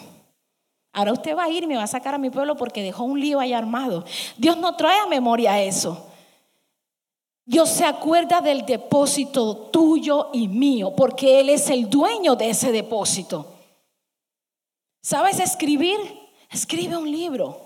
Ahora 0.92 1.12
usted 1.12 1.36
va 1.36 1.44
a 1.44 1.50
ir 1.50 1.64
y 1.64 1.66
me 1.66 1.76
va 1.76 1.82
a 1.82 1.88
sacar 1.88 2.14
a 2.14 2.18
mi 2.18 2.30
pueblo 2.30 2.56
porque 2.56 2.82
dejó 2.82 3.04
un 3.04 3.20
lío 3.20 3.38
ahí 3.38 3.52
armado. 3.52 4.04
Dios 4.36 4.56
no 4.56 4.76
trae 4.76 5.00
a 5.00 5.06
memoria 5.06 5.60
eso. 5.60 6.06
Dios 7.44 7.68
se 7.68 7.84
acuerda 7.84 8.40
del 8.40 8.64
depósito 8.64 9.56
tuyo 9.56 10.30
y 10.32 10.48
mío 10.48 10.94
porque 10.96 11.40
Él 11.40 11.50
es 11.50 11.68
el 11.70 11.90
dueño 11.90 12.34
de 12.34 12.50
ese 12.50 12.72
depósito. 12.72 13.54
¿Sabes 15.02 15.38
escribir? 15.38 15.98
Escribe 16.50 16.96
un 16.96 17.10
libro. 17.10 17.65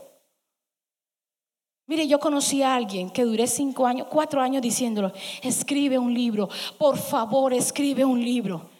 Mire, 1.90 2.06
yo 2.06 2.20
conocí 2.20 2.62
a 2.62 2.76
alguien 2.76 3.10
que 3.10 3.24
duré 3.24 3.48
cinco 3.48 3.84
años, 3.84 4.06
cuatro 4.08 4.40
años 4.40 4.62
diciéndolo, 4.62 5.12
escribe 5.42 5.98
un 5.98 6.14
libro, 6.14 6.48
por 6.78 6.96
favor, 6.96 7.52
escribe 7.52 8.04
un 8.04 8.22
libro. 8.22 8.70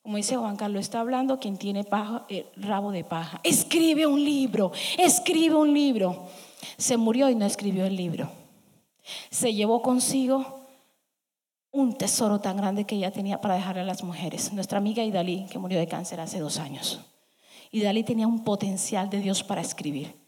Como 0.00 0.16
dice 0.16 0.38
Juan 0.38 0.56
Carlos, 0.56 0.80
está 0.80 1.00
hablando 1.00 1.38
quien 1.38 1.58
tiene 1.58 1.84
paja, 1.84 2.24
eh, 2.30 2.46
rabo 2.56 2.90
de 2.90 3.04
paja. 3.04 3.38
Escribe 3.44 4.06
un 4.06 4.24
libro, 4.24 4.72
escribe 4.96 5.56
un 5.56 5.74
libro. 5.74 6.24
Se 6.78 6.96
murió 6.96 7.28
y 7.28 7.34
no 7.34 7.44
escribió 7.44 7.84
el 7.84 7.96
libro. 7.96 8.30
Se 9.28 9.52
llevó 9.52 9.82
consigo 9.82 10.60
un 11.70 11.98
tesoro 11.98 12.40
tan 12.40 12.56
grande 12.56 12.86
que 12.86 12.94
ella 12.94 13.10
tenía 13.10 13.42
para 13.42 13.56
dejarle 13.56 13.82
a 13.82 13.84
las 13.84 14.02
mujeres. 14.02 14.54
Nuestra 14.54 14.78
amiga 14.78 15.04
Idalí, 15.04 15.44
que 15.50 15.58
murió 15.58 15.78
de 15.78 15.86
cáncer 15.86 16.18
hace 16.18 16.38
dos 16.38 16.56
años. 16.56 17.02
Idalí 17.72 18.04
tenía 18.04 18.26
un 18.26 18.42
potencial 18.42 19.10
de 19.10 19.20
Dios 19.20 19.42
para 19.42 19.60
escribir 19.60 20.23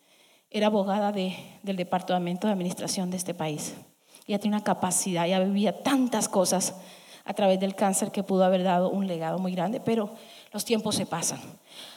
era 0.50 0.68
abogada 0.68 1.12
del 1.12 1.76
departamento 1.76 2.46
de 2.46 2.52
administración 2.52 3.10
de 3.10 3.16
este 3.16 3.34
país. 3.34 3.74
Ella 4.26 4.38
tenía 4.38 4.56
una 4.56 4.64
capacidad, 4.64 5.26
ella 5.26 5.40
vivía 5.40 5.82
tantas 5.82 6.28
cosas 6.28 6.74
a 7.24 7.34
través 7.34 7.58
del 7.58 7.74
cáncer 7.74 8.12
que 8.12 8.22
pudo 8.22 8.44
haber 8.44 8.62
dado 8.62 8.88
un 8.88 9.06
legado 9.06 9.38
muy 9.38 9.52
grande, 9.52 9.80
pero 9.80 10.14
los 10.52 10.64
tiempos 10.64 10.94
se 10.94 11.06
pasan. 11.06 11.40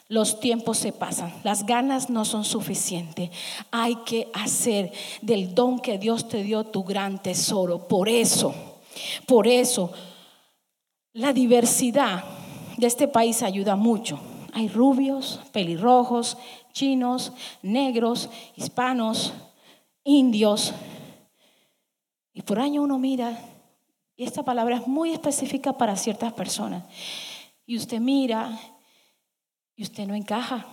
Los 0.08 0.40
tiempos 0.40 0.80
se 0.80 0.92
pasan, 0.92 1.32
las 1.44 1.68
ganas 1.68 2.10
no 2.10 2.26
son 2.26 2.44
suficientes. 2.44 3.30
Hay 3.70 3.96
que 4.06 4.28
hacer 4.34 4.92
del 5.22 5.54
don 5.54 5.80
que 5.80 6.00
Dios 6.00 6.28
te 6.28 6.42
dio 6.42 6.64
tu 6.64 6.84
gran 6.84 7.22
tesoro. 7.22 7.88
Por 7.88 8.10
eso, 8.10 8.56
por 9.28 9.48
eso, 9.48 9.92
la 11.14 11.32
diversidad 11.32 12.24
de 12.78 12.88
este 12.88 13.08
país 13.08 13.44
ayuda 13.44 13.76
mucho. 13.76 14.20
Hay 14.54 14.68
rubios, 14.68 15.40
pelirrojos, 15.52 16.38
chinos, 16.74 17.34
negros, 17.62 18.30
hispanos, 18.56 19.34
indios. 20.04 20.74
Y 22.34 22.42
por 22.42 22.60
año 22.60 22.82
uno 22.82 22.98
mira, 22.98 23.38
y 24.16 24.24
esta 24.24 24.44
palabra 24.44 24.78
es 24.78 24.88
muy 24.88 25.12
específica 25.12 25.78
para 25.78 25.96
ciertas 25.96 26.34
personas. 26.34 26.84
Y 27.66 27.78
usted 27.78 28.00
mira 28.00 28.60
y 29.76 29.84
usted 29.84 30.08
no 30.08 30.14
encaja. 30.14 30.66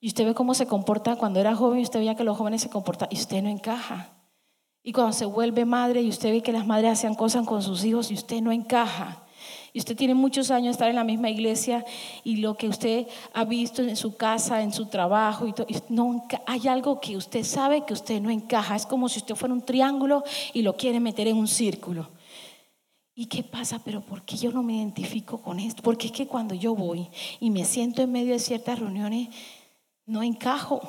Y 0.00 0.08
usted 0.08 0.24
ve 0.24 0.34
cómo 0.34 0.54
se 0.54 0.66
comporta 0.66 1.16
cuando 1.16 1.40
era 1.40 1.54
joven 1.54 1.80
usted 1.80 1.98
veía 1.98 2.14
que 2.14 2.24
los 2.24 2.38
jóvenes 2.38 2.62
se 2.62 2.70
comportan 2.70 3.08
y 3.10 3.16
usted 3.16 3.42
no 3.42 3.50
encaja. 3.50 4.10
Y 4.82 4.92
cuando 4.92 5.12
se 5.12 5.26
vuelve 5.26 5.66
madre 5.66 6.00
y 6.00 6.08
usted 6.08 6.30
ve 6.30 6.42
que 6.42 6.52
las 6.52 6.66
madres 6.66 6.92
hacían 6.92 7.14
cosas 7.14 7.46
con 7.46 7.62
sus 7.62 7.84
hijos 7.84 8.10
y 8.10 8.14
usted 8.14 8.40
no 8.40 8.52
encaja 8.52 9.26
y 9.72 9.78
usted 9.78 9.96
tiene 9.96 10.14
muchos 10.14 10.50
años 10.50 10.66
de 10.66 10.70
estar 10.72 10.88
en 10.88 10.96
la 10.96 11.04
misma 11.04 11.30
iglesia 11.30 11.84
y 12.24 12.36
lo 12.36 12.56
que 12.56 12.68
usted 12.68 13.06
ha 13.32 13.44
visto 13.44 13.82
en 13.82 13.96
su 13.96 14.16
casa, 14.16 14.62
en 14.62 14.72
su 14.72 14.86
trabajo, 14.86 15.46
no, 15.88 16.26
hay 16.46 16.66
algo 16.66 17.00
que 17.00 17.16
usted 17.16 17.44
sabe 17.44 17.84
que 17.84 17.92
usted 17.92 18.20
no 18.20 18.30
encaja. 18.30 18.74
Es 18.74 18.84
como 18.84 19.08
si 19.08 19.20
usted 19.20 19.36
fuera 19.36 19.54
un 19.54 19.62
triángulo 19.62 20.24
y 20.52 20.62
lo 20.62 20.76
quiere 20.76 20.98
meter 20.98 21.28
en 21.28 21.36
un 21.36 21.46
círculo. 21.46 22.08
¿Y 23.14 23.26
qué 23.26 23.44
pasa? 23.44 23.80
Pero 23.84 24.00
¿por 24.00 24.22
qué 24.22 24.36
yo 24.36 24.50
no 24.50 24.62
me 24.62 24.76
identifico 24.76 25.40
con 25.40 25.60
esto? 25.60 25.82
Porque 25.82 26.06
es 26.06 26.12
que 26.12 26.26
cuando 26.26 26.54
yo 26.54 26.74
voy 26.74 27.08
y 27.38 27.50
me 27.50 27.64
siento 27.64 28.02
en 28.02 28.10
medio 28.10 28.32
de 28.32 28.38
ciertas 28.38 28.78
reuniones, 28.78 29.28
no 30.06 30.22
encajo. 30.22 30.80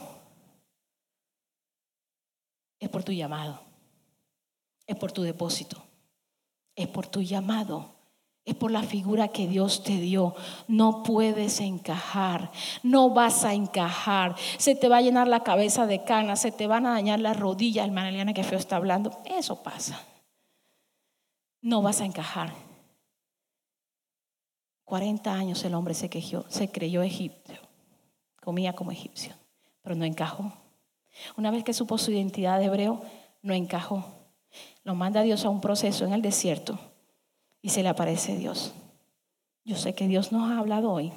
Es 2.80 2.90
por 2.90 3.04
tu 3.04 3.12
llamado. 3.12 3.62
Es 4.88 4.96
por 4.96 5.12
tu 5.12 5.22
depósito. 5.22 5.84
Es 6.76 6.88
por 6.88 7.06
tu 7.06 7.22
llamado 7.22 8.01
es 8.44 8.56
por 8.56 8.72
la 8.72 8.84
figura 8.84 9.28
que 9.28 9.48
Dios 9.48 9.84
te 9.84 9.98
dio. 9.98 10.36
No 10.68 11.04
puedes 11.04 11.60
encajar, 11.60 12.52
no 12.84 13.12
vas 13.12 13.44
a 13.44 13.54
encajar. 13.54 14.36
Se 14.58 14.76
te 14.76 14.88
va 14.90 14.98
a 14.98 15.02
llenar 15.02 15.28
la 15.28 15.44
cabeza 15.44 15.86
de 15.86 16.04
canas, 16.04 16.42
se 16.42 16.52
te 16.52 16.68
van 16.68 16.86
a 16.86 16.92
dañar 16.92 17.20
las 17.20 17.40
rodillas, 17.40 17.86
hermana 17.86 18.10
Eliana, 18.10 18.34
que 18.34 18.44
feo 18.44 18.58
está 18.58 18.78
hablando. 18.78 19.12
Eso 19.26 19.62
pasa. 19.62 20.02
No 21.62 21.82
vas 21.82 22.02
a 22.02 22.06
encajar. 22.06 22.52
40 24.86 25.32
años 25.32 25.64
el 25.64 25.74
hombre 25.76 25.94
se, 25.94 26.10
quejó, 26.10 26.44
se 26.50 26.70
creyó 26.70 27.02
egipcio, 27.02 27.56
comía 28.42 28.74
como 28.74 28.92
egipcio, 28.92 29.34
pero 29.82 29.96
no 29.96 30.04
encajó. 30.04 30.52
Una 31.38 31.52
vez 31.52 31.64
que 31.64 31.74
supo 31.74 31.98
su 31.98 32.12
identidad 32.12 32.60
de 32.60 32.66
hebreo, 32.66 33.02
no 33.42 33.54
encajó. 33.54 34.04
Lo 34.84 34.96
manda 34.96 35.22
Dios 35.22 35.46
a 35.46 35.50
un 35.50 35.62
proceso 35.62 36.04
en 36.04 36.12
el 36.12 36.22
desierto 36.22 36.91
y 37.62 37.70
se 37.70 37.84
le 37.84 37.90
aparece 37.90 38.38
Dios. 38.38 38.74
Yo 39.64 39.76
sé 39.76 39.94
que 39.94 40.08
Dios 40.08 40.32
nos 40.32 40.50
ha 40.50 40.58
hablado 40.58 40.92
hoy. 40.92 41.12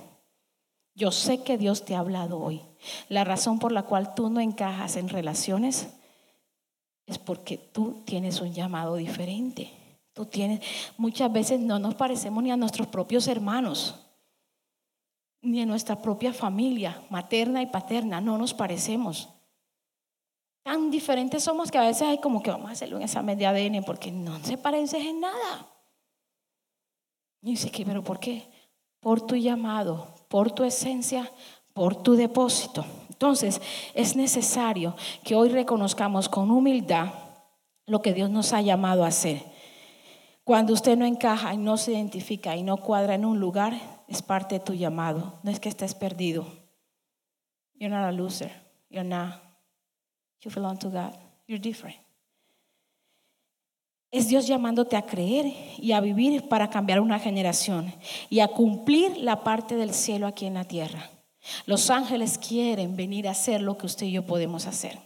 Yo 0.94 1.10
sé 1.10 1.42
que 1.42 1.58
Dios 1.58 1.84
te 1.84 1.94
ha 1.94 2.00
hablado 2.00 2.38
hoy. 2.38 2.62
La 3.08 3.24
razón 3.24 3.58
por 3.58 3.72
la 3.72 3.82
cual 3.82 4.14
tú 4.14 4.30
no 4.30 4.40
encajas 4.40 4.96
en 4.96 5.08
relaciones 5.08 5.88
es 7.06 7.18
porque 7.18 7.58
tú 7.58 8.02
tienes 8.04 8.40
un 8.40 8.52
llamado 8.52 8.96
diferente. 8.96 9.70
Tú 10.12 10.26
tienes, 10.26 10.60
muchas 10.96 11.32
veces 11.32 11.58
no 11.58 11.78
nos 11.78 11.96
parecemos 11.96 12.42
ni 12.42 12.52
a 12.52 12.56
nuestros 12.56 12.86
propios 12.86 13.26
hermanos, 13.26 13.96
ni 15.42 15.60
a 15.60 15.66
nuestra 15.66 16.00
propia 16.00 16.32
familia, 16.32 17.02
materna 17.10 17.60
y 17.60 17.66
paterna, 17.66 18.20
no 18.20 18.38
nos 18.38 18.54
parecemos. 18.54 19.28
Tan 20.62 20.90
diferentes 20.90 21.42
somos 21.42 21.70
que 21.70 21.78
a 21.78 21.82
veces 21.82 22.02
hay 22.08 22.18
como 22.18 22.42
que 22.42 22.50
vamos 22.50 22.70
a 22.70 22.72
hacerlo 22.72 22.96
en 22.96 23.02
esa 23.02 23.22
media 23.22 23.50
ADN 23.50 23.82
porque 23.84 24.12
no 24.12 24.38
se 24.44 24.56
pareces 24.56 25.04
en 25.04 25.20
nada. 25.20 25.73
Y 27.44 27.50
dice 27.50 27.70
que, 27.70 27.84
pero 27.84 28.02
¿por 28.02 28.20
qué? 28.20 28.48
Por 29.00 29.20
tu 29.20 29.36
llamado, 29.36 30.08
por 30.28 30.50
tu 30.52 30.64
esencia, 30.64 31.30
por 31.74 31.94
tu 32.02 32.14
depósito. 32.14 32.86
Entonces, 33.10 33.60
es 33.92 34.16
necesario 34.16 34.96
que 35.22 35.34
hoy 35.34 35.50
reconozcamos 35.50 36.30
con 36.30 36.50
humildad 36.50 37.12
lo 37.84 38.00
que 38.00 38.14
Dios 38.14 38.30
nos 38.30 38.54
ha 38.54 38.62
llamado 38.62 39.04
a 39.04 39.08
hacer. 39.08 39.42
Cuando 40.42 40.72
usted 40.72 40.96
no 40.96 41.04
encaja 41.04 41.52
y 41.52 41.58
no 41.58 41.76
se 41.76 41.92
identifica 41.92 42.56
y 42.56 42.62
no 42.62 42.78
cuadra 42.78 43.14
en 43.14 43.26
un 43.26 43.38
lugar, 43.40 43.78
es 44.08 44.22
parte 44.22 44.54
de 44.54 44.64
tu 44.64 44.72
llamado. 44.72 45.38
No 45.42 45.50
es 45.50 45.60
que 45.60 45.68
estés 45.68 45.94
perdido. 45.94 46.46
You're 47.74 47.94
not 47.94 48.08
a 48.08 48.12
loser. 48.12 48.52
You're 48.88 49.06
not. 49.06 49.34
You 50.40 50.50
belong 50.50 50.78
to 50.78 50.88
God. 50.88 51.12
You're 51.46 51.60
different. 51.60 52.03
Es 54.14 54.28
Dios 54.28 54.46
llamándote 54.46 54.96
a 54.96 55.06
creer 55.06 55.52
y 55.76 55.90
a 55.90 56.00
vivir 56.00 56.48
para 56.48 56.70
cambiar 56.70 57.00
una 57.00 57.18
generación 57.18 57.92
y 58.30 58.38
a 58.38 58.46
cumplir 58.46 59.16
la 59.16 59.42
parte 59.42 59.74
del 59.74 59.92
cielo 59.92 60.28
aquí 60.28 60.46
en 60.46 60.54
la 60.54 60.62
tierra. 60.62 61.10
Los 61.66 61.90
ángeles 61.90 62.38
quieren 62.38 62.94
venir 62.94 63.26
a 63.26 63.32
hacer 63.32 63.60
lo 63.60 63.76
que 63.76 63.86
usted 63.86 64.06
y 64.06 64.12
yo 64.12 64.24
podemos 64.24 64.68
hacer. 64.68 65.00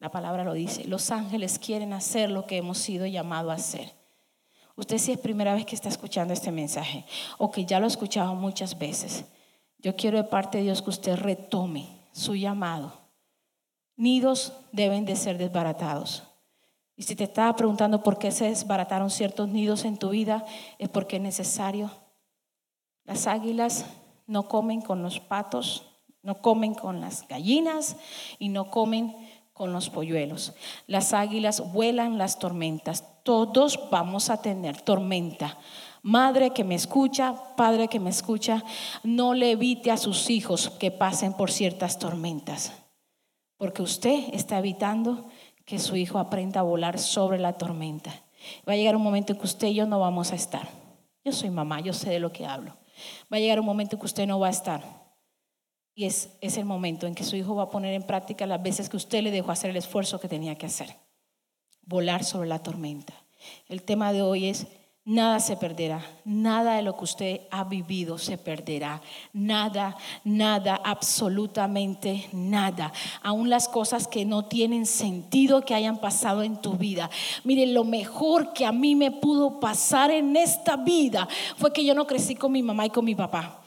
La 0.00 0.10
palabra 0.10 0.44
lo 0.44 0.52
dice. 0.52 0.84
Los 0.84 1.10
ángeles 1.10 1.58
quieren 1.58 1.94
hacer 1.94 2.30
lo 2.30 2.46
que 2.46 2.58
hemos 2.58 2.76
sido 2.76 3.06
llamados 3.06 3.52
a 3.52 3.54
hacer. 3.54 3.94
Usted 4.76 4.98
si 4.98 5.12
es 5.12 5.18
primera 5.18 5.54
vez 5.54 5.64
que 5.64 5.74
está 5.74 5.88
escuchando 5.88 6.34
este 6.34 6.52
mensaje 6.52 7.06
o 7.38 7.50
que 7.50 7.64
ya 7.64 7.80
lo 7.80 7.86
ha 7.86 7.88
escuchado 7.88 8.34
muchas 8.34 8.78
veces, 8.78 9.24
yo 9.78 9.96
quiero 9.96 10.18
de 10.18 10.24
parte 10.24 10.58
de 10.58 10.64
Dios 10.64 10.82
que 10.82 10.90
usted 10.90 11.16
retome 11.16 11.88
su 12.12 12.34
llamado. 12.34 12.92
Nidos 13.96 14.52
deben 14.72 15.06
de 15.06 15.16
ser 15.16 15.38
desbaratados. 15.38 16.24
Y 17.00 17.04
si 17.04 17.16
te 17.16 17.24
estaba 17.24 17.56
preguntando 17.56 18.02
por 18.02 18.18
qué 18.18 18.30
se 18.30 18.50
desbarataron 18.50 19.08
ciertos 19.08 19.48
nidos 19.48 19.86
en 19.86 19.96
tu 19.96 20.10
vida, 20.10 20.44
es 20.78 20.90
porque 20.90 21.16
es 21.16 21.22
necesario. 21.22 21.90
Las 23.04 23.26
águilas 23.26 23.86
no 24.26 24.48
comen 24.48 24.82
con 24.82 25.02
los 25.02 25.18
patos, 25.18 25.86
no 26.22 26.42
comen 26.42 26.74
con 26.74 27.00
las 27.00 27.26
gallinas 27.26 27.96
y 28.38 28.50
no 28.50 28.70
comen 28.70 29.16
con 29.54 29.72
los 29.72 29.88
polluelos. 29.88 30.52
Las 30.86 31.14
águilas 31.14 31.72
vuelan 31.72 32.18
las 32.18 32.38
tormentas. 32.38 33.02
Todos 33.22 33.88
vamos 33.90 34.28
a 34.28 34.42
tener 34.42 34.82
tormenta. 34.82 35.56
Madre 36.02 36.50
que 36.50 36.64
me 36.64 36.74
escucha, 36.74 37.34
padre 37.56 37.88
que 37.88 37.98
me 37.98 38.10
escucha, 38.10 38.62
no 39.02 39.32
le 39.32 39.52
evite 39.52 39.90
a 39.90 39.96
sus 39.96 40.28
hijos 40.28 40.68
que 40.68 40.90
pasen 40.90 41.32
por 41.32 41.50
ciertas 41.50 41.98
tormentas, 41.98 42.74
porque 43.56 43.80
usted 43.80 44.34
está 44.34 44.58
evitando 44.58 45.30
que 45.70 45.78
su 45.78 45.94
hijo 45.94 46.18
aprenda 46.18 46.58
a 46.58 46.64
volar 46.64 46.98
sobre 46.98 47.38
la 47.38 47.52
tormenta. 47.52 48.10
Va 48.68 48.72
a 48.72 48.76
llegar 48.76 48.96
un 48.96 49.02
momento 49.02 49.32
en 49.32 49.38
que 49.38 49.44
usted 49.44 49.68
y 49.68 49.74
yo 49.74 49.86
no 49.86 50.00
vamos 50.00 50.32
a 50.32 50.34
estar. 50.34 50.68
Yo 51.24 51.30
soy 51.30 51.48
mamá, 51.48 51.78
yo 51.78 51.92
sé 51.92 52.10
de 52.10 52.18
lo 52.18 52.32
que 52.32 52.44
hablo. 52.44 52.76
Va 53.32 53.36
a 53.36 53.38
llegar 53.38 53.60
un 53.60 53.66
momento 53.66 53.94
en 53.94 54.00
que 54.00 54.06
usted 54.06 54.26
no 54.26 54.40
va 54.40 54.48
a 54.48 54.50
estar. 54.50 54.82
Y 55.94 56.06
es, 56.06 56.30
es 56.40 56.56
el 56.56 56.64
momento 56.64 57.06
en 57.06 57.14
que 57.14 57.22
su 57.22 57.36
hijo 57.36 57.54
va 57.54 57.62
a 57.62 57.70
poner 57.70 57.94
en 57.94 58.02
práctica 58.02 58.46
las 58.46 58.60
veces 58.60 58.88
que 58.88 58.96
usted 58.96 59.22
le 59.22 59.30
dejó 59.30 59.52
hacer 59.52 59.70
el 59.70 59.76
esfuerzo 59.76 60.18
que 60.18 60.26
tenía 60.26 60.56
que 60.56 60.66
hacer. 60.66 60.96
Volar 61.82 62.24
sobre 62.24 62.48
la 62.48 62.64
tormenta. 62.64 63.14
El 63.68 63.84
tema 63.84 64.12
de 64.12 64.22
hoy 64.22 64.46
es 64.48 64.66
Nada 65.06 65.40
se 65.40 65.56
perderá, 65.56 66.04
nada 66.26 66.74
de 66.74 66.82
lo 66.82 66.94
que 66.94 67.04
usted 67.04 67.40
ha 67.50 67.64
vivido 67.64 68.18
se 68.18 68.36
perderá, 68.36 69.00
nada, 69.32 69.96
nada, 70.24 70.78
absolutamente 70.84 72.28
nada. 72.32 72.92
Aún 73.22 73.48
las 73.48 73.66
cosas 73.66 74.06
que 74.06 74.26
no 74.26 74.44
tienen 74.44 74.84
sentido 74.84 75.64
que 75.64 75.74
hayan 75.74 75.98
pasado 75.98 76.42
en 76.42 76.60
tu 76.60 76.74
vida. 76.74 77.08
Mire, 77.44 77.66
lo 77.66 77.82
mejor 77.82 78.52
que 78.52 78.66
a 78.66 78.72
mí 78.72 78.94
me 78.94 79.10
pudo 79.10 79.58
pasar 79.58 80.10
en 80.10 80.36
esta 80.36 80.76
vida 80.76 81.26
fue 81.56 81.72
que 81.72 81.84
yo 81.84 81.94
no 81.94 82.06
crecí 82.06 82.34
con 82.34 82.52
mi 82.52 82.62
mamá 82.62 82.84
y 82.84 82.90
con 82.90 83.06
mi 83.06 83.14
papá. 83.14 83.59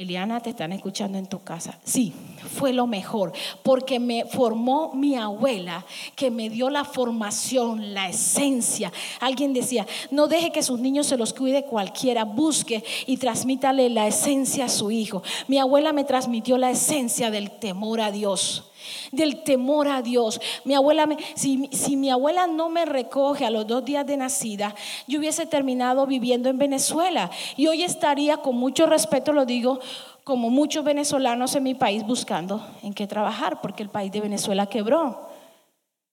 Eliana, 0.00 0.40
te 0.40 0.48
están 0.48 0.72
escuchando 0.72 1.18
en 1.18 1.26
tu 1.26 1.42
casa. 1.42 1.78
Sí, 1.84 2.14
fue 2.56 2.72
lo 2.72 2.86
mejor, 2.86 3.34
porque 3.62 4.00
me 4.00 4.24
formó 4.24 4.94
mi 4.94 5.14
abuela, 5.14 5.84
que 6.16 6.30
me 6.30 6.48
dio 6.48 6.70
la 6.70 6.86
formación, 6.86 7.92
la 7.92 8.08
esencia. 8.08 8.90
Alguien 9.20 9.52
decía, 9.52 9.86
no 10.10 10.26
deje 10.26 10.52
que 10.52 10.62
sus 10.62 10.80
niños 10.80 11.06
se 11.06 11.18
los 11.18 11.34
cuide 11.34 11.66
cualquiera, 11.66 12.24
busque 12.24 12.82
y 13.06 13.18
transmítale 13.18 13.90
la 13.90 14.06
esencia 14.06 14.64
a 14.64 14.68
su 14.70 14.90
hijo. 14.90 15.22
Mi 15.48 15.58
abuela 15.58 15.92
me 15.92 16.04
transmitió 16.04 16.56
la 16.56 16.70
esencia 16.70 17.30
del 17.30 17.50
temor 17.50 18.00
a 18.00 18.10
Dios 18.10 18.69
del 19.12 19.42
temor 19.42 19.88
a 19.88 20.02
Dios. 20.02 20.40
Mi 20.64 20.74
abuela, 20.74 21.08
si, 21.34 21.68
si, 21.72 21.96
mi 21.96 22.10
abuela 22.10 22.46
no 22.46 22.68
me 22.68 22.84
recoge 22.84 23.44
a 23.44 23.50
los 23.50 23.66
dos 23.66 23.84
días 23.84 24.06
de 24.06 24.16
nacida, 24.16 24.74
yo 25.06 25.18
hubiese 25.18 25.46
terminado 25.46 26.06
viviendo 26.06 26.48
en 26.48 26.58
Venezuela 26.58 27.30
y 27.56 27.66
hoy 27.66 27.82
estaría, 27.82 28.38
con 28.38 28.56
mucho 28.56 28.86
respeto 28.86 29.32
lo 29.32 29.46
digo, 29.46 29.80
como 30.24 30.50
muchos 30.50 30.84
venezolanos 30.84 31.54
en 31.56 31.62
mi 31.62 31.74
país 31.74 32.06
buscando 32.06 32.64
en 32.82 32.94
qué 32.94 33.06
trabajar, 33.06 33.60
porque 33.60 33.82
el 33.82 33.88
país 33.88 34.12
de 34.12 34.20
Venezuela 34.20 34.66
quebró. 34.66 35.28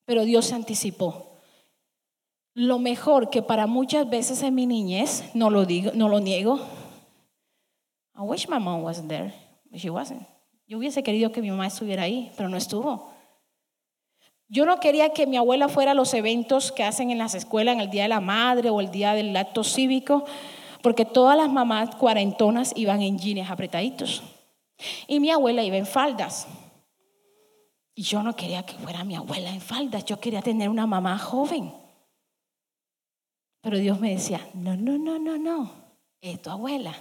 Pero 0.06 0.24
Dios 0.24 0.46
se 0.46 0.56
anticipó. 0.56 1.28
Lo 2.54 2.80
mejor 2.80 3.30
que 3.30 3.44
para 3.44 3.68
muchas 3.68 4.10
veces 4.10 4.42
en 4.42 4.56
mi 4.56 4.66
niñez, 4.66 5.24
no 5.36 5.50
lo 5.50 5.66
digo, 5.66 5.92
no 5.94 6.10
lo 6.10 6.20
niego. 6.20 6.60
I 8.16 8.22
wish 8.22 8.48
my 8.48 8.58
mom 8.58 8.82
wasn't 8.82 9.10
there, 9.10 9.32
but 9.70 9.80
she 9.80 9.92
wasn't. 9.92 10.24
Yo 10.68 10.78
hubiese 10.78 11.02
querido 11.02 11.32
que 11.32 11.42
mi 11.42 11.50
mamá 11.50 11.68
estuviera 11.68 12.04
ahí, 12.04 12.32
pero 12.36 12.50
no 12.50 12.58
estuvo. 12.58 13.10
Yo 14.50 14.66
no 14.66 14.80
quería 14.80 15.14
que 15.14 15.26
mi 15.26 15.38
abuela 15.38 15.70
fuera 15.70 15.92
a 15.92 15.94
los 15.94 16.14
eventos 16.14 16.74
que 16.74 16.84
hacen 16.84 17.10
en 17.10 17.18
las 17.18 17.36
escuelas, 17.36 17.76
en 17.76 17.82
el 17.82 17.90
Día 17.90 18.04
de 18.04 18.10
la 18.10 18.20
Madre 18.20 18.70
o 18.70 18.82
el 18.82 18.92
Día 18.92 19.14
del 19.14 19.36
Acto 19.36 19.64
Cívico, 19.64 20.26
porque 20.82 21.06
todas 21.06 21.38
las 21.38 21.50
mamás 21.50 21.96
cuarentonas 21.96 22.74
iban 22.76 23.02
en 23.02 23.18
jeans 23.18 23.50
apretaditos. 23.50 24.24
Y 25.08 25.22
mi 25.22 25.32
abuela 25.32 25.64
iba 25.64 25.78
en 25.78 25.86
faldas. 25.86 26.48
Y 27.96 28.04
yo 28.04 28.22
no 28.22 28.36
quería 28.36 28.66
que 28.66 28.76
fuera 28.76 29.04
mi 29.06 29.16
abuela 29.16 29.50
en 29.50 29.62
faldas, 29.62 30.06
yo 30.06 30.20
quería 30.20 30.42
tener 30.42 30.70
una 30.70 30.86
mamá 30.86 31.18
joven. 31.18 31.74
Pero 33.62 33.78
Dios 33.78 34.00
me 34.00 34.12
decía, 34.12 34.46
no, 34.54 34.76
no, 34.76 34.98
no, 34.98 35.18
no, 35.18 35.38
no, 35.38 35.72
es 36.22 36.42
tu 36.42 36.50
abuela. 36.50 36.94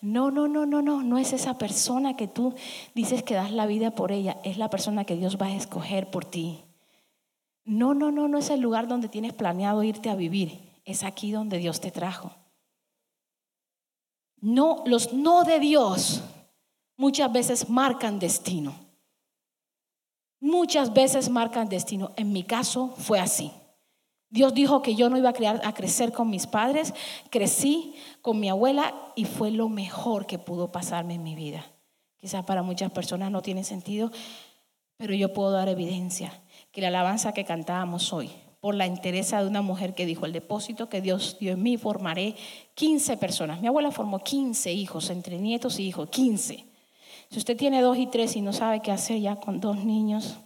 No, 0.00 0.30
no, 0.30 0.48
no, 0.48 0.66
no, 0.66 0.82
no, 0.82 1.02
no 1.02 1.18
es 1.18 1.32
esa 1.32 1.58
persona 1.58 2.16
que 2.16 2.28
tú 2.28 2.54
dices 2.94 3.22
que 3.22 3.34
das 3.34 3.52
la 3.52 3.66
vida 3.66 3.92
por 3.92 4.12
ella, 4.12 4.38
es 4.44 4.58
la 4.58 4.70
persona 4.70 5.04
que 5.04 5.16
Dios 5.16 5.38
va 5.40 5.46
a 5.46 5.56
escoger 5.56 6.10
por 6.10 6.24
ti. 6.24 6.62
No, 7.64 7.94
no, 7.94 8.10
no, 8.10 8.28
no 8.28 8.38
es 8.38 8.50
el 8.50 8.60
lugar 8.60 8.88
donde 8.88 9.08
tienes 9.08 9.32
planeado 9.32 9.82
irte 9.82 10.10
a 10.10 10.14
vivir, 10.14 10.58
es 10.84 11.04
aquí 11.04 11.30
donde 11.30 11.58
Dios 11.58 11.80
te 11.80 11.90
trajo. 11.90 12.32
No, 14.40 14.82
los 14.86 15.12
no 15.12 15.44
de 15.44 15.60
Dios 15.60 16.22
muchas 16.96 17.32
veces 17.32 17.68
marcan 17.68 18.18
destino. 18.18 18.74
Muchas 20.40 20.92
veces 20.92 21.28
marcan 21.28 21.68
destino. 21.68 22.10
En 22.16 22.32
mi 22.32 22.42
caso 22.42 22.92
fue 22.98 23.20
así. 23.20 23.52
Dios 24.32 24.54
dijo 24.54 24.80
que 24.80 24.94
yo 24.94 25.10
no 25.10 25.18
iba 25.18 25.28
a, 25.28 25.34
crear, 25.34 25.60
a 25.62 25.74
crecer 25.74 26.10
con 26.10 26.30
mis 26.30 26.46
padres, 26.46 26.94
crecí 27.28 27.94
con 28.22 28.40
mi 28.40 28.48
abuela 28.48 28.94
y 29.14 29.26
fue 29.26 29.50
lo 29.50 29.68
mejor 29.68 30.24
que 30.24 30.38
pudo 30.38 30.72
pasarme 30.72 31.14
en 31.14 31.22
mi 31.22 31.34
vida. 31.34 31.66
Quizás 32.18 32.42
para 32.46 32.62
muchas 32.62 32.90
personas 32.92 33.30
no 33.30 33.42
tiene 33.42 33.62
sentido, 33.62 34.10
pero 34.96 35.12
yo 35.12 35.34
puedo 35.34 35.50
dar 35.50 35.68
evidencia 35.68 36.32
que 36.70 36.80
la 36.80 36.88
alabanza 36.88 37.34
que 37.34 37.44
cantábamos 37.44 38.14
hoy, 38.14 38.30
por 38.60 38.74
la 38.74 38.86
entereza 38.86 39.42
de 39.42 39.48
una 39.48 39.60
mujer 39.60 39.94
que 39.94 40.06
dijo, 40.06 40.24
el 40.24 40.32
depósito 40.32 40.88
que 40.88 41.02
Dios 41.02 41.36
dio 41.38 41.52
en 41.52 41.62
mí 41.62 41.76
formaré 41.76 42.34
15 42.74 43.18
personas. 43.18 43.60
Mi 43.60 43.66
abuela 43.66 43.90
formó 43.90 44.20
15 44.20 44.72
hijos, 44.72 45.10
entre 45.10 45.36
nietos 45.36 45.78
y 45.78 45.86
hijos, 45.88 46.08
15. 46.08 46.64
Si 47.28 47.38
usted 47.38 47.54
tiene 47.54 47.82
dos 47.82 47.98
y 47.98 48.06
tres 48.06 48.34
y 48.34 48.40
no 48.40 48.54
sabe 48.54 48.80
qué 48.80 48.92
hacer 48.92 49.20
ya 49.20 49.36
con 49.36 49.60
dos 49.60 49.84
niños, 49.84 50.38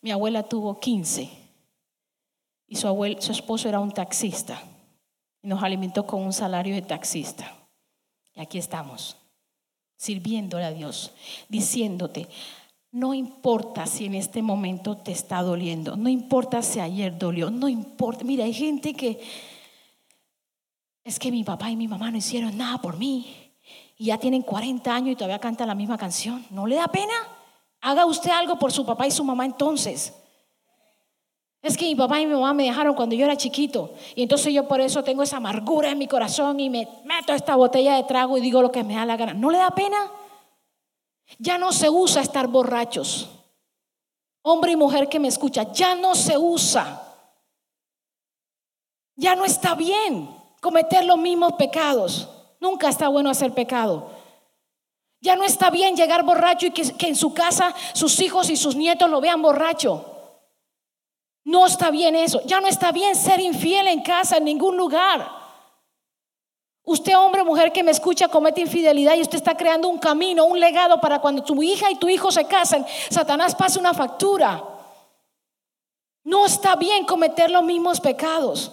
mi 0.00 0.10
abuela 0.10 0.42
tuvo 0.42 0.80
15 0.80 1.41
y 2.72 2.76
su, 2.76 2.88
esposo 3.04 3.68
era 3.68 3.80
un 3.80 3.92
taxista 3.92 4.58
y 5.42 5.46
nos 5.46 5.62
alimentó 5.62 6.06
con 6.06 6.22
un 6.22 6.32
salario 6.32 6.74
de 6.74 6.80
taxista. 6.80 7.54
Y 8.34 8.40
aquí 8.40 8.56
estamos, 8.56 9.18
sirviéndole 9.98 10.64
a 10.64 10.72
Dios, 10.72 11.12
diciéndote, 11.50 12.28
no 12.90 13.12
importa 13.12 13.84
si 13.84 14.06
en 14.06 14.14
este 14.14 14.40
momento 14.40 14.96
te 14.96 15.12
está 15.12 15.42
doliendo, 15.42 15.96
no 15.96 16.08
importa 16.08 16.62
si 16.62 16.80
ayer 16.80 17.18
dolió, 17.18 17.50
no 17.50 17.68
importa. 17.68 18.24
Mira, 18.24 18.44
hay 18.44 18.54
gente 18.54 18.94
que 18.94 19.20
es 21.04 21.18
que 21.18 21.30
mi 21.30 21.44
papá 21.44 21.70
y 21.70 21.76
mi 21.76 21.88
mamá 21.88 22.10
no 22.10 22.16
hicieron 22.16 22.56
nada 22.56 22.78
por 22.78 22.96
mí 22.96 23.52
y 23.98 24.06
ya 24.06 24.16
tienen 24.16 24.40
40 24.40 24.94
años 24.94 25.12
y 25.12 25.16
todavía 25.16 25.38
cantan 25.38 25.68
la 25.68 25.74
misma 25.74 25.98
canción. 25.98 26.46
¿No 26.48 26.66
le 26.66 26.76
da 26.76 26.88
pena? 26.88 27.12
Haga 27.82 28.06
usted 28.06 28.30
algo 28.30 28.58
por 28.58 28.72
su 28.72 28.86
papá 28.86 29.06
y 29.06 29.10
su 29.10 29.24
mamá 29.24 29.44
entonces. 29.44 30.21
Es 31.62 31.76
que 31.76 31.84
mi 31.84 31.94
papá 31.94 32.20
y 32.20 32.26
mi 32.26 32.34
mamá 32.34 32.52
me 32.52 32.64
dejaron 32.64 32.94
cuando 32.94 33.14
yo 33.14 33.24
era 33.24 33.36
chiquito 33.36 33.94
y 34.16 34.22
entonces 34.24 34.52
yo 34.52 34.66
por 34.66 34.80
eso 34.80 35.04
tengo 35.04 35.22
esa 35.22 35.36
amargura 35.36 35.90
en 35.90 35.98
mi 35.98 36.08
corazón 36.08 36.58
y 36.58 36.68
me 36.68 36.88
meto 37.04 37.32
esta 37.32 37.54
botella 37.54 37.94
de 37.94 38.02
trago 38.02 38.36
y 38.36 38.40
digo 38.40 38.60
lo 38.60 38.72
que 38.72 38.82
me 38.82 38.96
da 38.96 39.06
la 39.06 39.16
gana. 39.16 39.32
¿No 39.32 39.48
le 39.48 39.58
da 39.58 39.70
pena? 39.70 40.10
Ya 41.38 41.58
no 41.58 41.72
se 41.72 41.88
usa 41.88 42.20
estar 42.20 42.48
borrachos. 42.48 43.30
Hombre 44.42 44.72
y 44.72 44.76
mujer 44.76 45.08
que 45.08 45.20
me 45.20 45.28
escucha, 45.28 45.72
ya 45.72 45.94
no 45.94 46.16
se 46.16 46.36
usa. 46.36 47.00
Ya 49.14 49.36
no 49.36 49.44
está 49.44 49.76
bien 49.76 50.28
cometer 50.60 51.04
los 51.04 51.18
mismos 51.18 51.52
pecados. 51.52 52.28
Nunca 52.58 52.88
está 52.88 53.06
bueno 53.06 53.30
hacer 53.30 53.52
pecado. 53.52 54.10
Ya 55.20 55.36
no 55.36 55.44
está 55.44 55.70
bien 55.70 55.94
llegar 55.94 56.24
borracho 56.24 56.66
y 56.66 56.72
que, 56.72 56.92
que, 56.94 57.06
en 57.06 57.14
su 57.14 57.32
casa 57.32 57.72
sus 57.92 58.18
hijos 58.20 58.50
y 58.50 58.56
sus 58.56 58.74
nietos 58.74 59.08
lo 59.08 59.20
vean 59.20 59.40
borracho. 59.40 60.11
No 61.44 61.66
está 61.66 61.90
bien 61.90 62.14
eso. 62.14 62.40
Ya 62.44 62.60
no 62.60 62.68
está 62.68 62.92
bien 62.92 63.16
ser 63.16 63.40
infiel 63.40 63.88
en 63.88 64.02
casa, 64.02 64.36
en 64.36 64.44
ningún 64.44 64.76
lugar. 64.76 65.42
Usted, 66.84 67.16
hombre 67.16 67.42
o 67.42 67.44
mujer 67.44 67.72
que 67.72 67.82
me 67.82 67.92
escucha, 67.92 68.28
comete 68.28 68.60
infidelidad 68.60 69.14
y 69.14 69.22
usted 69.22 69.36
está 69.36 69.56
creando 69.56 69.88
un 69.88 69.98
camino, 69.98 70.44
un 70.44 70.58
legado 70.58 71.00
para 71.00 71.20
cuando 71.20 71.42
tu 71.42 71.62
hija 71.62 71.90
y 71.90 71.96
tu 71.96 72.08
hijo 72.08 72.32
se 72.32 72.44
casen, 72.46 72.84
Satanás 73.08 73.54
pase 73.54 73.78
una 73.78 73.94
factura. 73.94 74.62
No 76.24 76.46
está 76.46 76.76
bien 76.76 77.04
cometer 77.04 77.50
los 77.50 77.62
mismos 77.62 78.00
pecados. 78.00 78.72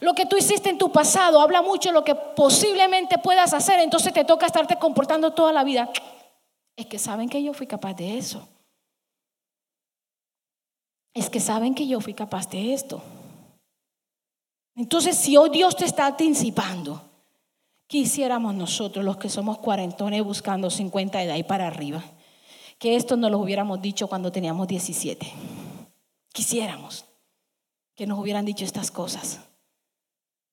Lo 0.00 0.14
que 0.14 0.26
tú 0.26 0.36
hiciste 0.36 0.70
en 0.70 0.78
tu 0.78 0.92
pasado 0.92 1.40
habla 1.40 1.62
mucho 1.62 1.88
de 1.88 1.94
lo 1.94 2.04
que 2.04 2.14
posiblemente 2.14 3.18
puedas 3.18 3.52
hacer, 3.52 3.80
entonces 3.80 4.12
te 4.12 4.24
toca 4.24 4.46
estarte 4.46 4.76
comportando 4.76 5.32
toda 5.32 5.52
la 5.52 5.64
vida. 5.64 5.90
Es 6.76 6.86
que 6.86 6.98
saben 6.98 7.28
que 7.28 7.42
yo 7.42 7.52
fui 7.52 7.66
capaz 7.66 7.94
de 7.94 8.18
eso. 8.18 8.48
Es 11.14 11.28
que 11.28 11.40
saben 11.40 11.74
que 11.74 11.86
yo 11.86 12.00
fui 12.00 12.14
capaz 12.14 12.48
de 12.50 12.72
esto. 12.72 13.02
Entonces, 14.76 15.16
si 15.16 15.36
hoy 15.36 15.50
Dios 15.50 15.76
te 15.76 15.84
está 15.84 16.06
anticipando, 16.06 17.02
quisiéramos 17.86 18.54
nosotros, 18.54 19.04
los 19.04 19.16
que 19.16 19.28
somos 19.28 19.58
cuarentones 19.58 20.24
buscando 20.24 20.70
50 20.70 21.18
de 21.18 21.32
ahí 21.32 21.42
para 21.42 21.66
arriba, 21.66 22.02
que 22.78 22.96
esto 22.96 23.16
nos 23.16 23.30
lo 23.30 23.38
hubiéramos 23.38 23.82
dicho 23.82 24.06
cuando 24.06 24.30
teníamos 24.32 24.68
17. 24.68 25.30
Quisiéramos 26.32 27.04
que 27.94 28.06
nos 28.06 28.18
hubieran 28.18 28.46
dicho 28.46 28.64
estas 28.64 28.90
cosas, 28.90 29.40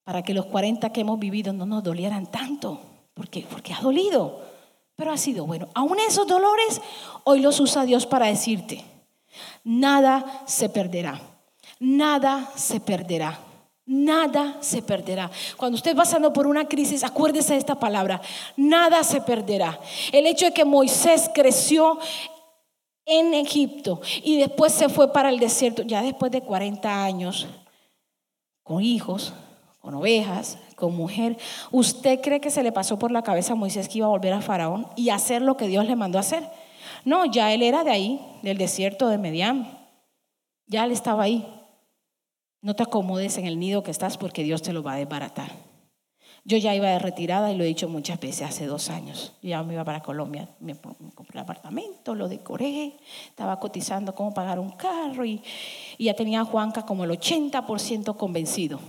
para 0.03 0.23
que 0.23 0.33
los 0.33 0.47
40 0.47 0.91
que 0.91 1.01
hemos 1.01 1.19
vivido 1.19 1.53
no 1.53 1.65
nos 1.65 1.83
dolieran 1.83 2.29
tanto, 2.29 2.81
porque, 3.13 3.45
porque 3.49 3.73
ha 3.73 3.81
dolido, 3.81 4.41
pero 4.95 5.11
ha 5.11 5.17
sido 5.17 5.45
bueno. 5.45 5.69
Aún 5.75 5.99
esos 5.99 6.27
dolores, 6.27 6.81
hoy 7.23 7.39
los 7.39 7.59
usa 7.59 7.85
Dios 7.85 8.05
para 8.05 8.27
decirte, 8.27 8.83
nada 9.63 10.43
se 10.45 10.69
perderá, 10.69 11.21
nada 11.79 12.51
se 12.55 12.79
perderá. 12.79 13.39
Nada 13.89 14.57
se 14.59 14.81
perderá. 14.81 15.31
Cuando 15.55 15.77
usted 15.77 15.95
pasando 15.95 16.33
por 16.33 16.45
una 16.45 16.67
crisis, 16.67 17.05
acuérdese 17.05 17.53
de 17.53 17.59
esta 17.59 17.79
palabra. 17.79 18.19
Nada 18.57 19.01
se 19.01 19.21
perderá. 19.21 19.79
El 20.11 20.27
hecho 20.27 20.45
de 20.45 20.51
que 20.51 20.65
Moisés 20.65 21.31
creció 21.33 21.97
en 23.05 23.33
Egipto 23.33 24.01
y 24.21 24.37
después 24.37 24.73
se 24.73 24.89
fue 24.89 25.13
para 25.13 25.29
el 25.29 25.39
desierto, 25.39 25.83
ya 25.83 26.01
después 26.01 26.33
de 26.33 26.41
40 26.41 27.05
años, 27.05 27.47
con 28.61 28.83
hijos, 28.83 29.33
con 29.79 29.95
ovejas, 29.95 30.57
con 30.75 30.93
mujer. 30.93 31.37
¿Usted 31.71 32.19
cree 32.19 32.41
que 32.41 32.51
se 32.51 32.63
le 32.63 32.73
pasó 32.73 32.99
por 32.99 33.11
la 33.11 33.21
cabeza 33.21 33.53
a 33.53 33.55
Moisés 33.55 33.87
que 33.87 33.99
iba 33.99 34.07
a 34.07 34.09
volver 34.09 34.33
a 34.33 34.41
Faraón 34.41 34.87
y 34.97 35.11
hacer 35.11 35.41
lo 35.41 35.55
que 35.55 35.67
Dios 35.67 35.85
le 35.85 35.95
mandó 35.95 36.17
a 36.17 36.21
hacer? 36.21 36.43
No, 37.07 37.23
ya 37.23 37.53
él 37.53 37.63
era 37.63 37.85
de 37.85 37.91
ahí, 37.91 38.19
del 38.43 38.57
desierto 38.57 39.07
de 39.07 39.17
Medián. 39.17 39.79
Ya 40.65 40.83
él 40.83 40.91
estaba 40.91 41.23
ahí. 41.23 41.47
No 42.61 42.75
te 42.75 42.83
acomodes 42.83 43.37
en 43.37 43.45
el 43.45 43.59
nido 43.59 43.81
que 43.81 43.91
estás 43.91 44.17
porque 44.17 44.43
Dios 44.43 44.61
te 44.61 44.73
lo 44.73 44.83
va 44.83 44.95
a 44.95 44.97
desbaratar. 44.97 45.53
Yo 46.43 46.57
ya 46.57 46.75
iba 46.75 46.89
de 46.89 46.99
retirada 46.99 47.49
y 47.49 47.55
lo 47.55 47.63
he 47.63 47.67
dicho 47.67 47.87
muchas 47.87 48.19
veces 48.19 48.49
hace 48.49 48.65
dos 48.65 48.89
años. 48.89 49.31
Yo 49.41 49.51
ya 49.51 49.63
me 49.63 49.75
iba 49.75 49.85
para 49.85 50.01
Colombia, 50.01 50.49
me 50.59 50.75
compré 50.75 51.37
un 51.37 51.43
apartamento, 51.43 52.13
lo 52.13 52.27
decoré, 52.27 52.97
estaba 53.29 53.57
cotizando 53.57 54.13
cómo 54.13 54.33
pagar 54.33 54.59
un 54.59 54.71
carro 54.71 55.23
y, 55.23 55.41
ya 55.97 56.13
tenía 56.13 56.41
a 56.41 56.43
Juanca 56.43 56.85
como 56.85 57.05
el 57.05 57.11
80% 57.11 58.17
convencido. 58.17 58.81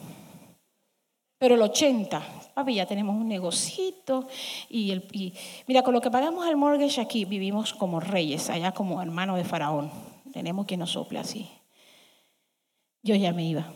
Pero 1.38 1.54
el 1.54 1.62
80, 1.62 2.22
papi, 2.54 2.74
ya 2.74 2.86
tenemos 2.86 3.14
un 3.16 3.28
negocito 3.28 4.26
y, 4.68 4.90
el, 4.90 5.06
y 5.12 5.32
mira, 5.66 5.82
con 5.82 5.94
lo 5.94 6.00
que 6.00 6.10
pagamos 6.10 6.46
el 6.46 6.56
mortgage 6.56 7.00
aquí 7.00 7.24
vivimos 7.24 7.72
como 7.72 8.00
reyes, 8.00 8.50
allá 8.50 8.72
como 8.72 9.00
hermanos 9.00 9.36
de 9.36 9.44
Faraón. 9.44 9.90
Tenemos 10.32 10.66
quien 10.66 10.80
nos 10.80 10.90
sople 10.90 11.18
así 11.18 11.48
yo 13.02 13.14
ya 13.14 13.32
me 13.32 13.44
iba, 13.44 13.66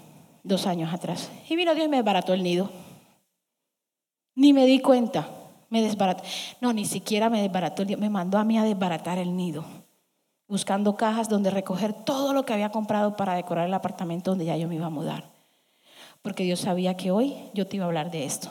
dos 0.42 0.66
años 0.66 0.92
atrás. 0.92 1.30
Y 1.48 1.56
vino 1.56 1.74
Dios 1.74 1.86
y 1.86 1.88
me 1.88 1.96
desbarató 1.96 2.34
el 2.34 2.42
nido. 2.42 2.70
Ni 4.34 4.52
me 4.52 4.66
di 4.66 4.80
cuenta, 4.80 5.28
me 5.70 5.82
desbarató. 5.82 6.22
No, 6.60 6.72
ni 6.72 6.84
siquiera 6.84 7.30
me 7.30 7.42
desbarató 7.42 7.82
el 7.82 7.88
nido, 7.88 8.00
me 8.00 8.10
mandó 8.10 8.38
a 8.38 8.44
mí 8.44 8.58
a 8.58 8.64
desbaratar 8.64 9.18
el 9.18 9.36
nido, 9.36 9.64
buscando 10.48 10.96
cajas 10.96 11.28
donde 11.28 11.50
recoger 11.50 11.92
todo 11.92 12.32
lo 12.32 12.44
que 12.44 12.52
había 12.52 12.70
comprado 12.70 13.16
para 13.16 13.34
decorar 13.34 13.66
el 13.66 13.74
apartamento 13.74 14.30
donde 14.32 14.44
ya 14.44 14.56
yo 14.56 14.68
me 14.68 14.76
iba 14.76 14.86
a 14.86 14.90
mudar. 14.90 15.31
Porque 16.22 16.44
Dios 16.44 16.60
sabía 16.60 16.96
que 16.96 17.10
hoy 17.10 17.34
yo 17.52 17.66
te 17.66 17.76
iba 17.76 17.84
a 17.84 17.88
hablar 17.88 18.10
de 18.10 18.24
esto. 18.24 18.48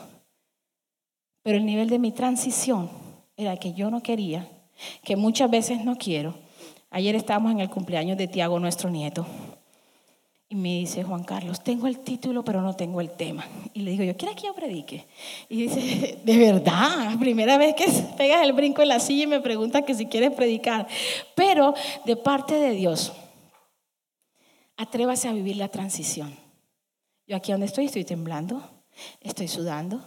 Pero 1.42 1.58
el 1.58 1.66
nivel 1.66 1.88
de 1.88 1.98
mi 1.98 2.12
transición 2.12 2.90
era 3.36 3.56
que 3.56 3.72
yo 3.72 3.90
no 3.90 4.02
quería, 4.02 4.46
que 5.02 5.16
muchas 5.16 5.50
veces 5.50 5.84
no 5.84 5.96
quiero. 5.96 6.34
Ayer 6.90 7.16
estábamos 7.16 7.52
en 7.52 7.60
el 7.60 7.70
cumpleaños 7.70 8.18
de 8.18 8.28
Tiago, 8.28 8.60
nuestro 8.60 8.90
nieto. 8.90 9.26
Y 10.52 10.54
me 10.54 10.80
dice 10.80 11.02
Juan 11.02 11.24
Carlos, 11.24 11.64
tengo 11.64 11.86
el 11.86 12.00
título 12.00 12.44
pero 12.44 12.60
no 12.60 12.76
tengo 12.76 13.00
el 13.00 13.10
tema. 13.10 13.46
Y 13.72 13.80
le 13.80 13.92
digo 13.92 14.04
yo, 14.04 14.14
¿quiere 14.18 14.34
que 14.34 14.48
yo 14.48 14.54
predique? 14.54 15.06
Y 15.48 15.62
dice, 15.62 16.18
de 16.24 16.36
verdad, 16.36 17.18
primera 17.18 17.56
vez 17.56 17.74
que 17.74 17.86
pegas 18.18 18.42
el 18.42 18.52
brinco 18.52 18.82
en 18.82 18.88
la 18.88 19.00
silla 19.00 19.24
y 19.24 19.28
me 19.28 19.40
pregunta 19.40 19.80
que 19.82 19.94
si 19.94 20.06
quieres 20.06 20.32
predicar. 20.32 20.86
Pero 21.34 21.72
de 22.04 22.16
parte 22.16 22.54
de 22.56 22.72
Dios, 22.72 23.14
atrévase 24.76 25.26
a 25.26 25.32
vivir 25.32 25.56
la 25.56 25.68
transición. 25.68 26.41
Yo 27.32 27.38
aquí 27.38 27.50
donde 27.52 27.64
estoy 27.64 27.86
estoy 27.86 28.04
temblando, 28.04 28.62
estoy 29.22 29.48
sudando, 29.48 30.04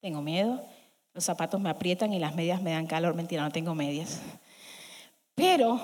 tengo 0.00 0.22
miedo, 0.22 0.64
los 1.12 1.22
zapatos 1.22 1.60
me 1.60 1.68
aprietan 1.68 2.14
y 2.14 2.18
las 2.18 2.34
medias 2.34 2.62
me 2.62 2.70
dan 2.70 2.86
calor. 2.86 3.14
Mentira, 3.14 3.42
no 3.42 3.50
tengo 3.50 3.74
medias. 3.74 4.22
Pero 5.34 5.78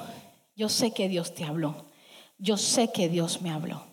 yo 0.56 0.70
sé 0.70 0.92
que 0.92 1.10
Dios 1.10 1.34
te 1.34 1.44
habló 1.44 1.92
yo 2.42 2.56
sé 2.56 2.90
que 2.90 3.08
Dios 3.08 3.40
me 3.40 3.50
habló. 3.50 3.84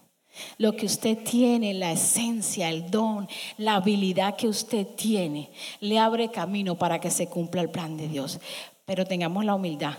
Lo 0.57 0.75
que 0.75 0.87
usted 0.87 1.19
tiene, 1.23 1.75
la 1.75 1.91
esencia, 1.91 2.69
el 2.69 2.89
don, 2.89 3.27
la 3.57 3.75
habilidad 3.75 4.35
que 4.37 4.47
usted 4.47 4.87
tiene, 4.87 5.51
le 5.81 5.99
abre 5.99 6.31
camino 6.31 6.75
para 6.75 6.99
que 6.99 7.11
se 7.11 7.27
cumpla 7.27 7.61
el 7.61 7.69
plan 7.69 7.95
de 7.95 8.07
Dios. 8.07 8.39
Pero 8.85 9.05
tengamos 9.05 9.45
la 9.45 9.53
humildad. 9.53 9.97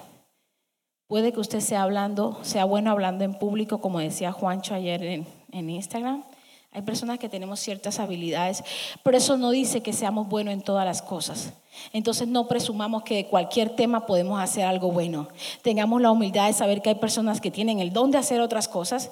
Puede 1.07 1.33
que 1.33 1.39
usted 1.39 1.61
sea 1.61 1.83
hablando, 1.83 2.39
sea 2.43 2.65
bueno 2.65 2.91
hablando 2.91 3.23
en 3.23 3.35
público, 3.35 3.81
como 3.81 4.01
decía 4.01 4.33
Juancho 4.33 4.75
ayer 4.75 5.03
en, 5.05 5.27
en 5.53 5.71
Instagram, 5.71 6.25
hay 6.73 6.83
personas 6.83 7.19
que 7.19 7.29
tenemos 7.29 7.59
ciertas 7.59 7.99
habilidades, 7.99 8.63
pero 9.03 9.17
eso 9.17 9.37
no 9.37 9.51
dice 9.51 9.83
que 9.83 9.93
seamos 9.93 10.29
buenos 10.29 10.55
en 10.55 10.63
todas 10.63 10.85
las 10.85 11.03
cosas. 11.03 11.53
Entonces 11.93 12.29
no 12.29 12.47
presumamos 12.47 13.03
que 13.03 13.17
de 13.17 13.27
cualquier 13.27 13.75
tema 13.75 14.07
podemos 14.07 14.41
hacer 14.41 14.65
algo 14.65 14.93
bueno. 14.93 15.29
Tengamos 15.63 16.01
la 16.01 16.13
humildad 16.13 16.47
de 16.47 16.53
saber 16.53 16.81
que 16.81 16.91
hay 16.91 16.95
personas 16.95 17.41
que 17.41 17.51
tienen 17.51 17.81
el 17.81 17.93
don 17.93 18.13
de 18.13 18.19
hacer 18.19 18.41
otras 18.41 18.69
cosas. 18.69 19.11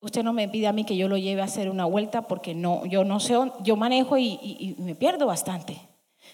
Usted 0.00 0.22
no 0.22 0.32
me 0.32 0.48
pide 0.48 0.68
a 0.68 0.72
mí 0.72 0.84
que 0.84 0.96
yo 0.96 1.06
lo 1.06 1.18
lleve 1.18 1.42
a 1.42 1.44
hacer 1.44 1.68
una 1.68 1.84
vuelta 1.84 2.22
porque 2.22 2.54
no, 2.54 2.86
yo 2.86 3.04
no 3.04 3.20
sé, 3.20 3.34
yo 3.60 3.76
manejo 3.76 4.16
y, 4.16 4.38
y 4.42 4.74
me 4.78 4.94
pierdo 4.94 5.26
bastante. 5.26 5.80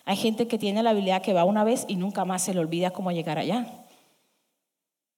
Hay 0.05 0.17
gente 0.17 0.47
que 0.47 0.59
tiene 0.59 0.83
la 0.85 0.91
habilidad 0.91 1.23
que 1.23 1.33
va 1.33 1.45
una 1.45 1.65
vez 1.65 1.85
y 1.89 1.97
nunca 1.97 2.25
más 2.25 2.43
se 2.43 2.55
le 2.55 2.61
olvida 2.61 2.93
cómo 2.93 3.11
llegar 3.11 3.37
allá. 3.37 3.85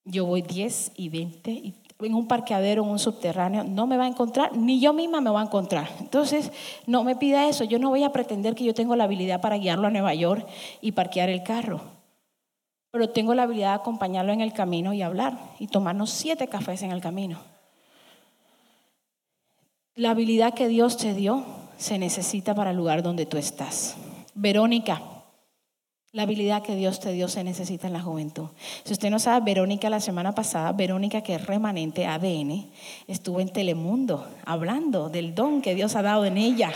Yo 0.04 0.24
voy 0.24 0.40
10 0.40 0.92
y 0.96 1.10
20 1.10 1.50
y 1.50 1.74
en 2.02 2.14
un 2.14 2.26
parqueadero, 2.26 2.82
en 2.82 2.90
un 2.90 2.98
subterráneo, 2.98 3.64
no 3.64 3.86
me 3.86 3.96
va 3.96 4.04
a 4.04 4.08
encontrar, 4.08 4.56
ni 4.56 4.80
yo 4.80 4.92
misma 4.92 5.20
me 5.20 5.30
va 5.30 5.40
a 5.40 5.44
encontrar. 5.44 5.88
Entonces, 6.00 6.52
no 6.86 7.04
me 7.04 7.16
pida 7.16 7.48
eso. 7.48 7.64
Yo 7.64 7.78
no 7.78 7.90
voy 7.90 8.04
a 8.04 8.12
pretender 8.12 8.54
que 8.54 8.64
yo 8.64 8.74
tengo 8.74 8.96
la 8.96 9.04
habilidad 9.04 9.40
para 9.40 9.56
guiarlo 9.56 9.86
a 9.86 9.90
Nueva 9.90 10.14
York 10.14 10.46
y 10.80 10.92
parquear 10.92 11.28
el 11.28 11.42
carro. 11.42 11.80
Pero 12.90 13.10
tengo 13.10 13.34
la 13.34 13.44
habilidad 13.44 13.68
de 13.68 13.80
acompañarlo 13.80 14.32
en 14.32 14.40
el 14.40 14.52
camino 14.52 14.92
y 14.92 15.02
hablar 15.02 15.38
y 15.58 15.68
tomarnos 15.68 16.10
siete 16.10 16.48
cafés 16.48 16.82
en 16.82 16.90
el 16.90 17.00
camino. 17.00 17.38
La 19.94 20.10
habilidad 20.10 20.54
que 20.54 20.68
Dios 20.68 20.96
te 20.96 21.14
dio 21.14 21.44
se 21.76 21.98
necesita 21.98 22.54
para 22.54 22.70
el 22.70 22.76
lugar 22.76 23.02
donde 23.02 23.26
tú 23.26 23.36
estás. 23.36 23.96
Verónica, 24.34 25.02
la 26.12 26.22
habilidad 26.22 26.62
que 26.62 26.74
Dios 26.74 26.98
te 26.98 27.12
dio 27.12 27.28
se 27.28 27.44
necesita 27.44 27.86
en 27.86 27.92
la 27.92 28.00
juventud. 28.00 28.48
Si 28.84 28.92
usted 28.92 29.10
no 29.10 29.20
sabe, 29.20 29.44
Verónica 29.44 29.88
la 29.88 30.00
semana 30.00 30.34
pasada, 30.34 30.72
Verónica 30.72 31.20
que 31.20 31.36
es 31.36 31.46
remanente 31.46 32.04
ADN, 32.04 32.68
estuvo 33.06 33.38
en 33.40 33.48
Telemundo 33.52 34.26
hablando 34.44 35.08
del 35.08 35.36
don 35.36 35.62
que 35.62 35.76
Dios 35.76 35.94
ha 35.94 36.02
dado 36.02 36.24
en 36.24 36.36
ella. 36.36 36.72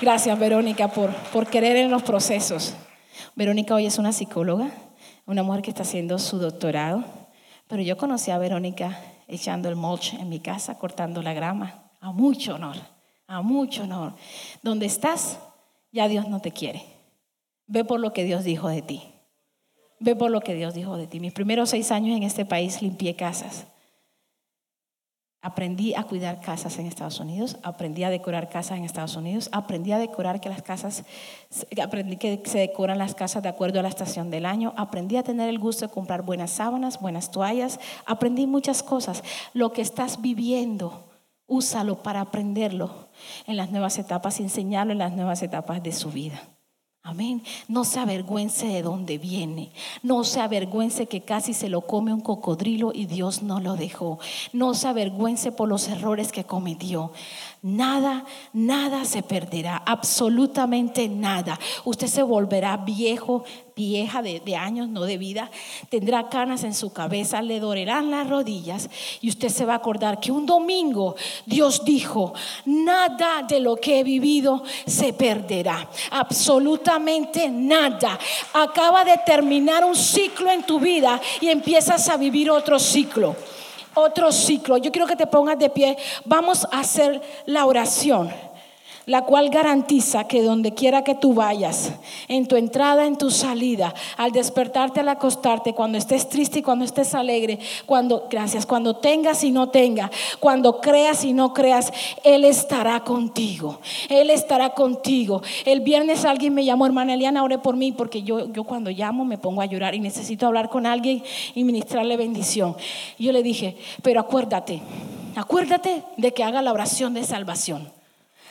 Gracias 0.00 0.38
Verónica 0.38 0.88
por, 0.88 1.14
por 1.14 1.46
querer 1.46 1.76
en 1.76 1.90
los 1.90 2.02
procesos. 2.02 2.74
Verónica 3.34 3.74
hoy 3.74 3.84
es 3.84 3.98
una 3.98 4.12
psicóloga, 4.12 4.70
una 5.26 5.42
mujer 5.42 5.60
que 5.60 5.70
está 5.70 5.82
haciendo 5.82 6.18
su 6.18 6.38
doctorado, 6.38 7.04
pero 7.68 7.82
yo 7.82 7.98
conocí 7.98 8.30
a 8.30 8.38
Verónica 8.38 8.98
echando 9.28 9.68
el 9.68 9.76
mulch 9.76 10.14
en 10.14 10.30
mi 10.30 10.40
casa, 10.40 10.78
cortando 10.78 11.20
la 11.20 11.34
grama, 11.34 11.90
a 12.00 12.12
mucho 12.12 12.54
honor, 12.54 12.76
a 13.26 13.42
mucho 13.42 13.82
honor. 13.82 14.14
¿Dónde 14.62 14.86
estás? 14.86 15.38
Ya 15.92 16.08
Dios 16.08 16.28
no 16.28 16.40
te 16.40 16.50
quiere. 16.50 16.84
Ve 17.66 17.84
por 17.84 18.00
lo 18.00 18.12
que 18.12 18.24
Dios 18.24 18.44
dijo 18.44 18.68
de 18.68 18.82
ti. 18.82 19.02
Ve 19.98 20.14
por 20.14 20.30
lo 20.30 20.40
que 20.40 20.54
Dios 20.54 20.74
dijo 20.74 20.96
de 20.96 21.06
ti. 21.06 21.20
Mis 21.20 21.32
primeros 21.32 21.70
seis 21.70 21.90
años 21.90 22.16
en 22.16 22.22
este 22.22 22.44
país 22.44 22.82
limpié 22.82 23.16
casas. 23.16 23.66
Aprendí 25.46 25.94
a 25.94 26.02
cuidar 26.02 26.40
casas 26.40 26.76
en 26.78 26.86
Estados 26.86 27.20
Unidos, 27.20 27.58
aprendí 27.62 28.02
a 28.02 28.10
decorar 28.10 28.48
casas 28.48 28.78
en 28.78 28.84
Estados 28.84 29.14
Unidos, 29.14 29.48
aprendí 29.52 29.92
a 29.92 29.98
decorar 29.98 30.40
que 30.40 30.48
las 30.48 30.60
casas, 30.60 31.04
aprendí 31.80 32.16
que 32.16 32.42
se 32.46 32.58
decoran 32.58 32.98
las 32.98 33.14
casas 33.14 33.44
de 33.44 33.48
acuerdo 33.48 33.78
a 33.78 33.82
la 33.84 33.88
estación 33.88 34.28
del 34.28 34.44
año, 34.44 34.74
aprendí 34.76 35.16
a 35.16 35.22
tener 35.22 35.48
el 35.48 35.60
gusto 35.60 35.86
de 35.86 35.92
comprar 35.92 36.22
buenas 36.22 36.50
sábanas, 36.50 37.00
buenas 37.00 37.30
toallas, 37.30 37.78
aprendí 38.06 38.48
muchas 38.48 38.82
cosas. 38.82 39.22
Lo 39.52 39.72
que 39.72 39.82
estás 39.82 40.20
viviendo 40.20 41.05
Úsalo 41.46 42.02
para 42.02 42.20
aprenderlo 42.20 43.08
en 43.46 43.56
las 43.56 43.70
nuevas 43.70 43.98
etapas 43.98 44.40
enseñarlo 44.40 44.92
en 44.92 44.98
las 44.98 45.12
nuevas 45.12 45.42
etapas 45.42 45.82
de 45.82 45.92
su 45.92 46.10
vida. 46.10 46.40
Amén. 47.06 47.44
No 47.68 47.84
se 47.84 48.00
avergüence 48.00 48.66
de 48.66 48.82
dónde 48.82 49.16
viene. 49.16 49.70
No 50.02 50.24
se 50.24 50.40
avergüence 50.40 51.06
que 51.06 51.20
casi 51.20 51.54
se 51.54 51.68
lo 51.68 51.82
come 51.82 52.12
un 52.12 52.20
cocodrilo 52.20 52.90
y 52.92 53.06
Dios 53.06 53.44
no 53.44 53.60
lo 53.60 53.76
dejó. 53.76 54.18
No 54.52 54.74
se 54.74 54.88
avergüence 54.88 55.52
por 55.52 55.68
los 55.68 55.86
errores 55.86 56.32
que 56.32 56.42
cometió. 56.42 57.12
Nada, 57.62 58.24
nada 58.52 59.04
se 59.04 59.22
perderá, 59.22 59.82
absolutamente 59.84 61.08
nada. 61.08 61.58
Usted 61.84 62.06
se 62.06 62.22
volverá 62.22 62.76
viejo, 62.76 63.44
vieja 63.74 64.22
de, 64.22 64.56
años, 64.56 64.88
no 64.88 65.02
de 65.02 65.18
vida. 65.18 65.50
Tendrá 65.88 66.28
canas 66.28 66.64
en 66.64 66.74
su 66.74 66.92
cabeza, 66.92 67.42
le 67.42 67.58
dolerán 67.58 68.10
las 68.10 68.28
rodillas 68.28 68.88
y 69.20 69.30
usted 69.30 69.48
se 69.48 69.64
va 69.64 69.72
a 69.72 69.76
acordar 69.76 70.20
que 70.20 70.30
un 70.30 70.46
domingo 70.46 71.16
Dios 71.44 71.84
dijo, 71.84 72.34
nada 72.66 73.42
de 73.42 73.58
lo 73.58 73.76
que 73.76 74.00
he 74.00 74.04
vivido 74.04 74.62
se 74.86 75.12
perderá, 75.12 75.88
absolutamente 76.10 77.48
nada. 77.48 78.18
Acaba 78.52 79.04
de 79.04 79.18
terminar 79.24 79.84
un 79.84 79.96
ciclo 79.96 80.50
en 80.50 80.62
tu 80.62 80.78
vida 80.78 81.20
y 81.40 81.48
empiezas 81.48 82.08
a 82.08 82.16
vivir 82.16 82.50
otro 82.50 82.78
ciclo 82.78 83.34
otro 83.96 84.30
ciclo. 84.30 84.76
Yo 84.76 84.92
quiero 84.92 85.06
que 85.06 85.16
te 85.16 85.26
pongas 85.26 85.58
de 85.58 85.68
pie. 85.70 85.96
Vamos 86.24 86.64
a 86.70 86.80
hacer 86.80 87.20
la 87.46 87.66
oración 87.66 88.30
la 89.06 89.22
cual 89.22 89.50
garantiza 89.50 90.26
que 90.26 90.42
donde 90.42 90.74
quiera 90.74 91.04
que 91.04 91.14
tú 91.14 91.32
vayas, 91.32 91.92
en 92.26 92.46
tu 92.46 92.56
entrada, 92.56 93.06
en 93.06 93.16
tu 93.16 93.30
salida, 93.30 93.94
al 94.16 94.32
despertarte, 94.32 95.00
al 95.00 95.08
acostarte, 95.08 95.72
cuando 95.72 95.96
estés 95.96 96.28
triste 96.28 96.58
y 96.58 96.62
cuando 96.62 96.84
estés 96.84 97.14
alegre, 97.14 97.60
cuando, 97.86 98.26
gracias, 98.28 98.66
cuando 98.66 98.96
tengas 98.96 99.44
y 99.44 99.52
no 99.52 99.68
tengas, 99.68 100.10
cuando 100.40 100.80
creas 100.80 101.24
y 101.24 101.32
no 101.32 101.54
creas, 101.54 101.92
Él 102.24 102.44
estará 102.44 103.04
contigo. 103.04 103.78
Él 104.08 104.28
estará 104.28 104.70
contigo. 104.70 105.40
El 105.64 105.80
viernes 105.80 106.24
alguien 106.24 106.52
me 106.52 106.64
llamó, 106.64 106.84
hermana 106.86 107.14
Eliana, 107.14 107.44
ore 107.44 107.58
por 107.58 107.76
mí, 107.76 107.92
porque 107.92 108.24
yo, 108.24 108.52
yo 108.52 108.64
cuando 108.64 108.90
llamo 108.90 109.24
me 109.24 109.38
pongo 109.38 109.62
a 109.62 109.66
llorar 109.66 109.94
y 109.94 110.00
necesito 110.00 110.48
hablar 110.48 110.68
con 110.68 110.84
alguien 110.84 111.22
y 111.54 111.62
ministrarle 111.62 112.16
bendición. 112.16 112.76
Yo 113.20 113.30
le 113.30 113.44
dije, 113.44 113.76
pero 114.02 114.18
acuérdate, 114.18 114.82
acuérdate 115.36 116.02
de 116.16 116.34
que 116.34 116.42
haga 116.42 116.60
la 116.60 116.72
oración 116.72 117.14
de 117.14 117.22
salvación. 117.22 117.95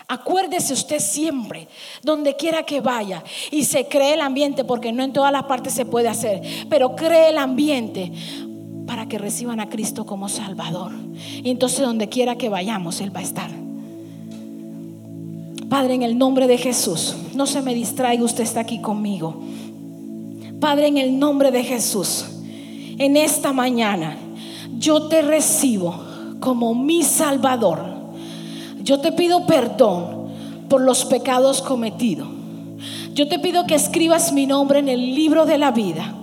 Acuérdese 0.08 0.74
usted 0.74 1.00
siempre, 1.00 1.68
donde 2.04 2.36
quiera 2.36 2.64
que 2.64 2.80
vaya, 2.80 3.24
y 3.50 3.66
se 3.66 3.88
cree 3.88 4.14
el 4.14 4.22
ambiente, 4.22 4.64
porque 4.64 4.92
no 4.92 5.04
en 5.04 5.14
todas 5.14 5.32
las 5.32 5.44
partes 5.44 5.74
se 5.74 5.86
puede 5.86 6.08
hacer, 6.08 6.42
pero 6.70 6.96
cree 6.96 7.30
el 7.30 7.40
ambiente 7.40 8.12
para 8.86 9.08
que 9.08 9.18
reciban 9.18 9.60
a 9.60 9.70
Cristo 9.70 10.06
como 10.06 10.30
Salvador. 10.30 10.92
Y 11.44 11.50
entonces 11.50 11.82
donde 11.82 12.08
quiera 12.08 12.36
que 12.36 12.50
vayamos, 12.50 13.02
Él 13.02 13.16
va 13.16 13.22
a 13.22 13.24
estar. 13.24 13.50
Padre, 15.70 15.96
en 15.96 16.04
el 16.04 16.18
nombre 16.20 16.46
de 16.48 16.60
Jesús, 16.60 17.16
no 17.34 17.48
se 17.48 17.64
me 17.64 17.74
distraiga, 17.74 18.24
usted 18.24 18.44
está 18.44 18.60
aquí 18.60 18.80
conmigo. 18.80 19.42
Padre, 20.60 20.88
en 20.88 20.98
el 20.98 21.18
nombre 21.18 21.50
de 21.50 21.64
Jesús, 21.64 22.26
en 23.00 23.18
esta 23.18 23.54
mañana, 23.54 24.18
yo 24.78 25.08
te 25.08 25.24
recibo 25.24 26.00
como 26.40 26.76
mi 26.76 27.02
Salvador 27.02 27.95
yo 28.86 29.00
te 29.00 29.12
pido 29.12 29.48
perdón 29.48 30.30
por 30.70 30.80
los 30.80 31.06
pecados 31.06 31.62
cometidos. 31.62 32.28
Yo 33.16 33.28
te 33.28 33.40
pido 33.40 33.66
que 33.66 33.74
escribas 33.74 34.32
mi 34.32 34.46
nombre 34.46 34.80
en 34.80 34.90
el 34.90 35.16
libro 35.16 35.46
de 35.46 35.58
la 35.58 35.72
vida 35.72 36.14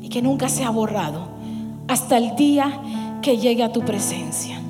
y 0.00 0.08
que 0.08 0.22
nunca 0.22 0.48
sea 0.48 0.70
borrado 0.70 1.26
hasta 1.88 2.16
el 2.16 2.36
día 2.36 2.80
que 3.22 3.38
llegue 3.38 3.64
a 3.64 3.72
tu 3.72 3.80
presencia. 3.80 4.60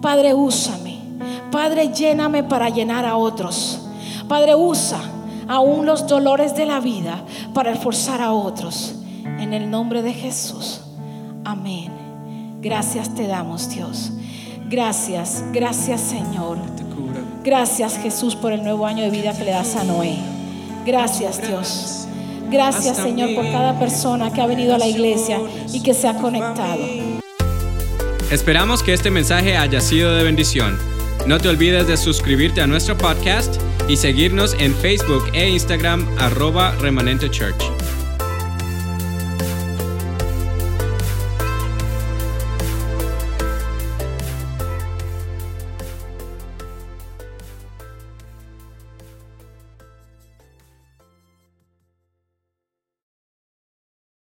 Padre, 0.00 0.32
úsame. 0.32 0.96
Padre, 1.50 1.92
lléname 1.92 2.42
para 2.42 2.70
llenar 2.70 3.04
a 3.04 3.16
otros. 3.16 3.80
Padre, 4.26 4.54
usa 4.54 5.00
aún 5.48 5.84
los 5.84 6.06
dolores 6.06 6.56
de 6.56 6.64
la 6.64 6.80
vida 6.80 7.22
para 7.52 7.72
esforzar 7.72 8.22
a 8.22 8.32
otros. 8.32 8.94
En 9.24 9.52
el 9.52 9.70
nombre 9.70 10.00
de 10.00 10.14
Jesús. 10.14 10.80
Amén. 11.44 11.92
Gracias 12.62 13.14
te 13.14 13.26
damos, 13.26 13.68
Dios. 13.68 14.12
Gracias, 14.72 15.44
gracias 15.52 16.00
Señor. 16.00 16.56
Gracias 17.44 17.98
Jesús 17.98 18.34
por 18.34 18.54
el 18.54 18.62
nuevo 18.62 18.86
año 18.86 19.04
de 19.04 19.10
vida 19.10 19.36
que 19.36 19.44
le 19.44 19.50
das 19.50 19.76
a 19.76 19.84
Noé. 19.84 20.16
Gracias 20.86 21.46
Dios. 21.46 22.08
Gracias 22.50 22.96
Señor 22.96 23.34
por 23.34 23.44
cada 23.52 23.78
persona 23.78 24.32
que 24.32 24.40
ha 24.40 24.46
venido 24.46 24.74
a 24.74 24.78
la 24.78 24.86
iglesia 24.86 25.38
y 25.74 25.82
que 25.82 25.92
se 25.92 26.08
ha 26.08 26.14
conectado. 26.14 26.80
Esperamos 28.30 28.82
que 28.82 28.94
este 28.94 29.10
mensaje 29.10 29.58
haya 29.58 29.82
sido 29.82 30.16
de 30.16 30.24
bendición. 30.24 30.78
No 31.26 31.38
te 31.38 31.50
olvides 31.50 31.86
de 31.86 31.98
suscribirte 31.98 32.62
a 32.62 32.66
nuestro 32.66 32.96
podcast 32.96 33.60
y 33.90 33.98
seguirnos 33.98 34.56
en 34.58 34.74
Facebook 34.74 35.24
e 35.34 35.50
Instagram 35.50 36.08
arroba 36.18 36.74
remanente 36.76 37.30
church. 37.30 37.62